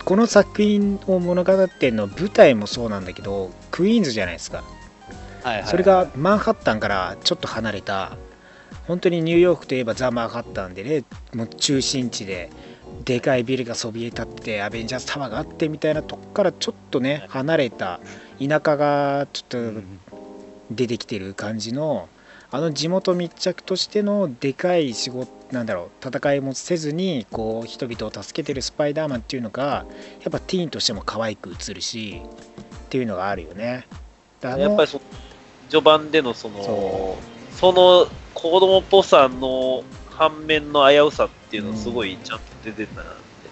[0.04, 4.62] この作品を物語ってんの舞台もそうなんだけどクイーンズじゃないですか。
[5.42, 8.16] はいはいそれがマンハッタンからちょっと離れた
[8.86, 11.04] 本当にニューヨークといえばザ・マンハッタンでね
[11.34, 12.50] もう中心地で
[13.04, 18.00] でかいビルがそびえ立ってアベンジャーズタワーがあってみたいなとこからちょっとね離れた
[18.38, 19.80] 田舎がちょっと
[20.70, 22.08] 出てきてる感じの
[22.50, 29.86] あの地元密着としてのでかい仕事なんだろう戦いもせずにこう人々を助けてるスパイダーマンっていうのが
[30.22, 32.22] やっぱティーンとしても可愛く映るし
[32.86, 33.86] っていうのがあるよね。
[34.42, 35.00] やっぱりそ
[35.68, 37.18] 序盤でのその、そ
[37.58, 43.04] その子供っぽさの反面の危うさっていうのはすごいちゃんと出てたん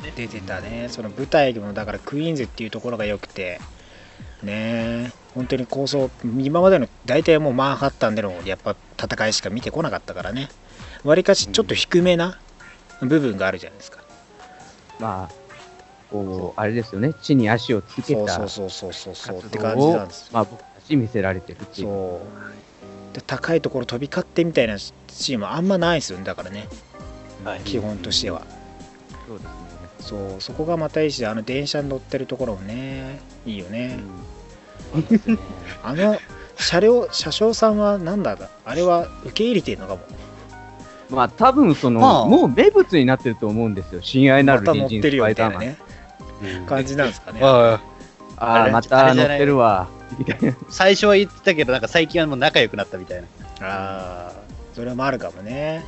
[0.03, 0.13] でね。
[0.17, 3.61] 出てたねその舞台でもだからクイーンズっていうところが良くて
[4.47, 5.13] ね。
[5.35, 10.49] 本当に構想今までの大体もうマンハッタンでのやっぱ戦いしか見てこなかったからね。
[11.05, 12.39] わりかしちょっと低めな
[13.01, 13.99] 部分があるじゃないですか、
[14.99, 15.35] まあ、
[16.11, 19.39] こう、あれですよね、地に足をつけそうたそうそうそうそうそう。
[19.39, 21.87] っ活て感じなんですよ、まあ、僕たち見せられてるっていう。
[21.87, 22.21] そ
[23.13, 23.15] う。
[23.15, 26.25] で高いところ飛び交ってみたいなシーンもあんまないですよね。
[26.25, 26.69] だからね。
[27.45, 28.43] はい基本としては。
[29.27, 29.51] そうですね。
[30.01, 30.41] そう。
[30.41, 33.99] そこがまたいいしあの電車に乗ってるところもねいいよね、
[35.83, 36.19] あの
[36.57, 40.01] 車両車掌さんはなんだあれは受け入れてるのかも
[41.11, 44.03] まあ、多分その、まあもう名物になってると思うんですよ。
[44.03, 45.61] 親愛なる隣人乗ってるよスパイダーマン。
[45.61, 47.81] みたいなね感じなんですかねあ
[48.39, 49.89] あまた乗ってるわ。
[50.19, 50.57] みたいな。
[50.69, 53.29] 最初は言ってたけど、なんか最近はもう仲良くなったみたいな。
[53.61, 54.33] ああ
[54.75, 55.85] それもあるかもね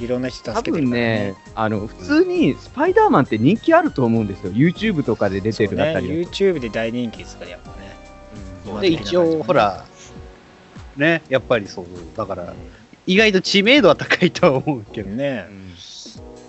[0.00, 1.00] いろんな人多助けてるから分ね
[1.32, 4.52] ね、あの、普通にスパイダーマンって人気あると思うんですよ。
[4.52, 6.30] YouTube とかで出てるあたりだと。
[6.30, 8.01] YouTube で大人気ですからやっぱねうん
[8.80, 9.84] で、一応、ほら、
[10.96, 11.86] ね、やっぱりそう。
[12.16, 12.54] だから、
[13.06, 15.46] 意外と知名度は高いとは思うけど、ね。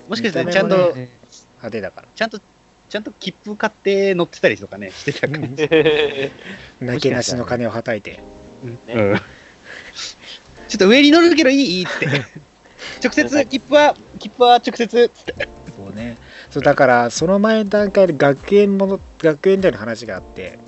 [0.07, 2.07] もしかして見ちゃんと、派手だから。
[2.13, 2.39] ちゃんと、
[2.89, 5.47] ちゃんと切符買って乗ってたりとかね、してたから。
[6.93, 8.21] なけなしの金をはたいて。
[10.67, 11.85] ちょっと上に乗るけどいい？
[11.85, 12.07] って。
[13.03, 14.85] 直接、切符は、切符は直接。
[14.85, 15.47] って。
[15.75, 16.17] そうね。
[16.53, 20.59] そうだからその前の段階で学園もの学園での話があって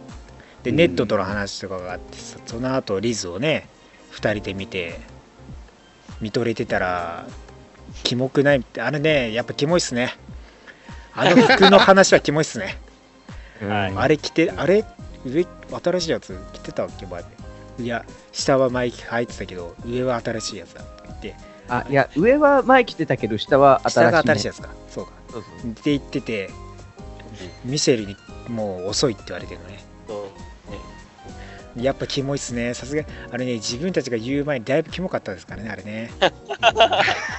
[0.66, 0.76] でうん。
[0.78, 3.68] ネットとの話とかがあってさその後リズをね
[4.12, 5.00] 2人で見て
[6.22, 7.26] 見とれてたら
[8.04, 8.58] キモくない？
[8.58, 10.14] ってあれねやっぱキモいっすね。
[11.14, 12.78] あの服の話はキモいっすね。
[13.62, 13.94] はい。
[13.96, 14.84] あれ着てあれ？
[15.26, 15.46] 上
[15.84, 17.06] 新しいやつ着てたっけ？
[17.06, 17.24] 前。
[17.80, 21.36] いや下は前履いてたけど上は新しいやつだって言って
[21.68, 24.70] あ、いや、上は前着てたけど、下は新しい、下が新しいやつか。
[24.88, 25.12] そうか。
[25.32, 25.72] そうそう。
[25.72, 26.50] って言ってて
[27.66, 28.16] ミシェルに
[28.48, 29.84] もう遅いって言われてるのね
[31.78, 32.74] やっぱキモいっすね。
[32.74, 36.12] さすがあれね自分たちが言う前にだいぶキモかったですからねあれね。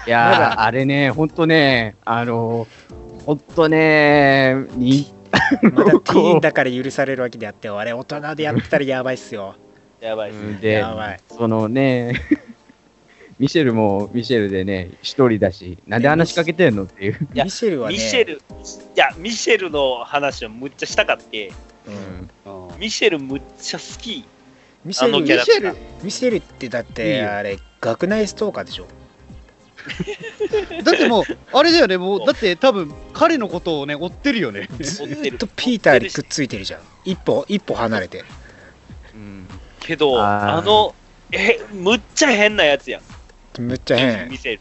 [0.06, 5.12] いやあれね、ほんとね、あのー、ほんとね、に、
[5.72, 9.56] まだティーンだから許されるわけであってあれ大人でやってたらやばいっすよ。
[10.00, 10.58] やばいっすね。
[10.60, 11.20] でや、ばい。
[11.28, 12.14] そのね、
[13.38, 17.28] ミシェルもミシェルでね、一人だし、なんで話しかけてんのっていう。
[17.34, 18.36] ミシェルはねミシェル、い
[18.94, 21.52] や、ミシェルの話はむっちゃしたかって、
[22.78, 24.24] ミシェルむっちゃ好き。
[24.84, 25.76] ミシェルあのキャラクター。
[26.02, 27.32] ミシェルってだっいいてよ。
[27.32, 28.86] あれ学内ストーカーでしょ。
[30.82, 34.68] だってもう、あれだよね、もう、だって多分、彼のことをね、追ってるよね。
[34.80, 36.80] ず追っとピーターにくっついてるじゃん。
[37.04, 38.24] 一歩一歩離れて。
[39.14, 39.46] うん。
[39.78, 40.94] けど、あの、
[41.30, 43.00] え、むっちゃ変なやつや
[43.58, 43.62] ん。
[43.62, 44.28] むっちゃ変。
[44.28, 44.60] ミシェル。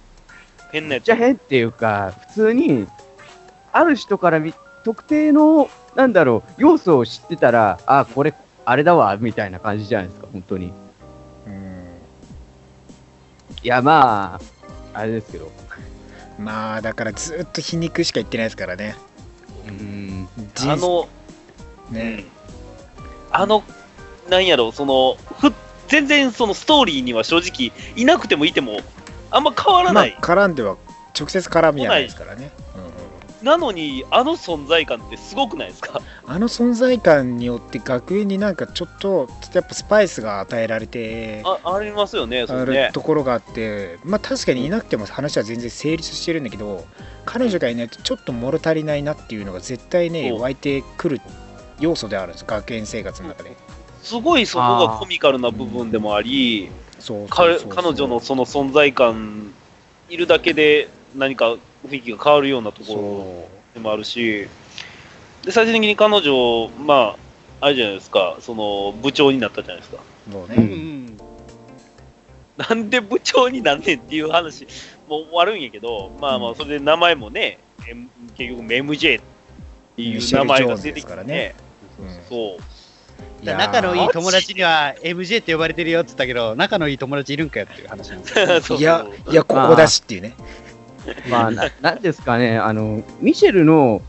[0.71, 1.07] 変なやつ。
[1.09, 2.87] めっちゃ変っていうか、普通に、
[3.71, 4.53] ある人から見
[4.83, 8.33] 特定の、なんだろう、要素を知ってたら、あ、これ、
[8.65, 10.73] あれだわ、みたいな感じじゃないですか、本当に。
[11.47, 11.85] うん
[13.63, 14.39] いや、ま
[14.93, 15.51] あ、あれですけど。
[16.37, 18.97] まあだからずっと皮肉しか言ってないですからね
[19.69, 20.27] うん。
[20.53, 21.07] 人あの、
[21.89, 22.25] ねうん
[23.31, 23.63] あの、
[24.29, 25.53] なんやろ、その、ふ
[25.87, 28.79] 全然そのストーリーには正直、いなくてもいても、
[29.29, 30.17] あんま変わらまあない。
[30.21, 30.77] 絡んでは
[31.17, 32.51] 直接絡みはないですからね、
[33.45, 36.01] なのに、あの存在感ってすごくないですか？
[36.25, 42.87] あの存在感によって学園になんかちょっとやっぱスパイスが与えられてあありますよね、そね。
[42.87, 42.91] る。
[42.91, 46.85] ところがあってまあ確かにいなくても話は全然成立してるんだけど
[47.25, 51.21] 彼女がいないとちょっと物足りないなっていうのが絶対ね湧いてくる
[51.79, 53.55] 要素であるんです学園生活の中で。
[54.01, 57.83] すごいそこがコミカルな部分でもあり、そう彼そうそう。
[57.83, 59.51] 彼女のその存在感
[60.09, 64.47] いるだけで何か雰囲気が変わるようなところそでもあるし、
[65.43, 67.15] で最終的に彼女、ま
[67.61, 70.01] あ、あれじゃないですか、その部長になったじゃないですか。
[70.29, 71.17] うそううん。
[72.57, 74.65] なんで部長になんねんっていう話
[75.07, 76.55] もあるんやけど、まあまあ、うん。
[76.55, 77.59] それで名前もね、
[78.35, 79.23] 結局 MJ っ
[79.95, 80.93] ていう名前が出てきてね。
[80.93, 81.55] ですからね、
[81.99, 82.09] うん。
[82.29, 82.75] そう。
[83.43, 88.45] 仲のいい友達には MJ って呼ばれてるよって言ったけど、仲のいい友達いるんかよっていう話なんですよ。
[88.47, 88.77] そうそう。
[88.79, 90.33] いやいやここだしっていうね、
[91.29, 94.01] まあ、ななんですかね、あの、ミシェルの、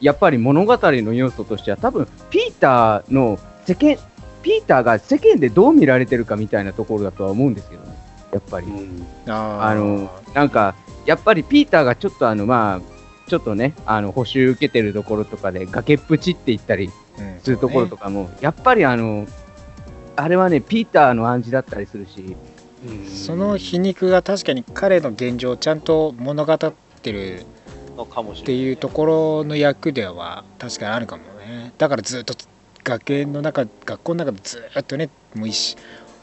[0.00, 3.96] やっぱり物語の要素としては、多分、ピーターの世間、
[4.42, 7.96] ピーターが世間でどう見られてるかみたいなところだとは思うんですけどね、
[8.32, 8.66] やっぱり。
[9.26, 9.62] あー。
[9.62, 10.74] あの、なんか、
[11.06, 17.40] やっぱりピーターがちょっとあの、まあ、ちょっとね、あの、補修受けてるところとかで、崖っぷちって言ったりうん。
[17.40, 19.26] するところとかも、やっぱりあの、
[20.16, 22.36] あれはね、ピーターの暗示だったりするし、
[23.08, 26.58] その皮肉が確かに彼の現状をちゃんと物語っ
[27.02, 27.46] てる
[27.96, 28.42] のかもしれない。
[28.42, 32.34] っていうところの役では確かにあるかもねだからずっと
[32.82, 35.76] 学園の中学校の中でずっとねもう一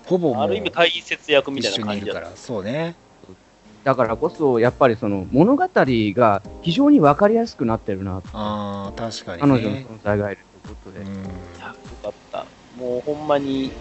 [0.05, 2.19] ほぼもうある意味解説役みたい一緒な感じだった。
[2.21, 2.95] にいるからそうね
[3.83, 10.99] だからこそ、やっぱりその物語が非常に分かりやすくなってるな、あー確か彼女のにね存在がいるということで。
[10.99, 11.05] よ
[12.03, 12.45] かった。
[12.77, 13.71] もうほんまに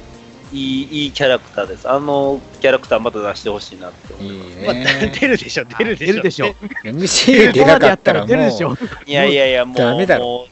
[0.53, 1.89] いいいいキャラクターです。
[1.89, 4.61] あのキャラクターまた出してほしいなって思いいます。
[4.61, 6.13] いまあ、ね 出るでしょ、出るでしょ。
[6.13, 6.47] 出るでしょ。
[6.85, 8.29] MC 出なかったらもう。
[8.29, 8.77] 出るでしょ。
[9.07, 10.25] いやいやいや、もうダメだろ。
[10.25, 10.49] もう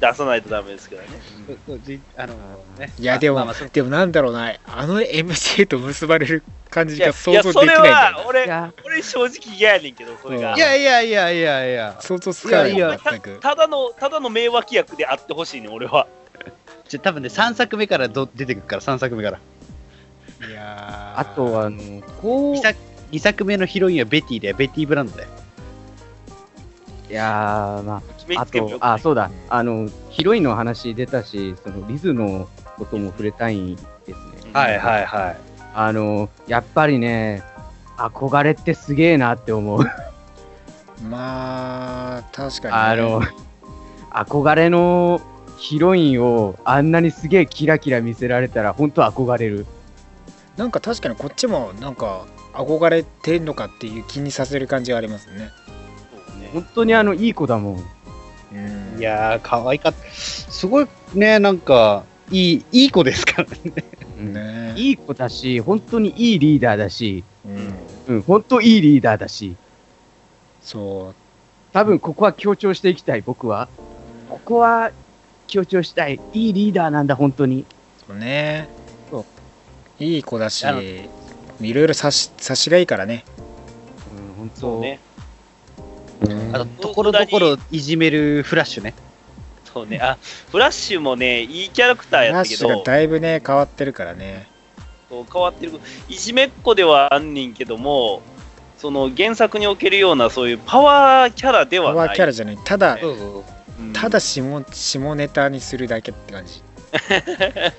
[0.00, 1.08] 出さないとダメですけどね。
[2.16, 2.34] あの
[2.78, 4.12] ね、いやでも、まあまあでもなん。
[4.12, 7.82] だろうなあの MC と結ばれる感じいや、が想いやそれ像できないん。
[7.82, 9.94] だよなは俺い、や、俺正直嫌やねん。
[9.94, 10.58] けど、それがうん。
[10.58, 10.60] い。
[10.60, 16.06] やいやいやいやいや、想像つかないいやいや全くただの、ただの名脇役であってほしいねん、俺は。
[16.94, 19.40] じゃ多分ね、3作目からど出てくるから、3作目から。
[20.48, 22.78] いやーあとは、あの、こう2、作
[23.10, 25.28] ,2 作目のヒロインはベティで、ベティブランドだよ。
[27.10, 34.10] いやー、ま決めあ、あと、あ、そうだ、あの、ヒロインの話出たし、そのリズのことも触れたいんです
[34.46, 34.50] ね。
[34.52, 35.36] はいはいはい。
[35.74, 37.42] あの、やっぱりね、
[37.96, 39.80] 憧れってすげえなって思う。
[41.02, 43.20] まあ確かに、ね、あの、
[44.12, 45.20] 憧れの
[45.64, 49.64] ヒロインをあんなにすげえキラキラ見せられたら、本当憧れる。
[50.58, 55.50] なんか確かにこっちもなんか憧れてんのかっていう気にさせる感じがありますね
[56.28, 57.84] そうね本当にあの、いい子だもん。
[58.52, 60.04] うんいやー、可愛かった。
[60.10, 63.58] すごいね、なんか、いい、いい子ですからね。
[64.18, 67.74] うんねいい子だし、本当にいいリーダーだし、うん
[68.16, 69.56] うん、本当いいリーダーだし、
[70.60, 71.14] そう
[71.72, 73.68] 多分ここは強調していきたい、僕は。
[74.28, 74.90] ここは
[75.46, 76.20] 強調したい。
[76.32, 77.64] いいリーダーなんだ、本当に。
[78.06, 78.68] そうね
[79.10, 80.66] そういい子だし
[81.60, 83.24] いろいろ差し差しがいいからね
[84.12, 85.00] うん、本当そうね。
[86.52, 88.94] あと、ところどころいじめるフラッシュね。
[89.72, 89.98] そうね。
[90.00, 90.18] あ、
[90.50, 94.48] フラッシュもね、いいキャラクターやラッシュがったけど、だいぶね変わってるからね
[95.08, 95.72] そう変わってる。
[96.08, 98.22] いじめっ子ではあんねんけども、
[98.78, 102.08] その原作におけるようなそういうパワーキャラでパはない。
[102.08, 103.53] ワーキャラじゃないただそうそう。
[103.78, 103.92] うん。
[103.92, 104.42] ただ下
[104.72, 106.62] 下ネタにするだけって感じ。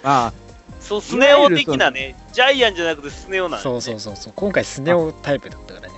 [0.03, 0.33] まあ、
[0.79, 4.33] そう、スネ夫的なね、ジャイアンじゃなくてスネ夫なんそうそうそうそう。
[4.35, 5.93] 今回スネ夫タイプだったからね。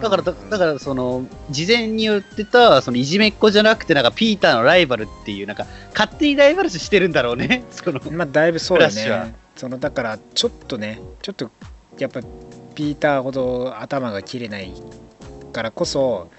[0.00, 7.64] だから、だだから、その、事前に言ってた、その、いじめっ子じゃなくて、なんか、ピーターのライバルっていう、なんか、勝手にライバル視してるんだろうね。
[7.72, 9.34] その、まあだいぶそうだね。
[9.58, 11.50] そのだからちょっとねちょっと
[11.98, 12.20] やっぱ
[12.76, 14.72] ピーターほど頭が切れない
[15.52, 16.30] からこそ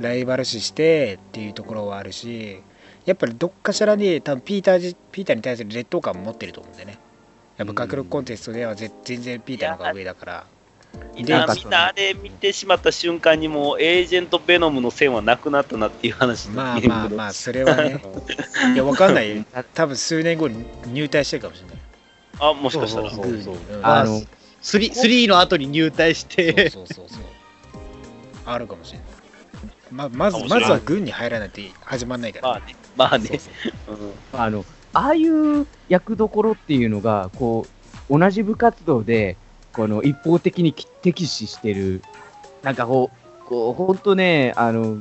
[0.00, 2.62] ライバル視してっていうところはあるし
[3.06, 6.98] やっぱりどっかしらに多分ピーターじピーターに対する劣等感も持ってると思うんでね。
[7.56, 10.46] やっぱ学力コンテストではぜ全然ピーターの方が上だから。
[11.14, 11.46] みんな
[11.86, 18.02] あれ見てしまった瞬間にもうエージェント・ベノムの線はなくなったなっていう話にまあまあまあそれはね。
[18.74, 19.36] いやわかんない。
[19.36, 19.44] よ
[19.74, 21.76] 多分数年後に入隊してるかもしれない。
[22.40, 23.42] あもしかしたらそうそう。
[23.42, 23.86] そううん。
[23.86, 24.26] あの、3、
[24.62, 27.22] 3の後に入隊して、そうそうそうそう。
[28.46, 29.06] あるかもしれない
[29.90, 33.40] ままずまずは軍に入らないと始まんないから、まあねまあね。
[34.32, 37.66] あの、ああいう役どころっていうのが、こ
[38.08, 39.36] う、同じ部活動で、
[39.72, 40.72] この一方的に
[41.02, 42.02] 敵視してる、
[42.62, 44.98] なんかこう、こう、ほんとね、あの、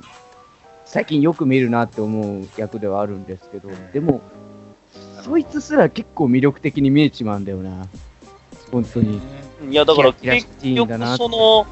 [0.85, 3.91] 最近よく見るなって思う役ではあるんですけど、うん。
[3.91, 4.21] でも、
[5.23, 7.87] そいつすら結構魅力的に見えちまうんだよな。
[8.71, 9.19] 本当に。
[9.69, 11.67] いやだからキラキラ結していいんだな局その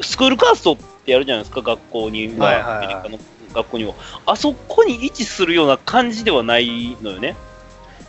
[0.00, 0.76] スクールカースト
[1.06, 2.76] ってやるじゃないですか学校に、まあはいはいはい。
[2.76, 3.18] アメリカの
[3.54, 3.94] 学校にも。
[4.26, 7.36] あそこに位置するような感じではないのよね。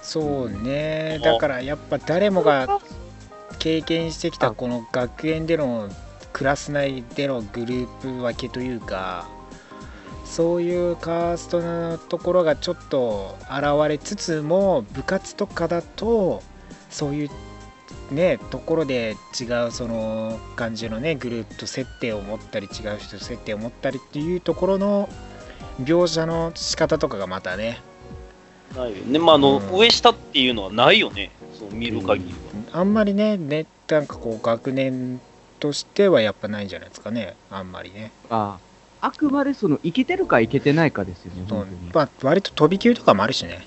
[0.02, 1.20] そうね。
[1.24, 2.82] だからやっぱ誰もが
[3.60, 5.90] 経験してきたこの学園での
[6.34, 9.28] クラス内でのグループ分けというか
[10.24, 16.44] そういうカーストのところがちょっと現れつつも部活とかだと
[16.90, 17.30] そういう
[18.12, 25.10] ねところで違うその感じのねグループと設定を持ったり違う人と設定を持ったりっていうところの
[25.82, 27.80] 描写の仕方とかがまたね。
[28.76, 29.20] ないよね。
[29.20, 29.70] まああの、うん。
[29.78, 31.32] 上下っていうのはないよね。
[31.58, 32.32] そう見る限り
[32.74, 35.20] は、あんまりねねなんかこう学年
[35.60, 37.36] としてはやっぱないんじゃないですかね。
[37.50, 38.58] あんまりね、あ
[39.02, 39.12] あ。
[39.12, 41.58] くまでその、いけてるかいけてないかですよね、そう。
[41.60, 41.92] 本当に。
[41.94, 43.66] まあ、割と飛び級とかもあるしね。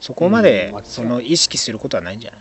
[0.00, 0.82] そこまでうん。
[0.84, 2.40] その意識することはないんじゃない？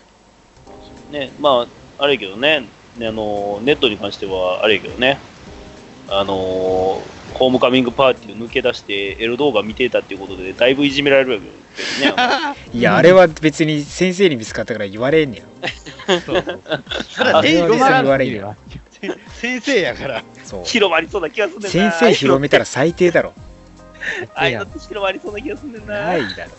[1.14, 1.68] ねま
[2.00, 2.68] ああれやけどね
[2.98, 5.20] ねあのネットに関してはあれやけどね
[6.10, 6.34] あの
[7.34, 11.52] ホームカミングパーティーを抜け出してエロ動画見てたっていうことでだいぶいじめられるわけで
[11.84, 12.14] すね。
[12.74, 15.70] いやあれは別に先生に見つかったから言われんねや。
[17.16, 17.70] ただ、あれは
[18.02, 18.56] 言われんよ
[19.34, 20.24] 先生やから。
[20.44, 20.64] そう。
[20.66, 21.70] 広まりそうな気がすんねんな。
[21.70, 23.34] 先生広めたら最低だろ。
[24.36, 26.00] あ あいうのって広まりそうな気がすんねんな。
[26.00, 26.52] ないだろ。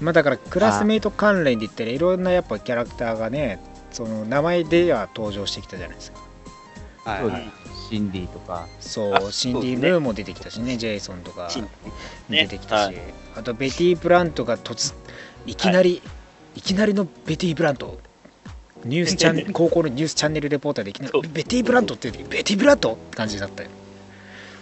[0.00, 3.60] まあだからクラスメイト関連で言ったらいろんなやっぱキャラクターがね
[3.92, 6.20] その名前では登場してきたじゃないですか。
[7.04, 7.30] はいはい。
[7.30, 7.88] そうです。
[7.90, 8.66] シンディとか。
[8.80, 11.50] そうあそうシンディ・ムーも出てきたしねジェイソンとか
[12.30, 12.96] 出てきたし、はい。
[13.36, 14.94] あとベティ・ブラントが突
[15.46, 16.00] いきなり、
[16.54, 17.98] い、きなりのベティ・ブラント。
[18.84, 23.68] ニュースチャンネル 高校のニュースチャンネルレポーターでいきなりベティ・ブラントってベティ・ブラントって感じだったよ。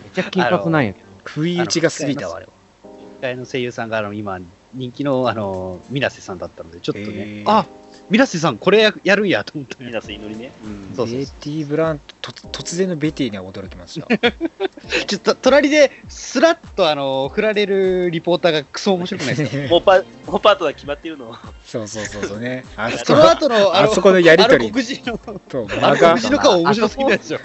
[0.03, 1.07] めっちゃ金髪なんやけど。
[1.25, 2.53] 不意打ちが過ぎたわあれは。
[2.85, 4.41] 一回の声優さんが、あの、今、
[4.75, 7.67] 人気の、あの、水瀬さんだったので、ちょっとへねー、あ
[8.11, 9.79] 水瀬さん、これややるんやと思った。
[9.79, 9.87] ね。
[9.87, 10.97] みなさん祈りね、うん。
[10.97, 14.07] そうそうベティ・ブラントと突然のベティには驚きました。
[15.07, 19.69] ちょっと、隣で、スラッと、あの、振られるリポーターがクソ面白くないですか？
[19.71, 21.37] もうパもうパートナー決まってるの。
[21.65, 22.65] そうそうそうそうね。
[22.77, 24.67] あそその後の、あそこのやりとり。
[24.67, 27.39] あの黒人の、とあの間が黒人の顔面白すぎないでしょ。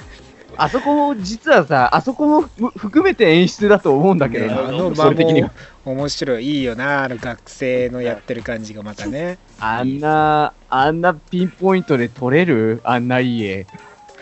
[0.58, 4.54] あそこも、実はさ、あそこもふ含めて演出だと思うんだけどね。
[4.54, 5.50] な、あの間それ的には。
[5.50, 5.54] も。
[5.86, 12.82] 面白いいいよなあの学生のやってる感じがまたねあんな、あんなピンポイントで撮れる？
[12.84, 13.68] あんないい絵。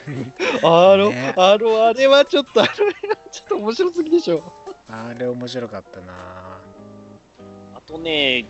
[0.64, 2.93] あの、ねあの、あれはちょっと、あれは
[3.31, 4.43] ちょっと面白すぎでしょ。
[4.89, 6.14] あれ面白かったな
[7.73, 8.45] あとね、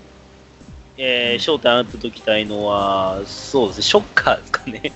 [0.97, 4.91] えー、焦点当てときたいのは、そうですね、ショッカーですかね。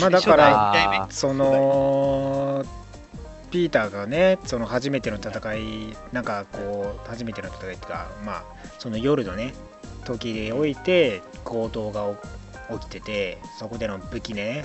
[0.00, 2.64] まあだからその
[3.50, 8.44] ピーターがねその初めての戦いなんかこう初めての戦いっていうかまあ
[8.78, 9.52] その夜のね
[10.10, 12.06] 時でおいて強盗が
[12.78, 14.64] 起きててそこでの武器ね。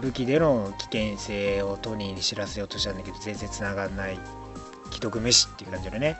[0.00, 4.18] 武器での危険性をトニーに知らせようとしたんだけど全然繋がらない。
[4.90, 6.16] 既得飯っていう感じでね。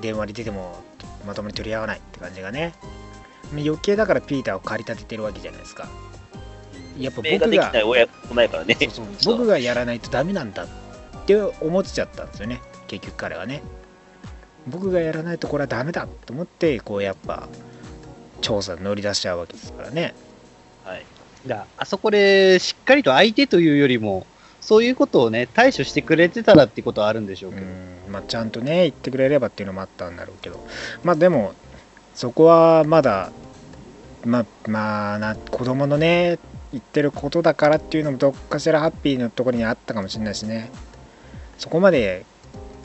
[0.00, 0.82] 電話に出ても
[1.26, 2.74] まともに取り合わないって感じがね。
[3.52, 5.88] 余計だからピーターを駆り立ててるわけじゃないですか。
[6.98, 8.76] やっぱ僕がない親子ないからね。
[9.24, 10.68] 僕がやらないとダメなんだっ
[11.26, 12.60] て思っちゃったんですよね。
[12.86, 13.62] 結局彼はね
[14.66, 17.48] 僕がやらないとこれはダメだと思ってこうやっぱ
[18.40, 20.14] 調査に乗り出しちゃうわけですからね
[20.84, 21.04] はい。
[21.46, 24.26] だあそこでしっかりと相手というよりも、
[24.60, 27.66] そういうことをね、対処してくれてたらってことはあるんでしょううけど。
[27.66, 30.66] んまあちゃんとね言ってくれればっていうのもあったんだろうけど
[31.04, 31.54] まあでも
[32.14, 33.30] そこはまだ
[34.24, 36.38] まあまあな子供のね
[36.72, 40.70] 言ってることだからっていうのもどっかしらハッピーのところにあったかもしれないしね
[41.58, 42.24] そこまで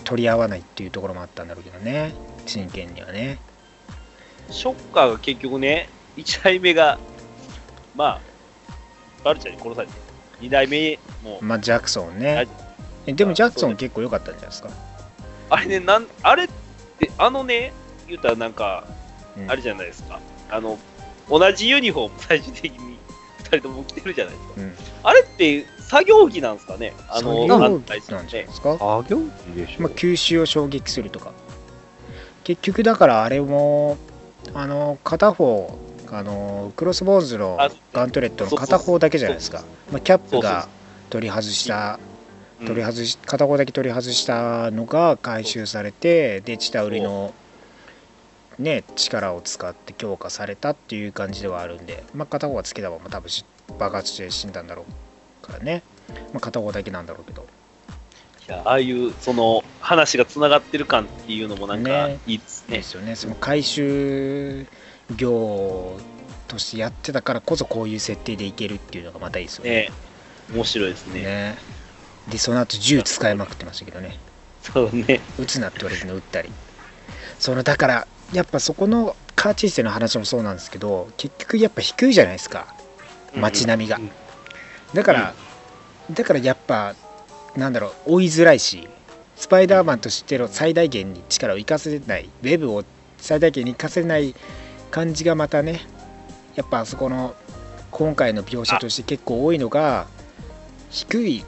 [0.06, 2.14] 取り合わないっていうところもあったんだろうけどね。
[2.45, 3.40] 真剣にはね。
[4.49, 6.98] ショッカーが結局ね、1代目が、
[7.95, 8.22] まあ、
[9.23, 9.94] バルチャーに殺されて、
[10.41, 12.48] 2代目も、まあジャクソンはね
[13.06, 14.69] でもジャクソン結構良かったんじゃないですか、
[15.49, 16.48] あれね、なんあれっ
[16.99, 17.73] て、あのね、
[18.07, 18.86] 言うたらなんか、
[19.38, 19.52] うん。
[19.52, 20.19] あれじゃないですか、
[20.49, 20.77] あの、
[21.30, 22.98] 同じユニフォーム最終的に
[23.44, 24.53] 2人とも着てるじゃないですか。
[24.57, 24.73] うん。
[25.03, 26.94] あれって作業着なんですかね？
[27.10, 29.22] あの、なんですか、作業機
[29.56, 31.32] でしまあ、吸収を衝撃するとか。
[32.44, 33.98] 結局だからあれも
[34.53, 35.80] あの片方
[36.12, 40.68] あのクロスボーンズのあガントレットの片方だけじゃないですか、まあ、キャップが
[41.10, 41.99] 取り外した
[42.62, 42.68] うん。
[42.68, 47.34] 取り外し片方だけ取り外したのが回収されてでチタウリの
[48.60, 53.44] ね力を使って強化されたっていう感じではあるんで、まあ、片方がつけたまま多分し
[53.80, 54.86] 爆発して死んだんだろう
[55.47, 55.84] からね、
[56.34, 57.45] まあ、片方だけなんだろうけど。
[58.47, 62.76] いやああいう、その、話がつながってる感っていうのもなんかね、いいですね。
[62.76, 63.15] いいですよね。
[63.15, 64.67] その回収
[65.15, 65.99] 業
[66.47, 69.69] としてやってたからこそこういう設定でいけるっていうのがまたいいですよね。
[69.72, 69.91] ね。
[70.53, 71.22] 面白いですね。
[71.22, 71.57] ね。
[72.30, 74.17] でその後銃使いまくってましたけどね。
[74.61, 75.22] そうね。
[75.39, 76.49] 撃つなって言われての撃ったり。
[77.39, 82.73] そのだからやっぱそこのカーチェイスの話もそうなんですけど結局やっぱ低いじゃないですか。
[83.35, 84.11] 街並みが、うん
[84.95, 85.34] だから、
[86.09, 86.95] だからやっぱ
[87.55, 88.88] なんだろう追いづらいし
[89.35, 92.84] スパイダーマンとしての最大限に力を生かせないウェブを
[93.17, 94.35] 最大限に生かせない
[94.91, 95.81] 感じがまたね
[96.55, 97.35] やっぱあそこの
[97.91, 100.07] 今回の描写として結構多いのが
[100.89, 101.45] 低い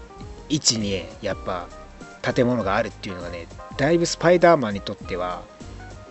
[0.50, 1.68] 位置にやっぱ
[2.22, 3.48] 建物があるっていうのがね
[3.78, 5.44] だいぶスパイダーマンにとっては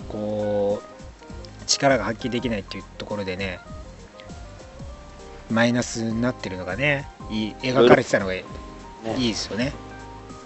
[0.09, 3.61] こう力が発揮できないっていうところでね
[5.51, 8.45] マイナスになってるのがねいい描かれてたのがい
[9.19, 9.73] いですよね。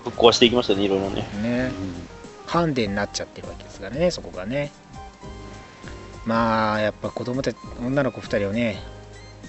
[0.05, 1.29] ぶっ壊していきましたね、いろいろね。
[1.43, 1.73] ね。
[2.47, 4.73] ハンデになっちゃってるわけですからねそこがね。
[6.27, 8.83] まあやっぱ子供たち女の子2人をね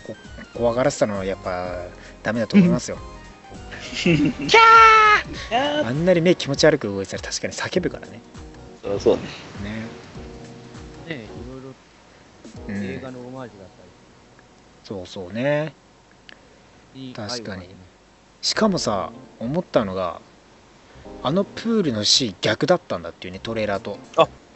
[0.06, 0.16] こ
[0.54, 1.86] 怖がらせたのはやっぱ
[2.24, 2.98] ダメだと思いますよ。
[5.52, 8.22] あんなに目気持ち悪く動いてたら確かに叫ぶからね。
[8.84, 9.22] そうそうね。
[11.08, 11.74] ね、ね、いろいろ
[12.68, 12.84] うん。
[12.84, 13.82] 映画のオマージュだった
[14.84, 15.66] そうそうね。
[15.66, 15.81] り、いい
[17.16, 17.70] 確かに。
[18.42, 20.20] しかもさ思ったのが
[21.24, 23.98] あのプールのシーン逆だったんだっていうねトレーラーと。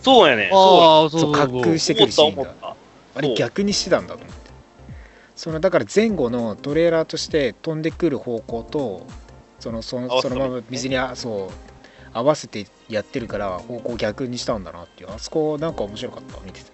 [0.01, 0.49] そうやね。
[0.51, 1.35] そああ、そうそう。
[1.35, 2.75] そう滑空してくるシーンが。
[3.15, 4.51] あれ逆にしてたんだと思って。
[5.35, 9.05] そのだから前後のトレーラーとして飛んでくる方向と
[9.59, 11.53] そのそのそのまま水にあそう
[12.13, 15.11] 合わせてやってるから方向逆にしたんだなっていう。
[15.11, 16.39] あそこなんか面白かった。
[16.45, 16.71] 見てて。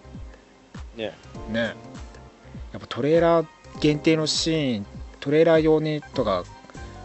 [0.97, 1.13] ね。
[1.49, 1.59] ね。
[1.59, 3.47] やっぱトレーラー
[3.79, 4.85] 限定のシーン
[5.21, 6.43] トレーラー用にとか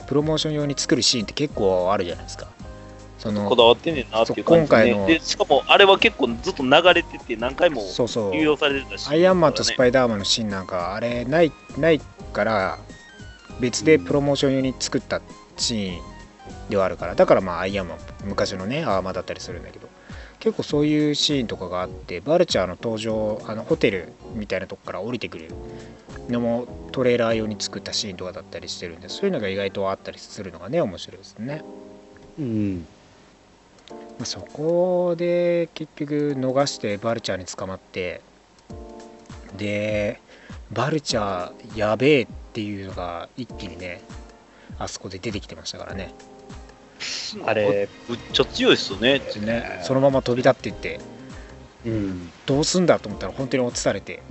[0.09, 2.49] プロモーション用に作るシーンって結構あるじゃないですか
[3.19, 4.93] そのこだわってんねんなっていう感じで、ね。
[4.93, 9.09] 今回ので、しかも、あれは結構ずっと流れてて、何回もそうそう流用されてたし。
[9.09, 12.01] アイアンマンとスイパイダーマンのシーンなんかあれないない
[12.33, 12.79] から
[13.61, 15.21] 別でプロモーション用に作った
[15.57, 16.01] シーン
[16.69, 19.89] ではあるからだからまあアイアンマン昔のねアーマーだったりするんだけど
[20.47, 25.49] 結構そういうシーンとかがあってバルチャーの登場あのホテルみたいなとこから降りてくる
[26.29, 31.65] のもトレーラー用に作ったシーンとかだったりしてるんでそういうのが意外とあったりするのがね面白いですね。
[32.39, 32.87] うん。
[34.21, 38.21] まそこで結局逃してバルチャーに捕まって
[39.57, 40.21] で
[40.71, 44.01] バルチャーやべえっていうのが一気にね
[44.79, 46.15] あそこで出てきてましたからね
[47.45, 49.21] あれ、ぶっちゃ強いっすよね。
[49.41, 51.01] ねそのまま飛び立っていって。
[51.85, 52.31] うん。
[52.47, 54.23] どうすんだと思ったら本当に落とされて。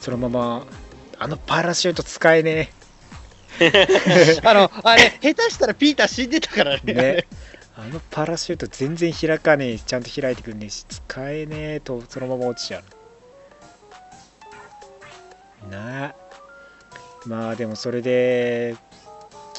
[0.00, 0.66] そのまま
[1.18, 2.70] あのパラシュート使えね
[3.60, 4.38] え。
[4.44, 6.94] あの、あれ、下手したらピーター死んでたからね。
[6.94, 7.26] ね。
[7.76, 9.78] あのパラシュート全然開かねえ。
[9.78, 12.84] ちゃんと開いてくんねえし使えねえとそのまま落ちちゃう。
[15.70, 16.14] な
[17.26, 18.76] まあでもそれで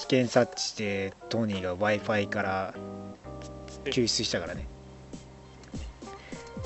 [0.08, 2.74] 危険察知してトニーが w i f i から
[3.92, 4.66] 救出したからね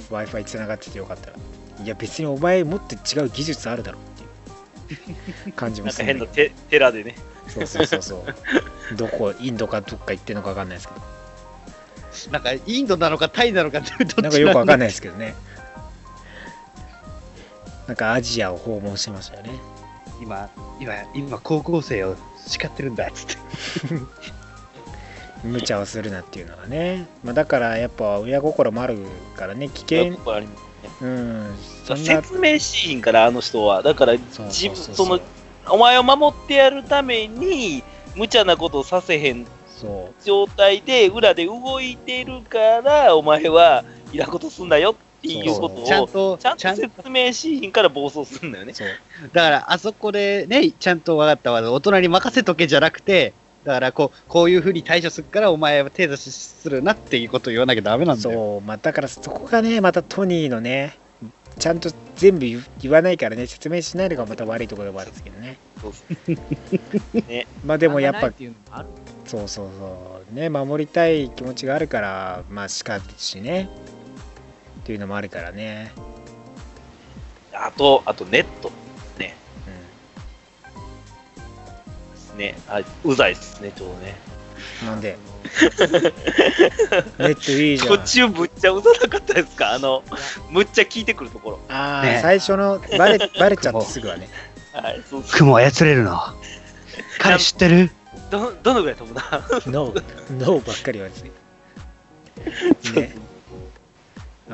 [0.10, 1.38] w i f i つながっててよかったら
[1.84, 7.16] いや別にお前もっと違う技術あるだろっていう感じもなんかするんだけど変なテ寺でね。
[7.48, 8.16] そうそうそうそ
[8.92, 11.14] う どこインドかどっか行ってんのか分かんないですけど
[12.32, 14.78] なんか、インドなのかタイなのかってどっちなんかよくわかんない。
[14.80, 15.34] ないですけどね。
[17.88, 19.52] なんかアジアを訪問してましたよね。
[20.22, 20.50] 今、
[20.80, 22.16] 今、今、高校生を
[22.48, 23.36] 叱ってるんだ、つって。
[25.44, 27.07] 無茶をするなっていうのがね。
[27.24, 28.98] まあだからやっぱ親心もある
[29.36, 30.18] からね、危険。
[31.02, 31.56] うん。
[31.86, 35.20] 説明シーンからあの人は、だから自分その
[35.70, 37.84] お前を守ってやるために
[38.15, 48.76] 無茶なことをさせへんそ状態で裏で動いてるからお前はいらんことすんなよっていうことをちゃんと、ちゃんと、と説明シーンから暴走すんだよねう。。
[48.76, 48.88] そう。
[49.32, 51.72] だから、あそこでね、ちゃんと分かったわ。
[51.72, 53.34] 大人に任せとけじゃなくて、
[53.64, 58.38] だからこう、こういうふうに対処するから、お前は手出しするなっていうことを言わなきゃダメなんだよ。
[58.38, 58.62] そう。
[58.62, 60.98] まあだからそこがね、またトニーのね、
[61.58, 65.58] ちゃんと全部言言わないからね、説明しないのがまた悪いところでもあるんですけどね。
[67.28, 68.32] ね まあでもやっぱ
[69.26, 73.70] そうそうそうね守りたい気持ちがあるからまあしかしね
[74.84, 75.92] っていうのもあるからね。
[77.54, 78.70] あと、あとネット。
[78.70, 78.72] う
[79.20, 79.34] で
[82.18, 82.58] すね。
[82.68, 84.16] あうざいですね、ちょうどね。
[84.84, 85.18] んなんで？
[87.18, 87.98] ネットいいじゃん。
[87.98, 89.72] 途中むっちゃうざなかったですか？
[89.72, 90.04] あの、
[90.50, 91.60] むっちゃ聞いてくるところ。
[91.70, 92.20] ああ、ね。
[92.22, 94.28] 最初のバレバレちゃってすぐはね。
[94.74, 95.32] はい、そうそう。
[95.38, 96.20] 雲操れるの。
[97.20, 97.92] 彼知ってる？
[98.32, 99.24] ど、どのぐらい飛ぶな
[99.68, 100.04] ノー
[100.40, 101.24] ノーばっかり言われて
[103.00, 103.16] ね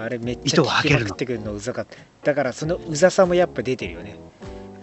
[0.04, 1.10] あれめっち糸ゃ聞きまを吐けるの。
[1.12, 1.98] くってくるのうざかった。
[2.24, 4.16] だからそのうざさもやっぱ出てるよね。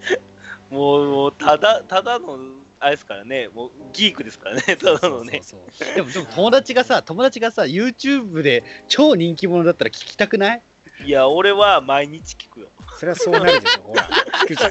[0.71, 2.39] もう、もうただ、ただの、
[2.79, 5.41] あれですからね、もうギークですからね、ただのね。
[5.43, 5.87] そうそう。
[5.87, 10.63] そうでも、でも友達がさ、友達がさ、YouTube で超人気者だったら聞きたくない？
[11.05, 12.69] いや、俺は毎日聞くよ。
[12.99, 14.09] それはそうなるでしょほら。
[14.45, 14.71] 聞くじゃん。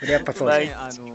[0.00, 0.58] それやっぱそうじゃん。
[0.58, 1.06] 毎日ねあの。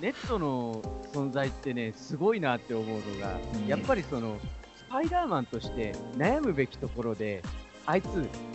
[0.00, 0.82] ネットの
[1.12, 3.66] 存在ってね、すごいなって思うのが、うん。
[3.66, 4.38] やっぱりその、
[4.78, 7.42] スパイダーマンとして悩むべきところで、
[7.90, 8.06] あいつ、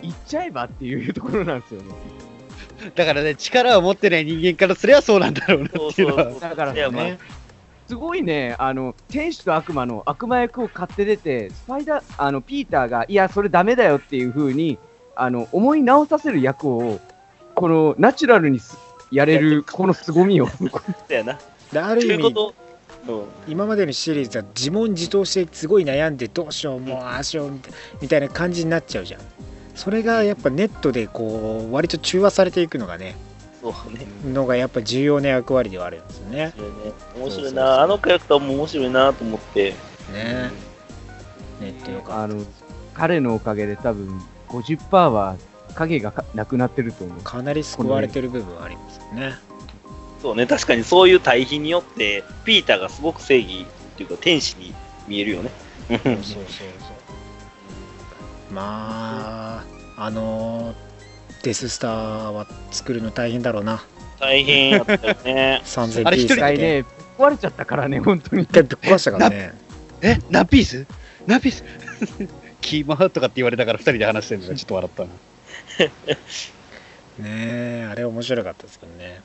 [0.02, 1.94] 行っちゃえばっていうところなんですよね。
[2.94, 6.30] だからね、力を持ってない人間からすればそうなんだろうなっていうのは。
[6.30, 7.18] そうだからね
[7.86, 14.78] すごいね、あの、天使と悪魔の悪魔役を買って出て、スパイダー、あの、ピーターが、いや、それダメだよっていう風に、
[15.14, 16.98] あの、思い直させる役を、
[17.54, 18.76] この、ナチュラルにす
[19.12, 20.48] やれる、この凄みを。
[21.08, 21.38] だよな。
[21.94, 22.34] る意味
[23.06, 27.52] という今までのシリーズは自問自答してすごい悩んでどうしようもうああしよう
[28.00, 29.20] みたいな感じになっちゃうじゃん
[29.74, 33.16] それがやっぱネットでこう割と中和されていくのがね
[33.62, 34.06] そうね。
[34.32, 36.52] のがやっぱ重要な役割ではあるんですよね
[37.16, 37.82] 面白いな。
[37.82, 39.74] あのキャラクターも面白いなと思って。
[40.12, 40.50] ね
[41.60, 42.44] ネットよかっあの、
[42.94, 45.36] 彼のおかげで多分、50%は
[45.74, 47.30] 影がかなくなってると思うた。
[47.30, 49.34] かなり救われてる部分はありますよね
[50.22, 54.74] そうね、確かにそういう対比によって、ピーターがすごく正義っていうか天使に
[55.06, 55.50] 見えるよね。
[55.88, 56.44] そうそうそう
[58.52, 59.64] ま
[59.96, 60.74] ああの
[61.42, 63.84] デススターは作るの大変だろうな
[64.18, 65.62] 大変やったよね。
[65.66, 66.84] 3000あれ一人ピースで一回ね、
[67.18, 68.52] 壊れちゃったからね、本当に一。
[68.52, 69.52] 回ぶっ壊したからね
[70.00, 70.18] え？
[70.30, 70.86] 何ピース？
[71.26, 71.64] 何ピース？
[72.60, 75.08] キーマーとかって言われたから二人で話してるのがちょっと笑ったな。
[77.18, 79.20] ねえあれ面白かったですけどね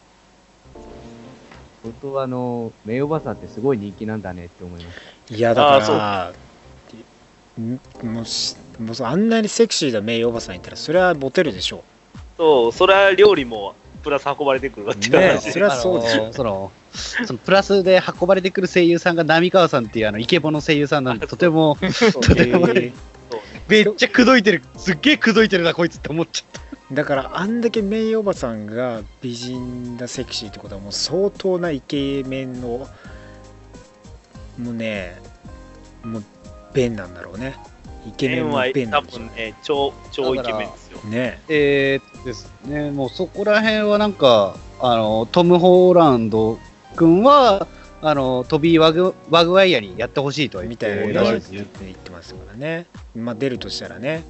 [1.84, 5.34] 本当あの、名誉おばさんってすごい人気なんだねって思います。
[5.34, 6.34] いやだあか
[7.57, 7.80] らん
[8.14, 11.84] もうしもうあんなにセクシーな名誉おばさんいたらそれはモテるでしょ
[12.38, 15.27] そう、それは料理もプラス運ばれてくるわっていうねえ。
[15.30, 16.72] 話それはそうでしょあのその、
[17.26, 21.77] そのプラスで運ばれてくる声優さんが浪川さんっていうあのイケボの声優さんなんで、 とても、
[22.22, 22.68] とても。
[22.69, 22.93] えー
[23.68, 26.60] めっちゃ口説いてる、すっげえ口説いてるな、こいつって思っちゃった。
[26.93, 32.88] だからあんだけ名誉おばさんが美人だセクシーってことはもう相当なイケメンの
[34.57, 35.19] もうね
[36.03, 36.23] もう
[36.73, 37.55] 弁なんだろうね。
[38.07, 40.99] イケメンは多弁なんでしょう分ね、超、超イケメンですよ。
[41.09, 41.39] ね。
[41.49, 46.57] えー、ですね、もうそこら辺はなんか、あの、トム・ホーランド
[46.95, 47.68] 君は、
[48.01, 52.88] あの、トビー・ワグワグワイヤにやってほしいとは言ってみたいるな言ってますからね。
[53.15, 54.23] まあ出るとしたらね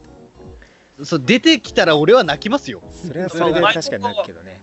[1.05, 2.81] そう出てきたら俺は泣きますよ。
[2.91, 4.61] それはそれで確かになるけどね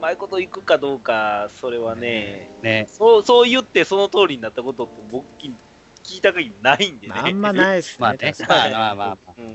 [0.00, 2.86] まいこといくかどうか、それはね、ね。
[2.88, 5.24] そう、そう言ってその通りになったことって僕
[6.04, 7.14] 聞いた限りないんでね。
[7.14, 7.96] まああんまないっすね。
[8.00, 8.18] まあね。
[8.18, 9.34] 確かにまあまあまあまあ。
[9.38, 9.54] うん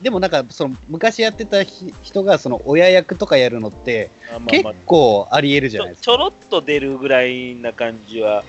[0.00, 6.12] でもなんか、その、昔やってたひ人が、その、親役とかやるのって、結まあまあまあ構あり得るじちゃないですか。
[6.12, 8.44] ょちょろっと出るぐらいな感じは、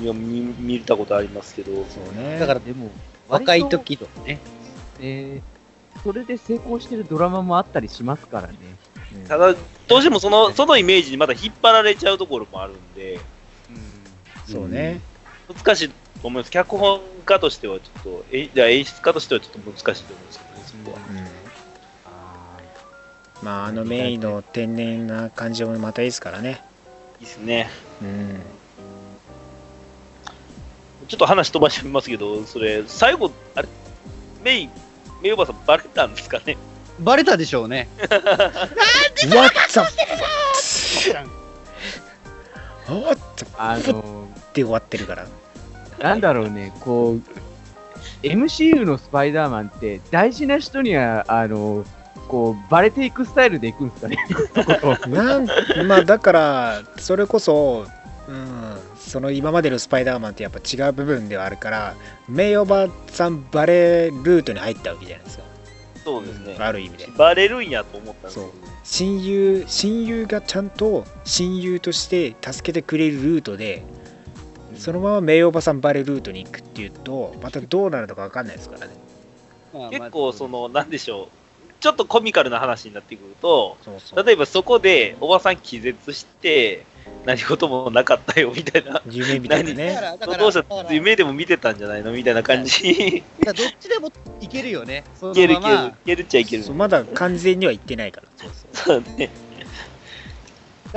[0.00, 2.36] いや見見たことありますけど、そうね。
[2.40, 2.90] だから、でも、
[3.28, 4.40] 若い時とかね。
[5.00, 5.51] えー
[6.02, 8.56] それで成功してるドラマもあったりしますからね。
[9.14, 9.54] うんただ、
[9.88, 13.20] どうしてもそのそのイメージにまた引っ張られちゃうところもあるんで、
[14.46, 15.00] そうね。
[15.54, 16.50] 難しいと思います。
[16.50, 20.98] 脚本家としてはちょっと、えじゃあ演出家としてはちょっと難しいと思うんですけどね、そこは。
[21.10, 21.42] うん
[23.42, 26.62] まあ、あのメインの天然な感じもまたいいですからね。
[27.20, 27.68] いいですね。
[28.00, 28.40] うん。
[31.08, 33.68] ちょっと話飛ばしてみますけど、それ、最後、あれ、
[34.44, 34.70] メイン、
[35.22, 36.56] メイおばさんバレたんですかね？
[37.00, 37.88] バレたでしょうね。
[37.98, 38.10] What
[39.68, 39.80] the
[42.90, 45.26] おっとあので終わってるから。
[46.00, 47.22] なんだろうね、こう、
[48.26, 51.84] MCU のスパイダーマンって、大事な人には、あの
[52.28, 54.16] こう、バレていくスタイルでいくんですかね？
[55.08, 55.46] なん
[55.86, 57.86] まあだからそれこそ、
[58.28, 58.76] うん、
[59.12, 61.94] その今までのスパイダーマンってやっぱ違う部分ではあるから
[62.30, 65.44] メイおばさんバレルートに入ったわけじゃないですか。
[66.02, 66.56] そうですね。
[66.58, 67.08] ある意味で。
[67.18, 68.50] バレるんやと思ったんそう。
[68.84, 73.82] 親友親友がちゃんと親友として助けてくれるルートで
[74.78, 78.94] そのままメイおばさんバレルートに行くっていうとまたどうなるのか分かんないですからね。
[79.90, 81.28] 結構、その、なんでしょう、
[81.80, 84.24] ちょっとコミカルな話になってくると、そうそう。
[84.24, 86.86] 例えばそこでおばさん気絶して、
[87.24, 93.22] 何事もなかったよみたいな、夢みたいなだかねら、だから、どうしただから夢でも見てたんじゃないのみたいな感じ。
[93.40, 95.04] だからどっちでもいけるよね。
[95.32, 96.74] いけるいけるいけるっちゃいける。
[96.74, 99.30] まだ完全には行ってないからそうそうそうね。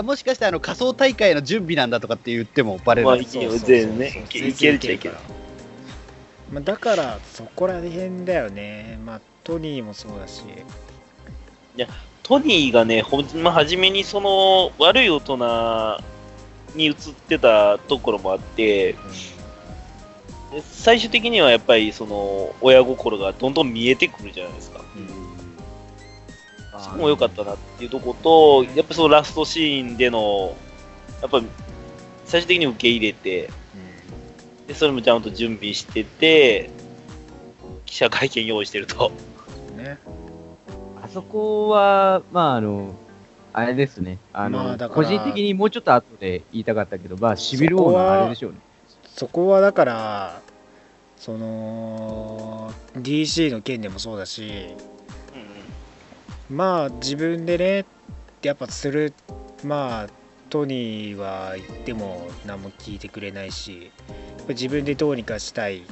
[0.02, 3.08] もしかしてあの仮想大会の準備なんだとかって言ってもバレる。
[3.08, 4.24] まあ、いける全然ね。
[4.26, 5.16] いけいけるっちゃいける。
[6.52, 10.44] まあ、だからそこら辺だよねまあトニーもそうだし
[12.26, 16.00] トニーがね、ほんま初めにその悪い大人
[16.74, 16.94] に映っ
[17.28, 18.94] てたところもあって、
[20.52, 24.82] で最終的にはやっぱりその親心がどんどん見えてくるじゃないですか。
[26.80, 30.56] そこも良かったなっていうとこと、やっぱそのラストシーンでの、
[31.22, 31.44] やっぱ
[32.26, 33.52] 最終的に受け入れて、
[34.66, 36.72] でそれもちゃんと準備してて、
[37.86, 39.12] 記者会見用意してると。
[39.70, 40.25] うんねあ
[41.16, 42.94] そこは、まあ、あの、
[43.54, 44.20] あれですね。
[44.34, 48.58] あの、まあ個人的にもうちょっと後で言いたかったけど、まあ、シビル王のあれでしょうね。
[49.16, 50.42] そこはだから
[51.16, 54.76] その DC の件でもそうだし
[56.50, 57.86] まあ自分でね
[58.42, 59.14] やっぱする
[59.64, 60.08] まあ
[60.50, 63.90] トニーは言っても何も聞いてくれないし
[64.38, 65.84] やっぱ自分でどうにかしたい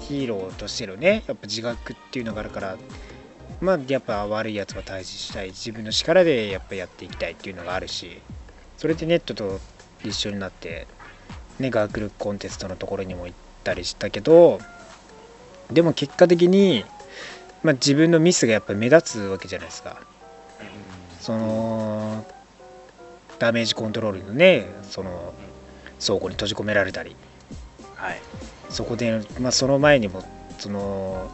[0.00, 2.78] ヒーローとしてのねやっぱ自覚っていうのがあるから
[3.60, 5.48] まあやっぱ悪いやつは退治したい。
[5.48, 8.20] 自分の力でやっぱやっていきたいっていうのがあるし
[8.76, 9.60] それでネットと
[10.04, 10.86] 一緒になって
[11.58, 14.58] ね学力コンテストのところにも行ったりしたけど
[15.70, 16.84] でも結果的に、
[17.62, 20.00] まあ、自分のミスがやっぱり目立つわけじゃないですか。
[21.20, 22.24] その
[23.40, 25.34] ダメージコントロールのねその
[26.00, 27.16] 倉庫に閉じ込められたり。
[27.96, 28.20] はい。
[28.70, 30.22] そこで、まあ、その前にも
[30.58, 31.30] その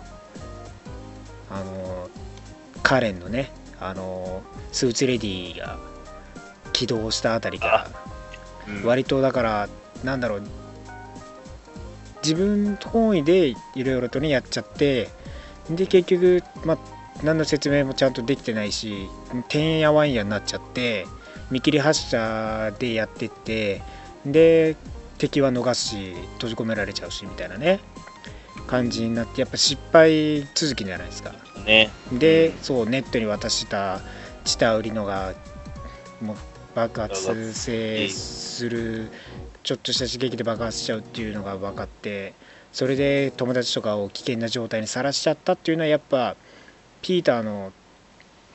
[1.52, 2.08] あの
[2.82, 4.42] カレンのねあの
[4.72, 5.78] スーツレディが
[6.72, 7.90] 起動したあたりから
[8.68, 8.84] うん。
[8.84, 9.68] 割とだから
[10.04, 10.42] なんだろう
[12.22, 15.08] 自分本位でいろいろとねやっちゃって
[15.68, 16.78] で結局まあ
[17.22, 19.08] 何の説明もちゃんとできてないし
[19.48, 21.06] てんやわんやになっちゃって
[21.50, 23.82] 見切り発車でやってって
[24.24, 24.76] で
[25.18, 27.80] 敵は逃すし閉じ込められちゃうしみたいなね
[28.66, 31.32] 感じになってやっぱ失敗続きじゃないですか
[31.64, 31.90] ね。
[32.12, 34.00] でそうネットに渡した
[34.44, 35.34] チタ売りのが
[36.20, 36.36] もう
[36.74, 39.10] 爆発性する
[39.62, 42.34] ちょっとした刺激で爆発しちゃうっていうのが分かって
[42.72, 46.36] それで友達とかを危険な状態にさらしちゃったっていうのはやっぱ
[47.02, 47.72] ピーターの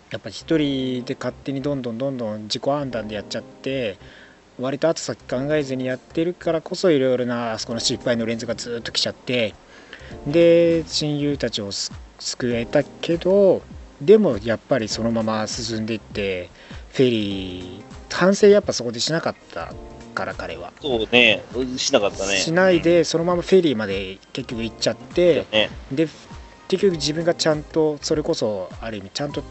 [0.10, 3.98] やっぱ一人で勝手にどんどんどんどん自己判断でやっちゃって
[4.60, 9.54] 割と後先考えずにやってるからこそいろいろなあそこの失敗の連続がずっと来ちゃって
[10.26, 13.62] で親友たちをす救えたけど
[14.02, 16.50] でもやっぱりそのまま進んでいって
[16.94, 19.74] フェリー反省やっぱそこでしなかった
[20.14, 21.44] から彼はそうね。
[21.78, 22.38] しなかったね。
[22.38, 25.70] しないでそのままフェリーまで結局行っちゃってね。
[25.92, 26.08] で
[26.68, 29.44] 結局自分がちゃんとそれこそある意味ちゃんと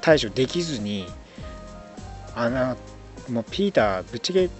[0.00, 1.06] 対処できずに
[2.34, 2.76] あの
[3.28, 4.50] もうピーターぶっちゃけ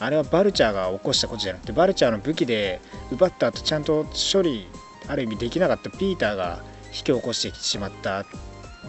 [0.00, 2.80] あれはバルチャーが起こしたことじゃなくてバルチャーの武器で
[3.12, 4.66] 奪った後ちゃんと処理
[5.06, 8.24] ある意味できなかったピーターが引き起こしてしまった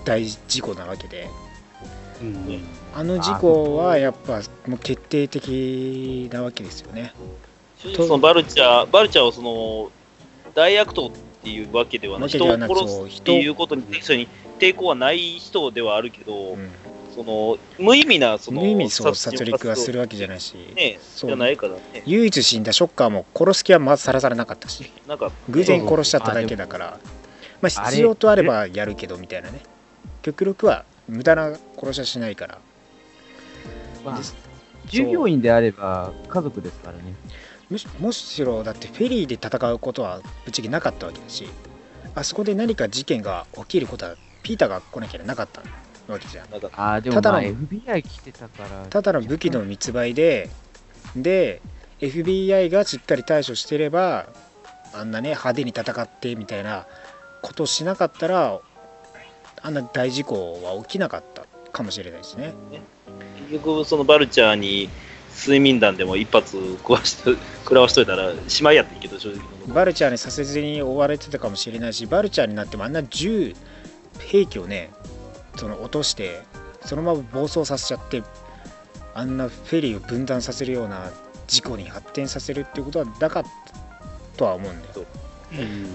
[0.06, 1.28] 大事故なわけで。
[2.22, 2.64] うん。
[2.96, 7.14] あの事故はやっぱもう決定的なわけですよね。
[7.78, 9.92] そのバルチャー、バルチャーをその
[10.54, 11.12] 大悪党っ
[11.44, 12.46] ていうわけではない、人。
[12.46, 14.28] を殺すっていうことに対に
[14.60, 16.70] 抵抗はない人ではあるけど、うん
[17.16, 21.30] その無意味なその無意味にそう殺人戮はするわわけじゃないし、ね、そう。
[21.30, 22.04] じゃないからね。
[22.06, 24.92] 唯一死んだショッカーも殺す気はまずさらさらなかったし。
[25.08, 27.00] なんか、偶然殺しちゃっただけだから。
[27.62, 29.62] まあ必要とあればやるけどみたいなね。
[30.22, 32.58] 極力は無駄な殺しはしないから。
[34.04, 34.20] まあ
[34.88, 37.16] 従業員であれば家族ですからね。
[37.70, 41.48] むしもしろだってフェリーで戦うことはぶっちゃけなかったわけだし。
[42.14, 45.62] あそこで何か事件が起きることはピーターが来なきゃなかった
[46.14, 46.48] わけじゃん。
[46.74, 48.86] ああ、でもただのまあ FBI 来てたから。
[48.90, 50.50] ただの武器の密売で
[51.16, 51.62] で
[52.00, 54.28] FBI がしっかり対処してれば
[54.94, 56.88] あんなね派手に戦ってみたいな
[57.42, 58.60] ことをしなかったら
[59.62, 62.54] あんな大事故は起きなかったかもしれないしね。
[63.50, 64.90] 結局、そのバルチャーに
[65.38, 73.54] 睡眠弾でも一発食わしと食らわしといたら、しまいやってんけど、正直のバルチャーにさせずに追われてたかもしれないしバルチャーになってもあんな銃
[74.20, 74.92] 兵器をね
[75.56, 76.44] その落として
[76.86, 78.23] そのまま暴走させちゃって
[79.14, 81.11] あんなフェリーを分断させるような
[81.48, 83.49] 事故に発展させるっていうことはなかった
[84.38, 85.06] とは思うんだよ。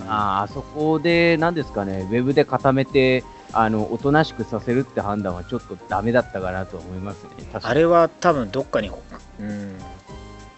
[0.07, 3.25] ああ、あそこで、なんですかね、ウェブで固めて、
[3.55, 7.31] あの、おとなしくさせるって判断はちょっとダメだったかなと思いますね。
[7.55, 8.91] あれは多分どっかに、
[9.41, 9.79] うん、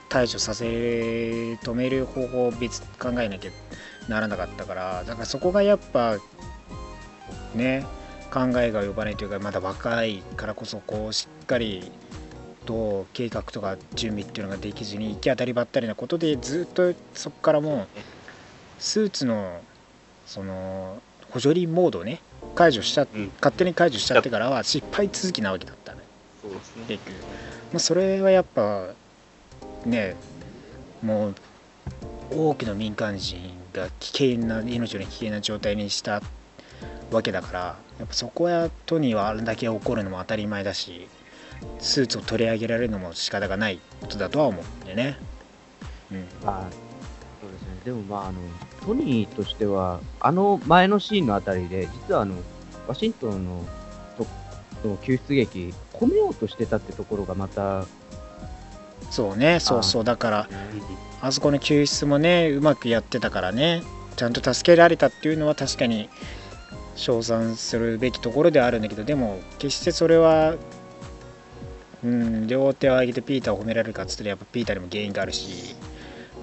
[0.08, 3.50] 対処させ止める方法を別考えなきゃ
[4.08, 6.16] ならなかったからだからそこがやっぱ
[7.54, 7.84] ね
[8.30, 11.90] 考えが及ばないというかまだ若いからこそこうしっかり
[12.66, 17.86] と計画とか準備っていうのができずに行き当たりばったりなことでずっとそこからもう
[18.78, 19.60] スーツの
[20.26, 21.00] その
[21.30, 22.20] 補助輪モードをね
[22.54, 23.32] 解除しちゃ、うん。
[23.40, 26.00] 勝手に解除しちゃってからは失敗続きなわけだったね
[26.42, 26.84] そうですね。
[26.88, 27.14] 結局、
[27.72, 28.88] まあ、それはやっぱ
[29.84, 30.16] ね
[31.02, 31.34] もう
[32.30, 33.38] 多くの民間人
[33.72, 36.22] が危険な命の危険な状態にした
[37.10, 41.08] わけだからやっぱそこはトニーはあれだけ起こるのも当たり前だし
[41.78, 45.18] スーツを取り上げられるのも仕方がないことだとは思うんでね。
[46.12, 46.70] うんまあ、
[47.40, 47.68] そうですね。
[47.84, 48.40] でもまあ、あの、
[48.86, 52.36] トニーとしては、あの前のシーンのあたりで、実はあの、
[52.86, 53.66] ワシントンの
[54.82, 57.84] との救出劇、込めようとしてたってところがまた、
[59.10, 60.48] そうねそうそうだから
[61.20, 63.82] あそこの救出もねうまくやってたからね
[64.16, 66.10] ちゃんと助けられたっていうのは確かに
[66.98, 70.56] 称賛するべきところではあるんだけどでも決してそれは、
[72.04, 75.76] うん、両手を上げてピーターを褒められるかっつったらやっぱピーターにも原因があるし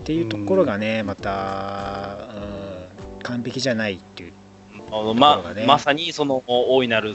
[0.01, 2.29] っていうところがねまた、
[3.15, 4.33] うん、完璧じゃないっていう
[4.91, 5.67] あのまところがね。
[5.67, 7.13] まさにその大いなる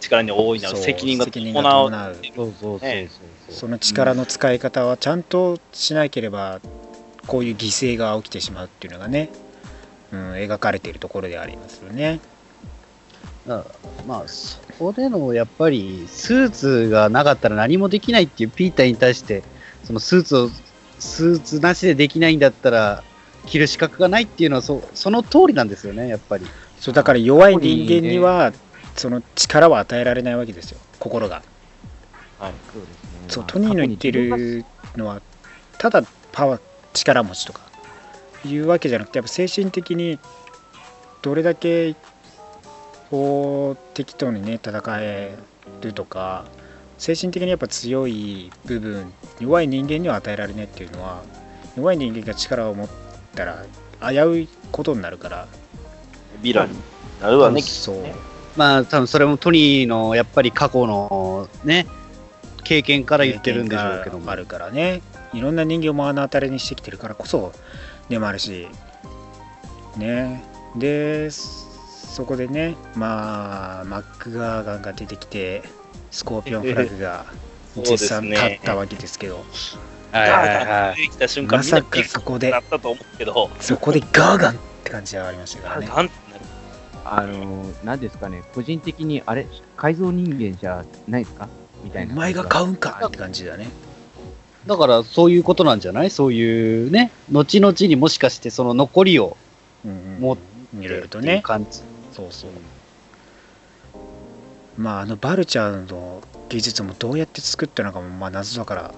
[0.00, 1.90] 力に大いなる責任が伴う。
[1.90, 2.88] 伴うそうそうそうそう。
[2.88, 3.10] ね。
[3.50, 6.60] その力の使い方はちゃんとしなければ
[7.26, 9.28] こういう犠牲が起きてしまうっていうのがね、
[10.12, 12.20] うん、描かれているところでありますよね。
[13.46, 19.42] まあ、そこでのやっぱり、スーツがなかったら何もできないっていうピーターに対して、
[19.84, 20.50] そのスーツを、
[20.98, 23.04] スーツなしでできないんだったら、
[23.46, 26.46] 着る資格がないっていうのはそ、その通りなんですよね、やっぱり。
[26.80, 28.52] そうだから弱い人間には
[28.96, 31.42] その力は与えられないわけですよ心が。
[32.38, 32.52] はい。
[32.72, 33.10] そうですね。
[33.28, 34.64] そうまあトニーの言ってる
[34.96, 35.20] のは
[35.78, 36.02] ただ
[36.32, 36.60] パワー
[36.94, 37.60] 力持ちとか
[38.44, 40.18] いうわけじゃなくてやっぱ精神的に
[41.22, 41.94] どれだけ
[43.10, 45.36] こう敵とにね戦え
[45.80, 46.44] るとか
[46.98, 51.22] 精神的にやっぱ強い部分弱い人間には与えられないっていうのは
[51.76, 52.88] 弱い人間が力を持っ
[53.34, 53.64] たら
[54.00, 55.46] 危ういことになるから。
[56.42, 56.78] ヴィランに
[57.20, 57.96] なるわね、きっそう。
[58.56, 61.86] まあ、多分それもトニーのやっぱり過去のね、
[62.64, 64.30] 経験から言ってるんでしょうけども。
[64.30, 65.02] あるからね。
[65.32, 67.52] いろんな人間を目の当たりにしてきてるからこそ
[68.08, 68.68] でもあるし。
[69.96, 70.42] ね。
[70.76, 71.30] で
[72.10, 75.62] そこでねまあマックガーガンが出てきて
[76.10, 77.24] スコーピオンフラグが
[77.74, 79.44] そうです絶賛ね立ったわけですけど
[80.12, 81.42] はいはいはい。
[81.46, 86.10] まさかそこでなったと思うけど、そこでガーガンって感じがありましたからね。
[87.04, 89.46] あのー、なんですかね、個人的に、あれ、
[89.76, 91.48] 改造人間じゃないですか？
[91.84, 92.14] みたいな。
[92.14, 93.68] お前が買うんかって感じだね
[94.66, 96.10] だからそういうことなんじゃない？
[96.10, 99.36] そういうね、後々にもしかしてその残りを
[99.84, 100.36] うんうん持っ
[100.80, 101.82] いろいろとっていうね感じ。
[102.20, 102.50] そうそう。
[104.76, 108.94] まああのバルチャーの技術もどうやって作ったのかもまあ謎だから。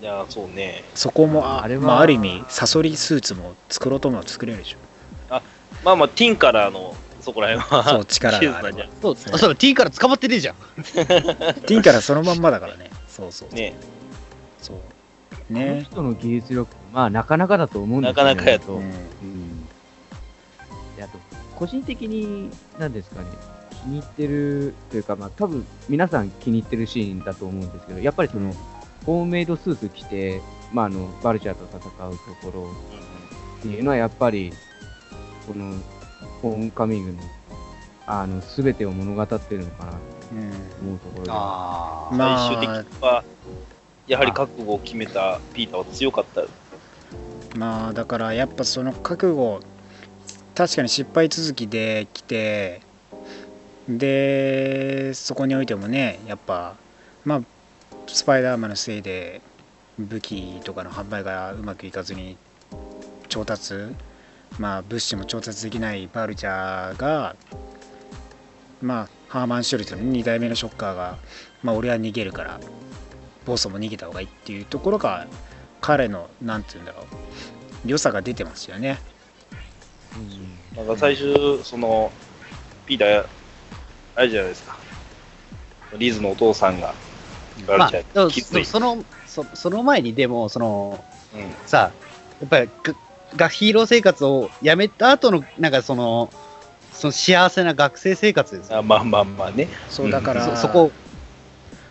[0.00, 0.84] いや、そうね。
[0.94, 4.78] そこもああれはまあ、ある意味サソリスーツも作ろうと思うと作れるでしょ。
[5.84, 7.88] まあまあ、ティンからの、そこら辺は。
[7.90, 9.02] そう力があれば技術なんじゃん。
[9.02, 10.54] そう、そうそう、T から捕まってねえじゃん。
[10.54, 12.90] ティンからそのまんまだからね。
[13.08, 13.48] そうそう。
[13.48, 13.74] そ うね。
[14.60, 14.76] そう。
[14.76, 14.84] こ
[15.50, 15.86] のね。
[15.88, 18.80] 人の技術力、まあなかなかだと思うんですなかなかやとう。
[18.80, 18.92] んうん
[21.58, 23.26] 個人的に、なんですかね、
[23.70, 28.54] 気に入ってるというか、まあ多分皆さん気に入ってるシーンだと思うんですけど、やっぱりその、
[29.04, 30.40] ホームメイドスーツ着て、
[30.72, 32.70] まああの、バルチャーと戦うところ
[33.58, 34.52] っていうのはやっぱり、
[35.48, 35.74] この、
[36.42, 37.18] ホームカミングの、
[38.06, 39.98] あの、すべてを物語ってるのかなと
[40.32, 41.30] うん思うところで。
[41.32, 43.24] あまあ最終的には、
[44.06, 46.44] やはり覚悟を決めたピーターは強かった。
[47.58, 49.60] まあだからやっぱその覚悟
[50.58, 52.80] 確かに失敗続きで来て
[53.88, 56.74] でそこにおいてもねやっぱ
[57.24, 57.42] まあ
[58.08, 59.40] スパイダーマンのせいで
[60.00, 62.36] 武器とかの販売がうまくいかずに
[63.28, 63.74] 調達
[64.58, 67.36] まあ物資も調達できないバルチャーが
[68.82, 71.18] まあハーマン・シュルツの2代目のショッカーが
[71.62, 72.58] まあ俺は逃げるから
[73.46, 75.28] ボスも逃げた方がいいっていうところが
[75.80, 77.06] 彼のなんて言うんだろう
[77.88, 78.98] 良さが出てますよね。
[80.16, 82.12] うんなんか最終、その、
[82.86, 83.26] ピーター、
[84.14, 84.76] あれじゃないですか。
[85.96, 86.94] リズのお父さんが、
[87.66, 87.90] バまあ、
[88.64, 91.04] その、そその前にでも、その、
[91.34, 91.92] うんさ、
[92.40, 92.94] やっぱりが
[93.36, 96.30] がヒーロー生活をやめた後の、なんかその、
[96.92, 98.78] その幸せな学生生活ですよ。
[98.78, 99.68] あまあまあまあね。
[99.88, 100.92] そうだから、そそこ、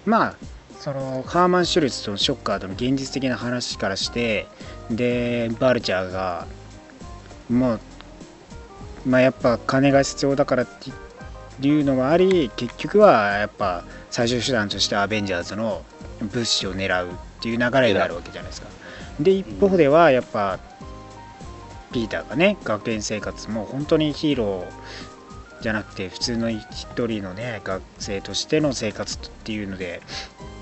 [0.06, 0.35] まあ
[0.80, 4.48] そのハーマン・シュルツとのショッカーとの現実的な話からして
[4.89, 6.48] でバルチャーが
[7.49, 7.80] もう
[9.08, 15.84] まあやっぱ金が必要だからっていうのがあり結局はやっぱ最終手段としてアベンジャーズの
[16.22, 18.68] 物資を狙うっていう流れがあるわけじゃないですか。
[19.20, 20.60] で一方ではやっぱ
[21.92, 26.62] ピーターがね学園生活も本当にヒーローじゃなくて普通の一
[27.08, 30.02] 人のね学生としての生活っていうので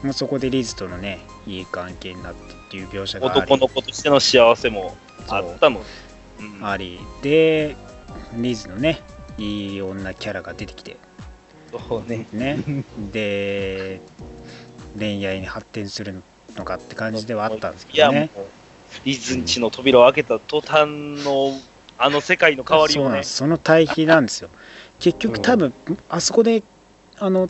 [0.04, 4.96] もうそこでリズとのねいい関係になってっていう描写があり男の子としての幸せも
[5.28, 5.80] あったの。
[5.80, 5.86] うん
[6.62, 7.78] ありで
[8.34, 9.02] リズのね
[9.38, 10.98] いい女キャラが出てきて。
[11.72, 12.26] そうね。
[12.32, 12.58] ね。
[13.12, 14.02] で
[14.98, 16.22] 恋愛に発展する
[16.56, 18.30] のかって感じではあったんですけどね。
[19.04, 20.90] リズンチの扉を開けた途端
[21.24, 21.52] の、
[21.98, 23.04] あの世界の変わりをね。
[23.04, 23.36] そうなんで、す。
[23.36, 24.50] その対比なんですよ。
[25.00, 25.74] 結局多分
[26.08, 26.64] あそこで
[27.18, 27.50] あの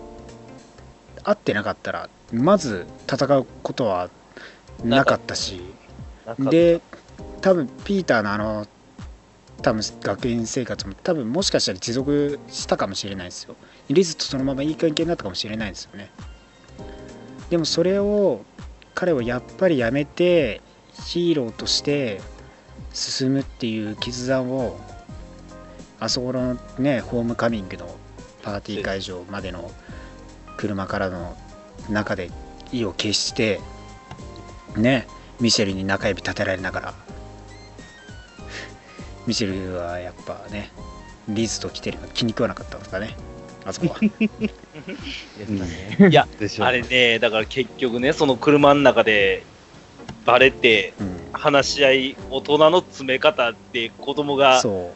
[1.24, 4.10] 会ってなかったらまず戦うことは
[4.84, 5.62] なかったし。
[6.40, 6.82] で
[7.42, 8.68] 多分ピーターのあの
[9.61, 13.56] 多分学園生活も多分もしかしたら持続したかもしれないですよ。
[13.90, 16.11] リズとそのままいい関係になったかもしれないですよね。
[17.49, 18.41] でもそれを
[18.94, 20.61] 彼はやっぱりやめて
[21.06, 22.22] ヒーローとして
[22.94, 24.80] 進むっていう決断を
[25.99, 27.95] あそこのねホームカミングの
[28.41, 29.72] パーティー会場までの
[30.57, 31.36] 車からの
[31.90, 32.32] 中で
[32.72, 33.60] 意を決して
[34.77, 35.07] ね
[35.40, 36.94] ミシェルに中指立てられながら
[39.28, 40.72] ミシェルはやっぱね
[41.28, 43.16] リズと来てるの気に食わなかったんですかね。
[43.66, 43.96] あそこは。
[46.10, 46.66] いや、でしょ。
[46.66, 49.44] あれね、だから結局ね、その車の中で
[50.26, 51.26] バレて、うん。
[51.38, 54.94] 話し合い、大人の詰め方で子供がそ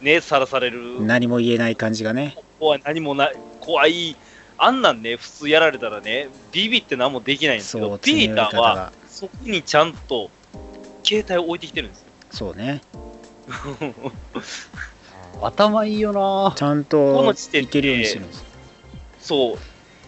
[0.00, 2.36] ね、さらされうる、何も言えない感じがね。
[2.58, 4.16] 怖い、何もない、怖い、
[4.56, 10.30] あんなんね、普通やられたらね、ビビって何もできないんですけど、そうピーターはそこにちゃんと
[11.04, 12.06] 携帯を置いてきてるんですよ。
[12.30, 12.80] そうね
[15.42, 16.54] 頭いいよな。
[16.54, 18.44] ちゃんことの時点でいけるようにしてるんですよ、
[19.20, 19.58] そ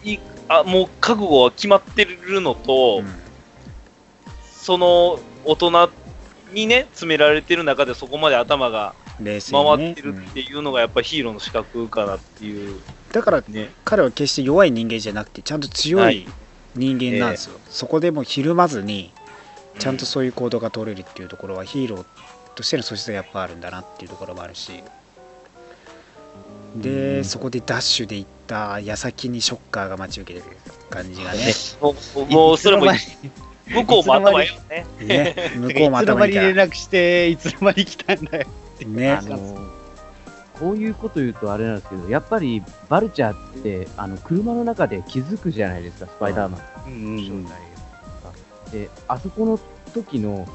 [0.05, 3.13] ういあ、もう覚悟は決まってるのと、うん。
[4.51, 5.89] その大人
[6.53, 8.93] にね、詰められてる中でそこまで頭が
[9.23, 9.37] 回
[9.91, 12.79] ってるっていうのがやっぱヒーローの資格かなっていう。
[13.11, 13.71] だからね。
[13.85, 16.19] 彼は決して弱い人間じゃなくてちゃんと強はい。
[16.19, 16.27] い
[16.75, 19.11] 人間なんですよ、そこでもひるまずに
[19.77, 22.05] ちゃんとそういう行動が取れるっていうところはヒーロー
[22.55, 24.83] としての素質がやっぱあるんだなっていうところもあるし。
[26.75, 30.57] でそこでダッシュで行った矢先にショッカーが待ち受けてる
[30.89, 31.53] 感じがね。
[31.79, 32.87] もうもうそれも
[33.67, 34.85] 向こうも頭いいよね。
[34.99, 35.51] ね。
[35.55, 38.47] 向のこうも間にいつの間に連絡して、いつの間に来たんだよ。
[38.87, 39.11] ね。
[39.11, 39.71] あの
[40.59, 46.57] こういうこと言うとあれなんですけど、やっぱりバルチャーって、あの車の中で気づくじゃないですか、スパイダーマ
[46.87, 47.15] ン。
[47.15, 47.49] の正体
[48.23, 48.71] が。
[48.71, 49.59] で、あそこの
[49.93, 50.47] 時の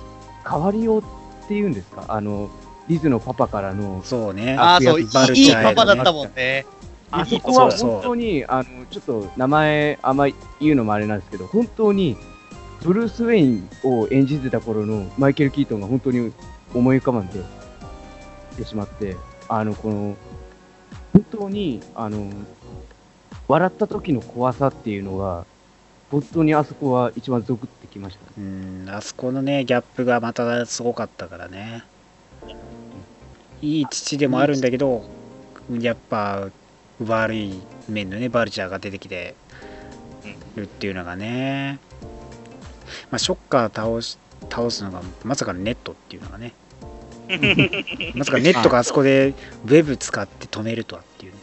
[0.48, 1.04] 変わりようっ
[1.48, 2.50] ていうんですか、あの、
[2.88, 4.56] リズのパパからの、そうね。
[4.58, 6.66] ああ、そう、いいパパだったもんね。
[7.10, 10.26] あそこは本当に、あの、ちょっと名前あんま
[10.60, 12.16] 言うのもあれなんですけど、本当に、
[12.82, 16.32] ブルース・ウェインを演じてた頃のマイケル・キートンが本当に
[16.74, 17.42] 思い浮かばんで、
[18.56, 19.16] てしまって、
[19.48, 20.16] あの、この、
[21.12, 22.30] 本当に、あの、
[23.46, 25.46] 笑った時の怖さっていうのが、
[26.10, 28.32] 本当にあそこは一番ゾクってきましたね。
[28.38, 31.84] うん、あそこのね、ギャップがまたすごかったからね。
[33.60, 35.04] いい父でもあるんだけど、
[35.80, 36.48] やっぱ
[37.04, 39.34] 悪い面のね、バルチャーが出てきて
[40.54, 41.80] るっていうのがね。
[43.10, 44.18] まあ、ショッカー倒し
[44.48, 46.54] 倒すのがまさかのネットっていうのがね。
[48.14, 49.34] まさかネットがあそこで
[49.66, 51.38] ウェブ使って止めるとはっていうね。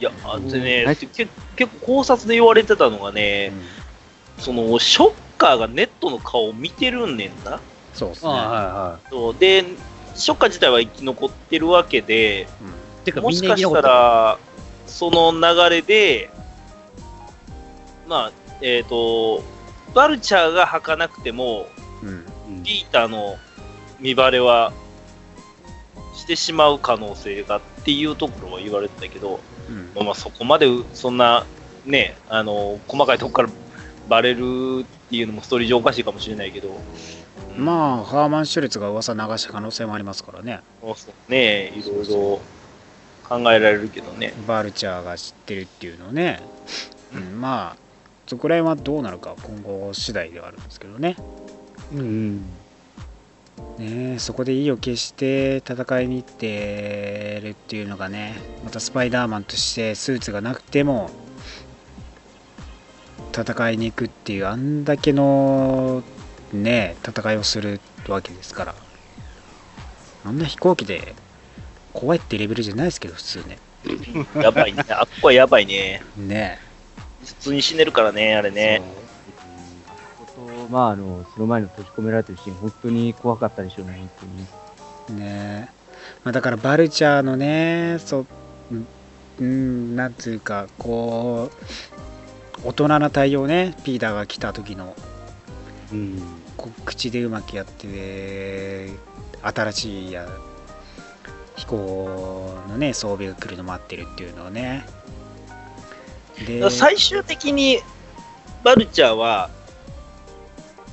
[0.00, 1.28] いや、あでね、結
[1.80, 3.52] 構考察で言われてたのがね、
[4.38, 7.60] そのショッカーがネットの顔を見てるんねんな。
[7.92, 8.30] そうですね。
[8.30, 9.64] はいはそうで、
[10.14, 12.46] ショッカー自体は生き残ってるわけで、
[13.02, 13.04] い。
[13.04, 14.38] てか、もしかしたら、
[14.86, 16.30] その流れで、
[18.06, 19.42] まあ、えっ、と、
[19.94, 21.66] バルチャーが履かなくても、
[22.02, 22.08] うん。
[22.08, 23.36] うんうんピーターの
[24.00, 24.72] 見バレは
[26.14, 31.46] してしまう可能性がっていうところは言われてたけど、うんまあ、そこまでそんな、
[31.84, 33.48] ね、あの細かいとこから
[34.08, 34.84] バレる
[35.14, 36.76] っていうのもストーリー上おかしいかもしれないけど、
[37.56, 40.60] まあ、ハーマン・シュレツが噂流した可能性もありますからね。
[40.82, 42.40] あ、そうね、いろいろ
[43.28, 44.34] 考えられるけどね。
[44.48, 46.42] バルチャーが知ってるっていうのをね、
[47.14, 47.84] うん、まあ
[48.26, 51.16] そこら辺はどうなるか今後次第ではあるんですけどね
[51.92, 52.44] うんうん。
[53.78, 58.34] ねそこで意を決して戦いに行ってるっていうのがね
[58.64, 61.08] またスパイダーマンとしてスーツがなくても
[63.34, 66.02] 戦いに行くっていうあんだけの
[66.52, 68.74] ね戦いをするわけですから
[70.24, 71.14] あんな飛行機で
[71.92, 73.58] 怖いってレベルじゃないですけど普通ね
[74.42, 74.84] やばいね。
[74.88, 76.02] あっこはやばいね。
[76.16, 76.58] ね
[77.24, 78.82] 普通に死ねるからね、あれね。
[80.18, 84.10] ことまあ、あの、その前の閉じ込められてるシーン、本当に怖かったでしょうね、本
[85.08, 85.20] 当に。
[85.20, 85.68] ね
[86.22, 88.24] まあ、だからバルチャーのねそ
[88.70, 88.86] うん
[89.38, 91.93] うんなんつうかこう
[92.64, 94.96] 大人な対応ねピーターが来た時の
[95.92, 96.22] うん。
[96.84, 98.88] 口でうまくやって
[99.42, 100.26] 新しいや
[101.56, 104.86] 飛行のね装備が来るの待ってるっていうのをね
[106.46, 107.80] で最終的に
[108.62, 109.50] バルチャーは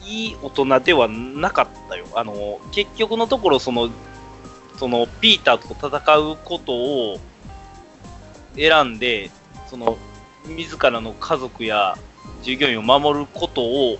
[0.05, 2.05] いい大人ではなかったよ。
[2.15, 3.89] あの結局のところその、
[4.77, 7.17] そのピーターと戦うことを
[8.55, 9.29] 選んで、
[9.69, 9.97] その
[10.45, 11.97] 自らの家族や
[12.43, 13.97] 従業員を守ることを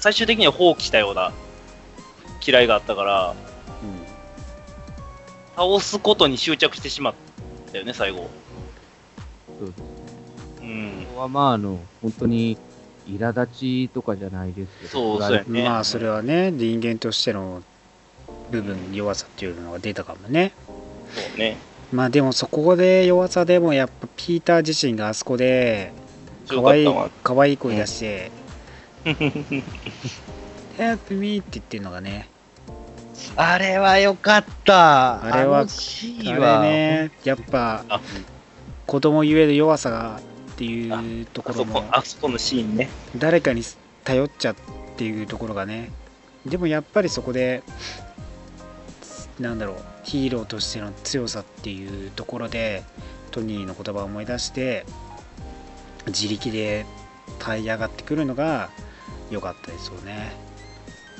[0.00, 1.32] 最終的には放棄したような
[2.44, 3.34] 嫌いがあったから、
[3.82, 4.04] うん
[5.56, 7.14] 倒すことに執着してしまっ
[7.70, 8.28] たよね、最後。
[9.60, 9.82] そうです。
[10.62, 11.14] うんこ。
[11.14, 12.58] こはまあ、あの、本当に、
[13.06, 17.62] 苛立ちとかじゃないですけど、そうこれはそうやねまあそれはね人間としての
[18.50, 20.52] 部分弱さっていうのが出たかもね
[21.14, 21.58] そうね。
[21.92, 25.92] まあでもそこで弱さでもやっぱピーター自身があそこで
[26.48, 26.88] 可愛い
[27.22, 28.30] 可愛い声出して
[30.78, 32.28] 「Help me」って言ってるのがね。
[33.36, 35.24] あれは良かった。
[35.24, 36.62] あれはあは。
[36.62, 38.00] れねやっぱあ。
[38.86, 40.20] 子供ゆえの弱さが
[40.52, 42.88] っていうところも、あそこのシーンね。
[43.16, 43.62] 誰かに
[44.04, 44.56] 頼っちゃっ
[44.96, 45.90] ていうところがね。
[46.46, 47.62] でもやっぱりそこで
[49.40, 52.84] なんだろうヒーローとしての強さっていうところで
[53.30, 54.86] トニーの言葉を思い出して
[56.06, 56.86] 自力で
[57.40, 58.70] 這い上がってくるのが
[59.30, 60.36] 良かったですよね。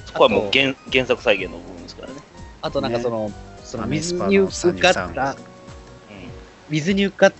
[0.06, 2.14] そこはもう原原作再現の部分ですからね。
[2.62, 3.32] あとなんかその、
[3.62, 5.36] その水に浮かっ33た、
[6.68, 7.32] 水に浮かっ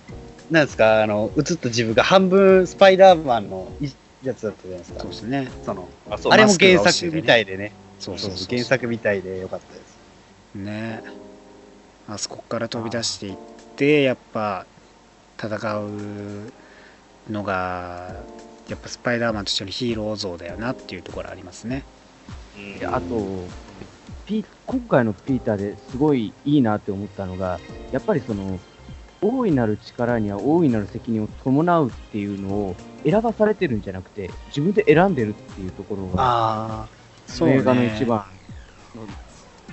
[0.51, 3.89] なんですか、あの、映った自分が半分スパイダーマンのい
[4.23, 5.09] やつだったじゃないですかそう。
[5.09, 5.51] ですね。
[5.63, 7.71] その、あ、そうあれも原作みたいでね。
[7.99, 9.95] そうそうそう原作みたいでよかったです。
[10.55, 11.03] ね
[12.07, 13.37] あそこから飛び出していっ
[13.75, 14.65] てやっぱ
[15.41, 16.51] 戦う
[17.31, 18.15] のが
[18.67, 21.83] やっぱスパイダーマンとしてのヒーロー像だよなっていうところありますね。
[22.57, 23.45] うんであと、
[24.25, 27.59] ピ今回のピーターですごいいいなって思ったのが、
[27.91, 28.59] やっぱりその、
[29.21, 36.87] 大いなる力には大いなる責任を伴うっていうのを選ばされてるんじゃなくて、自分で選んでるっていうところが、あ
[37.27, 38.25] そうね映画の一番
[38.95, 39.03] の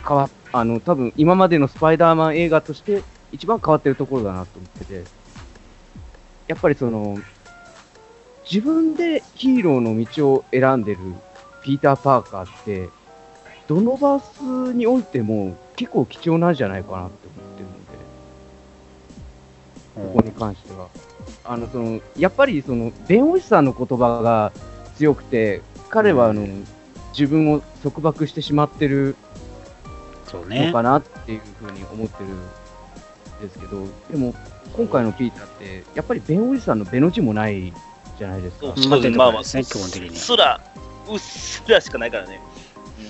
[0.06, 3.02] 変わあの、多分今までのスパイダーマン映画として
[3.32, 5.04] 一番変わってるところだなと思ってて、
[6.46, 7.18] やっぱりその、
[8.50, 10.98] 自分でヒーローの道を選んでる
[11.62, 12.90] ピーター・パーカーって、
[13.66, 17.66] どのバースにおいても結構貴重なんじゃないかなって思ってる
[20.04, 20.88] ので、ここに関しては。
[21.44, 24.52] あのそのやっぱりその弁護士さんの言葉が
[24.96, 26.46] 強くて、彼はあの、
[27.16, 29.16] 自分を束縛してしまってる
[30.38, 32.38] のそうねかなっていうふうに思ってるん
[33.40, 34.34] ですけど、でも
[34.76, 37.72] 今回のピーターって、やっぱり弁護士さんのベの字もない
[38.18, 38.72] じゃないですか。
[38.76, 40.60] そうまあ出てこまあまあ、基本的にうっすら、
[41.08, 42.40] うっすらしかないからね。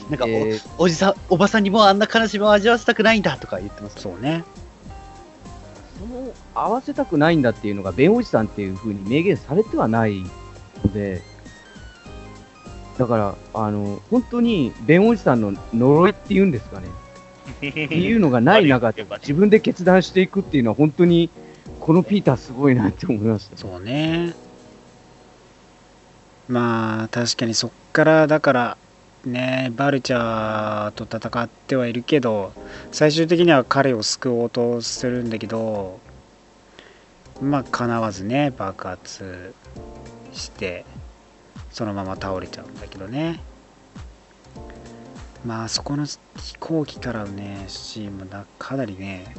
[0.08, 4.00] なんかお、えーおじさん、おばさんにもうあんな悲しみを味わわせたくないんだとか言ってます。
[4.00, 4.44] そうね
[5.98, 10.20] その合わせたくないんだっていうのが弁護士さんっていうふうに明言されてはない
[10.84, 11.22] ので、
[12.98, 16.88] だから、あの、本当に弁護士さんの呪いっていうんですかね。
[17.68, 21.30] っていうのがない中で、自分で決断していくっていうのは、本当に、
[21.80, 23.56] このピーターすごいなって思いました。
[23.56, 24.34] そうね。
[26.48, 28.76] まあ確かにそっからだから
[29.24, 32.52] ねバルチャーと戦ってはいるけど
[32.90, 36.00] 最終的には彼を救おうとするんだけど
[37.40, 39.54] まあかなわずね爆発
[40.32, 40.84] して
[41.70, 43.40] そのまま倒れちゃうんだけどね
[45.44, 46.18] まあそこの飛
[46.58, 49.34] 行機からのねシーンもなかなりね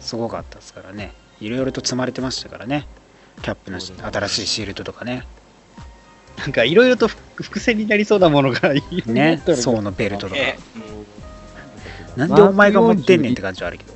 [0.00, 1.12] すごかったですからね。
[1.40, 2.86] いろいろと積まれてましたからね。
[3.42, 5.26] キャップのし新しいシールドとかね。
[6.36, 10.34] なんかいろいろと伏伏線になりそうなものがいるね層のベルトとか。
[10.34, 10.58] ね。
[12.16, 13.94] なんでお前が持ってんねんって感じはあるけど。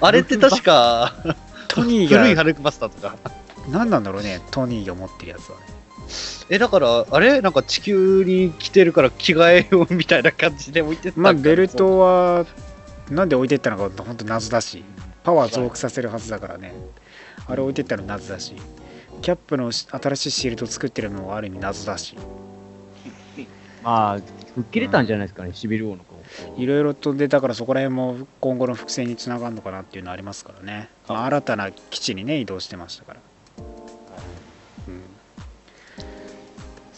[0.00, 1.14] あれって確か、
[1.68, 3.16] トニーが古いハルクバスターとか。
[3.68, 5.66] 何なんだろうねトニーが持ってるやつはね
[6.50, 7.40] え、だから、あれ？
[7.40, 12.46] なんか地球に来てるから着替えようみたいな感じで置いてったまあベルトは
[13.10, 14.84] なんで置いてったのか本当謎だし
[15.22, 16.74] パワー増幅させるはずだからね。
[17.46, 18.54] あれ置いてったの謎だし。
[19.22, 22.16] キャップのし新しいシールド作ってるのもある意味謎だし。
[23.82, 26.14] まあ、吹っ切れたんじゃないですかね、シビル王の子。
[26.56, 33.20] いろいろとでだからそこら辺も今後の伏線につながるのかなっていうのありますからね、まあ新たな基地にね移動してましたから、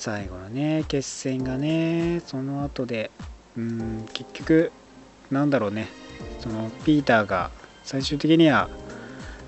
[0.07, 3.11] 最後のね決戦がねその後で
[3.57, 4.71] うん結局
[5.33, 5.89] なんだろうね
[6.39, 7.51] そのピーターが
[7.83, 8.69] 最終的には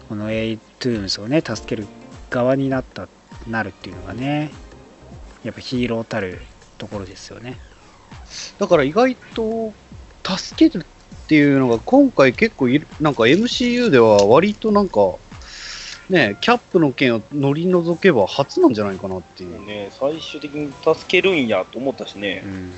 [0.09, 1.87] このエイトゥームスをね助ける
[2.29, 3.07] 側になった
[3.47, 4.51] なるっていうのがね
[5.45, 6.41] やっぱヒーローたる
[6.77, 7.61] ところですよね。
[8.59, 9.73] だから意外と
[10.25, 15.15] 助けるっていうのが今回結構いなんか MCU では割となんか
[16.09, 22.43] ねキャップの件を乗り除けば初なんじゃないかなっていう、ね、最終的に助けるんやと思ったしね。
[22.45, 22.49] う。
[22.49, 22.71] ん。
[22.71, 22.77] ま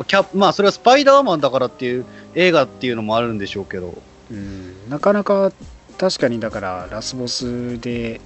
[0.00, 2.04] あキャップまあそれはスパイダーマンだからっていう
[2.34, 3.94] 映画っていうのもあるんでしょうけど。
[4.30, 5.52] うん、なかなか
[5.98, 8.20] 確かにだからラスボスで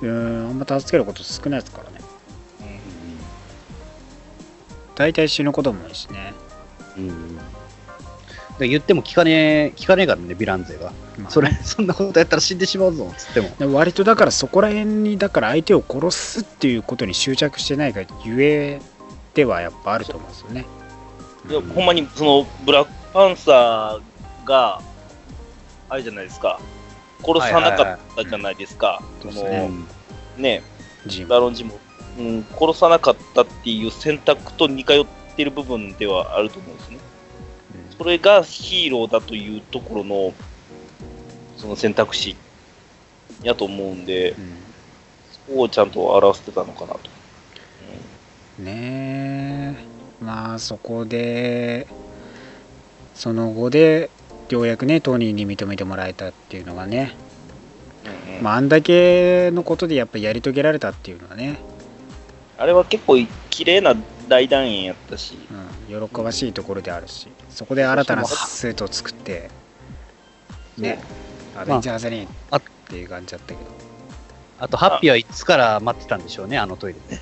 [0.00, 1.96] うんあんま助けること少ないですからね。
[4.96, 6.32] 大体死ぬことも多いしね、
[6.96, 7.36] うん。
[7.36, 7.42] で
[8.60, 13.50] 言っても聞かねえ聞かねえからねヴィラン勢がまあそれそんなことやったら死んでしまうぞっつっても。
[13.58, 18.80] でも割とだからそこら辺にだから相手を殺すっていうことに執着してないがゆえ
[19.34, 20.66] ではやっぱあると思うんですよね。
[21.50, 24.80] いやほんまにそのブラックパンサーが
[25.88, 26.58] あれじゃないですか。
[27.24, 29.70] 殺さなかったじゃないですか、その
[30.36, 30.62] ね。
[31.28, 31.78] バロンジも、
[32.18, 35.06] うん、殺さなかったっていう選択と似通っ
[35.36, 36.98] てる部分ではあると思うんですね
[37.98, 40.34] それがヒーローだというところの
[41.56, 42.36] その選択肢
[43.42, 44.56] やと思うんでうん
[45.48, 47.00] そこをちゃんと表してたのかなと、
[48.58, 50.24] ねえ。
[50.24, 51.86] まあそこで
[53.14, 54.10] その後で
[54.48, 57.14] ようやくねトニーに認めてもらえたっていうのがね。
[58.28, 58.42] うんうん。
[58.42, 61.58] まああんだけのことでやっぱやり遂げられたっていうのはね、
[62.58, 63.16] あれは結構
[63.50, 63.94] 綺麗な
[64.28, 65.38] 大団円やったし、
[65.90, 69.50] うん、喜ばしいところであるしそこで新たなスーツを作って
[70.76, 71.02] ね
[71.56, 73.60] アベンジャーズにあっていう感じだったけど。
[74.58, 76.98] あとハッピーはいつから待ってたんでしょうねあのトイレ。
[77.00, 77.18] で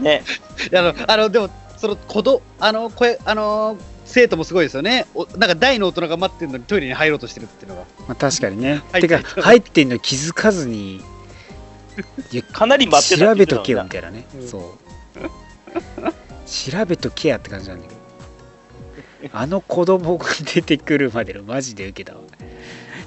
[0.00, 0.22] ね、
[0.74, 5.06] あの、あの、でも、その、子ど、あの、声、あの、生徒もすごいですよね。
[5.14, 7.82] おなんか大の大人が待ってるのにトイレに入ろうとしてるっていうのが。
[8.06, 8.82] まあ確かにね。
[8.92, 10.96] 入っててか入ってんの気づかずに
[12.30, 14.48] いやかなり待ってた調べとけよみたいなね、うん。
[14.48, 14.62] そう
[16.46, 18.06] 調べとけやって感じなんだけど。
[19.32, 22.22] あの子供が出てくるまでのマジで受けたわ。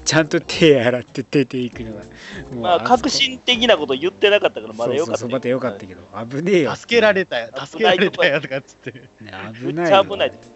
[0.03, 2.01] ちゃんと手洗って出ていくのが。
[2.01, 2.07] も
[2.51, 6.01] うまあ、革新的なこと言ってなかったからまだよかった、そうそうそうまだよかったけど。
[6.25, 8.91] 危ねえよ助けられたよ、助けられたよとかっつって。
[8.91, 10.29] ねめっ危ないよちゃ 危ない。
[10.29, 10.49] なんです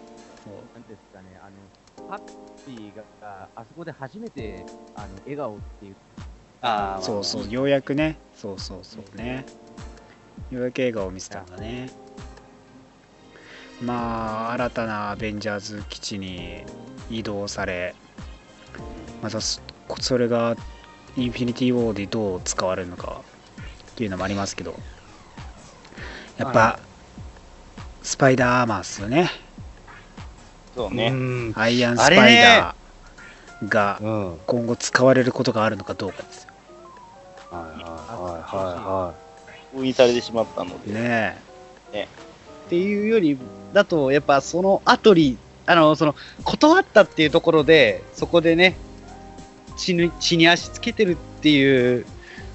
[1.12, 2.20] かね、あの、ハッ
[2.66, 4.66] ピーが、あそこで初めて、
[4.96, 5.94] あの、笑顔っていう、
[6.60, 8.16] あそうそうようやくね。
[8.36, 9.44] そうそうそうね。
[10.50, 11.90] ようやく笑顔を見せたんだね
[13.84, 16.64] まあ新たなアベンジャーズ基地に
[17.10, 17.94] 移動され
[19.22, 19.60] またそ
[20.00, 20.56] それが
[21.16, 23.20] インフィニティ・ウォーでどう使われるのか
[23.92, 24.74] っていうのもありますけど
[26.38, 26.78] やっぱ、は
[28.02, 29.30] スパイダーアーマーっすよね
[30.74, 31.10] うそうね。
[31.10, 31.52] ん。
[31.56, 33.98] アイアンスパイダーが
[34.46, 36.50] 今後使われることがあるのかどうかですよ
[37.50, 39.14] はいは
[39.72, 40.92] 封印されてしまったので。
[40.92, 41.38] ね
[41.92, 41.98] い。
[41.98, 42.06] っ
[42.68, 43.38] ていうより
[43.74, 45.36] だと、やっぱその後に、
[45.66, 46.14] あの、その、
[46.44, 48.76] 断ったっていうところで、そこでね、
[49.76, 52.06] 血に血に足つけてるっていう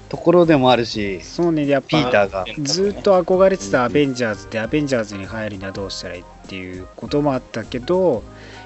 [0.08, 2.44] ところでもあるしえ、そうねやっぱピーターが。
[2.62, 8.24] ずっと憧れてたアベンジャーズでアベンジャーズに入るにはどうしたらいいっていうこともあったけど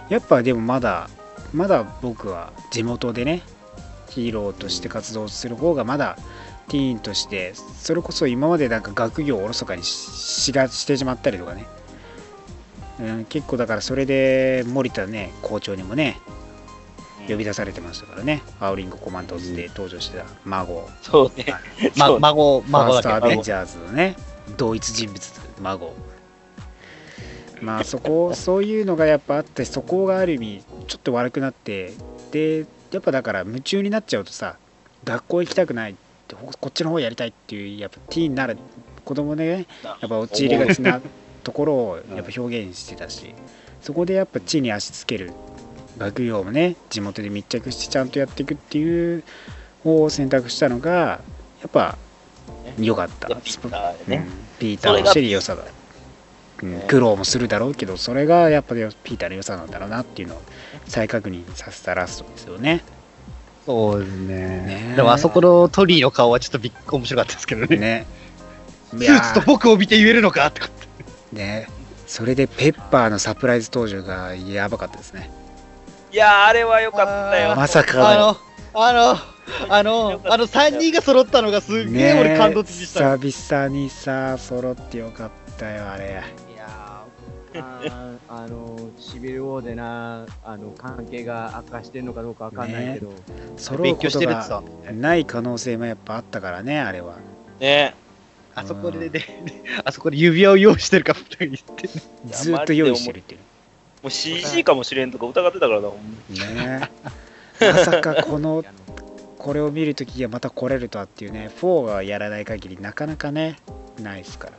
[0.09, 1.11] やっぱでもまだ
[1.53, 3.43] まだ僕は地元でね
[4.09, 6.17] ヒーローとして活動する方がまだ
[6.69, 11.67] ティーンとしてそれこそ今までなんか学業をおろそかにししがしてしまったりとかね、
[13.01, 16.21] うん、結構だからそれで森田ね校長にもね
[17.29, 18.43] 呼び出されてましたからね。
[18.61, 20.89] アウリングコマンドズで登場してた孫。
[21.03, 21.47] そうね。
[21.97, 23.21] ま、そう孫、ファ孫ーストア。
[23.21, 24.17] ベンジャーズのね
[24.57, 25.95] 同一人物孫。
[27.63, 31.95] まあそこそういうのがやっぱあってそこがある意味ちょっと悪くなって
[32.31, 34.57] でやっぱだから夢中になっちゃうとさ
[35.05, 35.95] 学校行きたくないっ
[36.29, 38.59] てほこっちの方やりたいっていうやっぱティーンになる。
[39.05, 41.01] 子供でねやっぱ陥りがちな
[41.45, 43.35] ところをやっぱ表現してたし
[43.81, 45.33] そこでやっぱ地に足つける
[45.99, 49.23] 学業もね地元で密着してちゃんとやっていくっていう
[49.85, 51.21] 方を選択したのがや
[51.69, 51.97] っぱ
[52.79, 55.63] 良かったピーターでねうんピーターのしてる良さだ、
[56.63, 60.43] うん、苦労もするだろうけどそれがやっぱりピーターの良さなんだろうなっていうのを
[60.87, 62.83] 再確認させたラストですよね。
[63.67, 64.37] そうですね。
[64.37, 67.77] ねでもあそこのトリーの顔はちょっとびっ面白かったですけどね。
[67.77, 68.07] ね。
[68.93, 70.87] スーツと僕を見て言えるのかとかって。
[71.35, 71.69] ね
[72.07, 75.31] それでペッパーのサプライズ登場がやばかったですね。
[76.13, 77.57] いやー、あれは良かったよ。
[77.57, 78.37] まさかのあの、
[78.75, 79.19] あの、
[79.69, 83.19] あの、あの3人が揃ったのがすっげえ俺感動的でした。
[83.19, 86.23] 久々にさ揃ってよかったよあれ。
[86.53, 93.13] いやーあーあのシビルウォーでなあの関係が悪化してるのかどうかわかんないけど、
[93.57, 94.93] 揃うことてるってさが。
[94.93, 97.15] ない可能性もやっぱあったからねあれは。
[97.61, 97.95] ね。
[98.55, 99.25] あそこでね、
[99.85, 101.93] あそこで指輪を用意してるかも言ってね。
[102.31, 103.41] やずっと用意してるっていう。
[104.03, 105.99] もう CG かもしれんとか疑ってたからな、ほん
[106.39, 106.91] まね。
[107.61, 108.65] まさかこの
[109.39, 113.57] これを見るときがまた来れるとはっていうね4がやらない限りなかなかね
[114.01, 114.53] ないですから。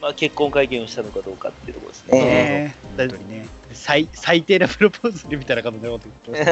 [0.00, 2.20] まあ結婚会見をしたのかどうかっていうところですね。
[2.20, 3.46] ね本当にね。
[3.72, 6.44] 最最低なプロポーズみたいな感じで思ってくる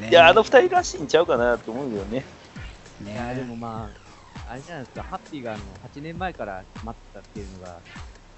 [0.00, 2.24] ねいや、あの二人らしいんちゃうかなと思うけどね。
[3.00, 3.12] ね。
[3.12, 4.01] いやでもまあ
[4.52, 5.02] あれじゃないですか。
[5.04, 5.62] ハッピーがあの
[5.94, 7.78] 8年前から待ってたっていうのが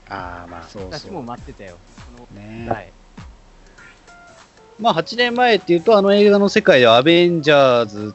[0.08, 1.76] ああまあそう私もそう待ってたよ。
[2.32, 2.92] ねはい。
[4.78, 8.14] まあ8年前っていうと、あの映画の世界ではアベンジャーズ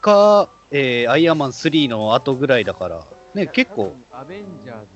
[0.00, 3.04] か、えーアイアンマン3の後ぐらいだから、
[3.34, 4.88] ね、結構、アベンジャーズじゃないです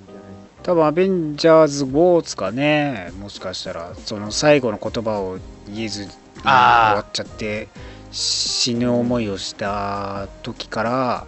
[0.62, 3.94] 多分アベンジャーズ5ですかねもしかしたら。
[3.96, 7.66] その最後の言葉を言えずに終わっちゃって
[8.12, 11.26] 死ぬ思いをした時から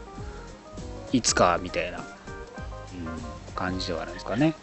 [1.14, 2.00] いつかみたいな
[3.54, 4.54] 感じではあるんですかね。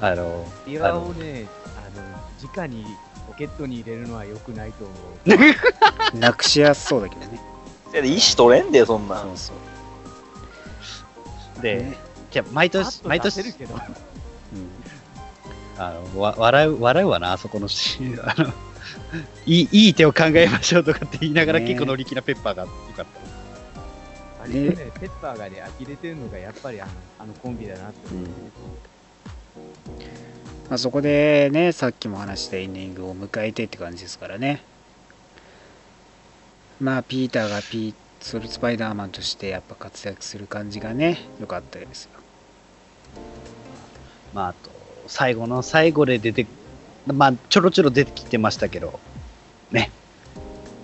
[0.00, 1.46] かあの、ビワをね
[1.76, 2.84] あの直に
[3.28, 4.92] ポケットに入れるのは良くないと思
[6.14, 6.18] う。
[6.18, 7.40] なくしやすそうだけどね。
[7.92, 9.20] いや意思取れんでよ、そんな。
[9.20, 9.22] ん。
[9.22, 9.52] そうそ
[11.60, 11.62] う。
[11.62, 11.96] で、ね。
[12.32, 13.74] じゃあ毎パ年、毎ッと出せる年、けど。
[13.74, 13.80] うん。
[15.78, 18.28] あのわ笑う、笑うわな、あそこのシーン。
[18.28, 18.52] あの
[19.46, 21.66] いいいい手を考えましょうとかって言いながらね。
[21.66, 23.21] 結構乗り気なペッパーがよかった。
[24.42, 24.70] あれね。
[25.00, 28.14] ペッパーがね呆れてるのがやっぱりあのあのコンビだなって。
[28.14, 28.26] 思う、
[30.68, 34.62] まあ、そこでねさっきも話したエンディングを迎えてって感じですからね。
[36.80, 42.10] まあピーターがピーソルスパイダーマンとしてやっぱ活躍する感じがね良かったですよ。
[44.32, 44.70] まあ、あと、
[45.08, 46.46] 最後の最後で出て、
[47.06, 48.98] まあ、ちょろちょろ出てきてましたけど、
[49.70, 49.90] ね。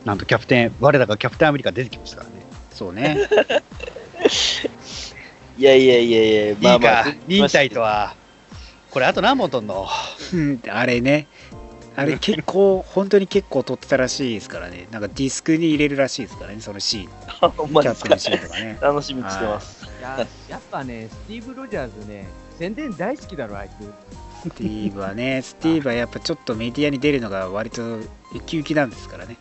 [0.04, 2.37] なんとキャプテン、我らがキャプテンアメリカ出てきましたからね。
[2.78, 3.18] そうね。
[5.58, 7.04] いやいやいやいや、まいいあまあ。
[7.04, 8.14] か、忍耐とは、
[8.92, 9.88] これあと何本とんの？
[10.32, 11.26] うんあれね。
[11.96, 14.86] あれ結構本当に結構撮ってたらしいですからね。
[14.92, 17.08] なんかディスクに入れるらしいですからねそのシーン。
[17.10, 18.78] キャップのシーンとかね。
[18.80, 19.84] 楽しみにしてます。
[19.84, 23.84] いややっぱねスティーブ・ロジャーズね宣伝大好きだろあいつ。
[24.44, 28.08] スティーブはねスティーブはやっぱちょっとメディアに出るのが割とウ
[28.46, 29.36] キウキなんですからね。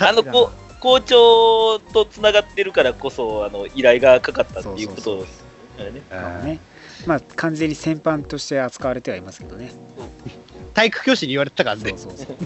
[0.00, 0.50] あのこ
[0.80, 5.44] 校長とつながってるからこそ、あの依頼がかかったっていうことです
[5.78, 6.60] よね。
[7.06, 9.72] まあ完全に先般として扱われてはいますけどね。
[10.74, 11.90] 体育教師に言われてたからね。
[11.90, 11.98] そう。
[11.98, 12.36] そうそう。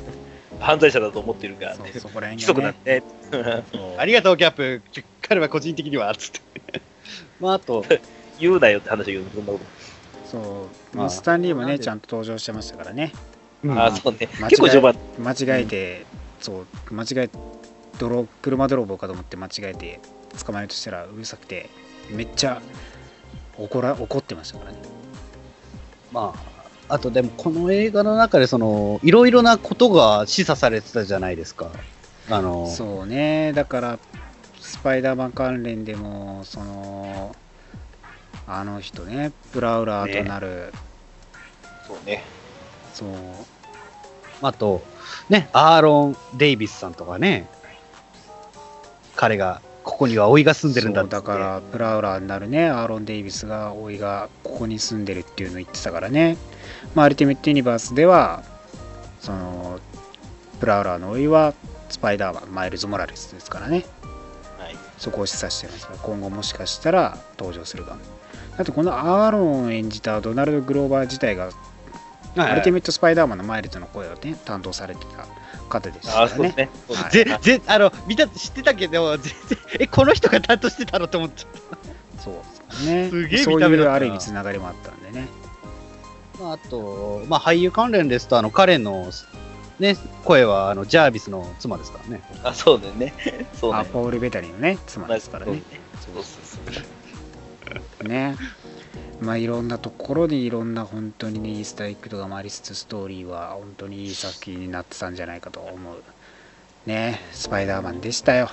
[0.60, 3.02] 犯罪者だと思ってるから、そうね、そこら規辺が則ね
[3.32, 3.98] なんで、そう。
[3.98, 4.82] ありがとう、キャップ。
[5.22, 6.82] 彼は個人的には、つって。
[7.40, 7.84] まあ、あと、
[8.38, 9.60] 言うなよって話だけど、そんなこ
[10.30, 11.10] そう、まあ。
[11.10, 13.12] スタンリーもねちゃんと登場してましたからね。
[13.64, 13.72] と。
[13.72, 14.28] ああ、そうね。
[14.38, 16.06] 間違え結構序盤、間違えて、
[16.40, 17.30] そう間違え
[18.00, 20.00] 泥車泥棒かと思って間違えて
[20.44, 21.68] 捕まえようとしたらうるさくて
[22.10, 22.62] めっちゃ
[23.58, 24.78] 怒ら怒ってましたからね。
[26.12, 26.34] ま
[26.88, 31.70] あ、あとでもこの映画の中でそのいろいろなことが示唆されてたじゃないですか。
[32.30, 33.52] あのそうね。
[33.52, 33.98] だから
[34.58, 37.36] スパイダーマン関連でもその
[38.46, 40.72] あの人ねプラウラーとなる、
[41.86, 42.06] そう。
[42.06, 42.24] ね。
[42.94, 43.08] そう。
[44.42, 44.82] あと
[45.28, 47.48] ねアーロン・デイビスさんとかね
[49.20, 51.10] 彼がここには甥いが住んでるんだって。
[51.10, 52.70] だからプラウラーになるね。
[52.70, 56.38] アーロン・デイビスが甥いがここに住んでるっていうのを言ってたからね、
[56.94, 58.42] まあ、アルティメット・ユニバースでは
[59.20, 59.78] その
[60.58, 61.52] プラウラーの甥いは
[61.90, 63.84] スパイダーマンマイルズ・モラレスですからね。
[64.58, 64.76] はい。
[64.96, 68.00] そこを示唆してます今後もしかしたら登場するかも。
[68.56, 75.26] だってこのアーロンを演じたドナルド・グローバー自体がはいアルティメット・スパイダーマンのマイルズの声をね担当されてた
[75.70, 76.70] 方でしたああ、そうですね。
[77.10, 81.80] ぜねぜあの見た知ってたけど全然えこの人が担当してたのと思っちゃっ
[82.22, 83.08] そうですね。
[83.10, 85.26] すげえそう見た目だったある意味つながりもあったんでね。
[86.36, 89.10] た、まあ、あと、まあ、俳優関連ですとあの彼の、
[89.78, 92.22] ね、声はあのジャービスの妻ですからね。
[92.44, 93.14] あ、そうだよね。
[93.58, 93.78] そうね。
[93.78, 95.62] あポール・ベタリーのね妻ですからね。
[96.00, 98.08] そうそうそう。
[98.08, 98.36] ね
[99.20, 106.02] まあいろんなところにいろんな本当にねイースターエッグとかもありつつストーリーは本当にいい作品になってたんじゃないかと思う。
[106.86, 108.48] ねスパイダーマンでしたよ、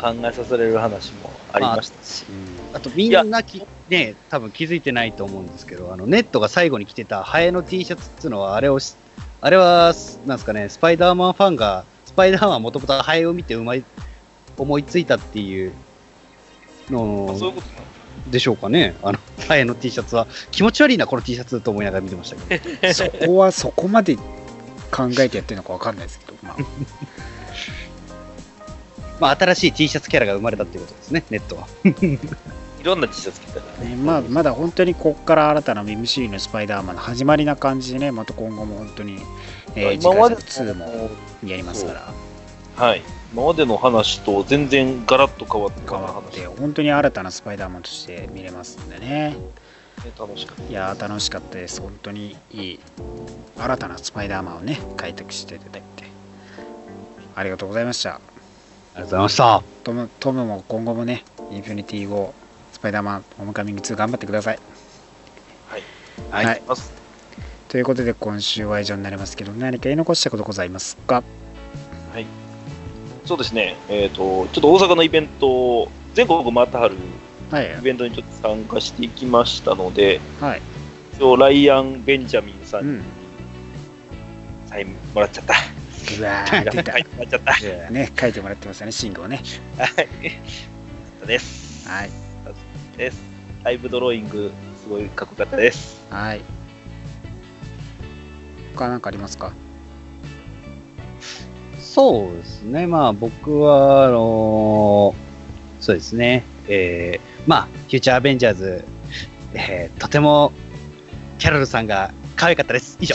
[0.00, 2.04] 考えさせられる話もありました。
[2.04, 2.24] し。
[2.28, 2.76] うん。
[2.76, 8.96] あとみんなきね多分気づいてないと思うんですけどあのネットが最後に着てたハエの T シャツっていうのはあれをし
[9.40, 9.94] あれは
[10.26, 13.84] なんですかねスパイダーマンファンがスパイダーマンはもともとハエを見てうまい
[14.56, 15.72] 思いついたっていう
[16.90, 17.93] のあそういうこと
[18.30, 18.94] でしょうかね。
[19.02, 20.26] あのハエの T シャツは。
[20.50, 22.70] 気持ち悪いなこの T シャツと思いながら見てましたけど。
[22.94, 24.16] そこはそこまで
[24.90, 26.56] 考えてやってるのか分かんないですけど、まあ、
[29.20, 31.68] まあ新しい T シャツキャラが生まれたっていうことですねネットは。
[32.80, 33.96] いろんな T シャツ着たからね。
[33.96, 39.18] ねまあ、まだ本当にここから新たな MCU のスパイダーマンの始まりな感じでね、また今後も本当に、
[39.74, 41.10] えー、今まで次回作2も
[41.44, 42.12] やりますから、
[42.76, 43.02] はい。
[43.34, 49.30] 今までの話と全然ガラッと変わって変わって、話本当に新たなスパイダーマンとして見れますんでね。
[49.30, 49.36] ね
[50.16, 50.62] 楽しかった。
[50.70, 51.80] いやー、楽しかったです。
[51.80, 52.80] 本当にいい、
[53.58, 56.04] 新たなスパイダーマンをね、開拓していただいて、
[57.34, 58.14] ありがとうございました。
[58.14, 58.20] あ
[58.98, 62.30] りがとうございましたトムトムも今後もね、インフィニティ5、
[62.72, 64.60] スパイダーマン、ホームカミング2頑張ってください。
[66.30, 66.46] はい。
[66.46, 66.92] はいます
[67.66, 71.24] ということで、今週は以上になりますけど、何か言い残したことございますか？
[72.12, 72.43] はい。
[73.24, 73.76] そうですね。
[73.88, 76.96] えっ、と、ちょっと大阪のイベント、全国回ってはる
[77.50, 77.82] はいイ。
[77.82, 80.62] ベントにちょっと参加していきましたので、はい。
[81.14, 82.98] 一応ライアン・ベンジャミンさうんん。
[82.98, 83.04] に
[84.66, 85.54] サインもらっちゃった。
[86.18, 86.98] うわー、出た書。
[86.98, 87.90] いてもらっちゃった。
[87.90, 89.40] ね、書いてもらってますよね、信号ね。
[89.78, 90.08] はい。
[91.26, 91.88] です。
[91.88, 92.10] はい。
[92.98, 93.22] です。
[93.62, 94.52] ライブドローイング、
[94.82, 96.04] すごいかっこよかったです。
[96.10, 96.42] はい。
[98.74, 99.52] 他なんかありますか？
[101.94, 105.24] そうですね、まあ僕は、あのー
[105.80, 108.84] そうですね、えー、まあ、フューチャーアベンジャーズ、
[109.52, 110.50] えー、とても
[111.38, 112.96] キャロルさんが可愛かったです。
[113.00, 113.14] 以上。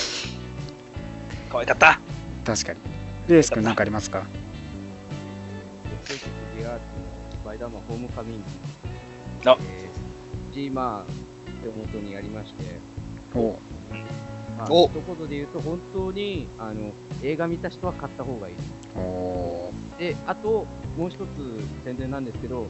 [1.50, 2.00] かわいかった。
[2.46, 2.80] 確かに。
[3.28, 4.24] レース君なんかありますか？
[6.06, 6.26] ス
[7.44, 9.50] パイダーマンホームカミング。
[9.50, 11.04] あえー、ジーマー
[11.64, 12.80] 手元にありまして、
[13.36, 13.60] お
[14.60, 18.56] まあ、お一言で言うと本当にあの映画見た人は買った方がいい。
[18.98, 20.68] おで、あと、
[20.98, 22.70] もう一つ宣伝なんですけど、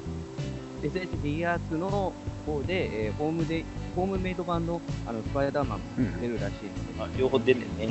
[0.84, 2.14] SHD アーツの
[2.46, 7.90] 方で、えーホームで、ホームメイド版のあのスパイダーマンうん出るらしいので、あ両方出てね。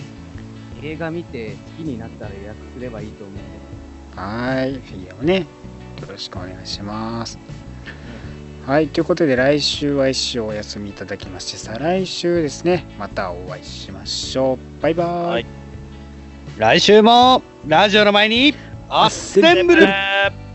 [0.81, 3.43] 映画見て好きになったら予約すればいいと思うんで
[4.15, 4.75] はい。
[4.75, 5.45] フィギュアをね、よ
[6.09, 7.37] ろしくお願いします。
[8.69, 8.89] はい。
[8.89, 14.83] ということで、来週は一週お休みいただきまして、再来週ですね、またお会いしましょう。
[14.83, 15.31] バイバーイ。
[15.31, 15.47] はい
[16.59, 18.53] 来週も、ラジオの前に、
[18.91, 20.48] アッセンブルー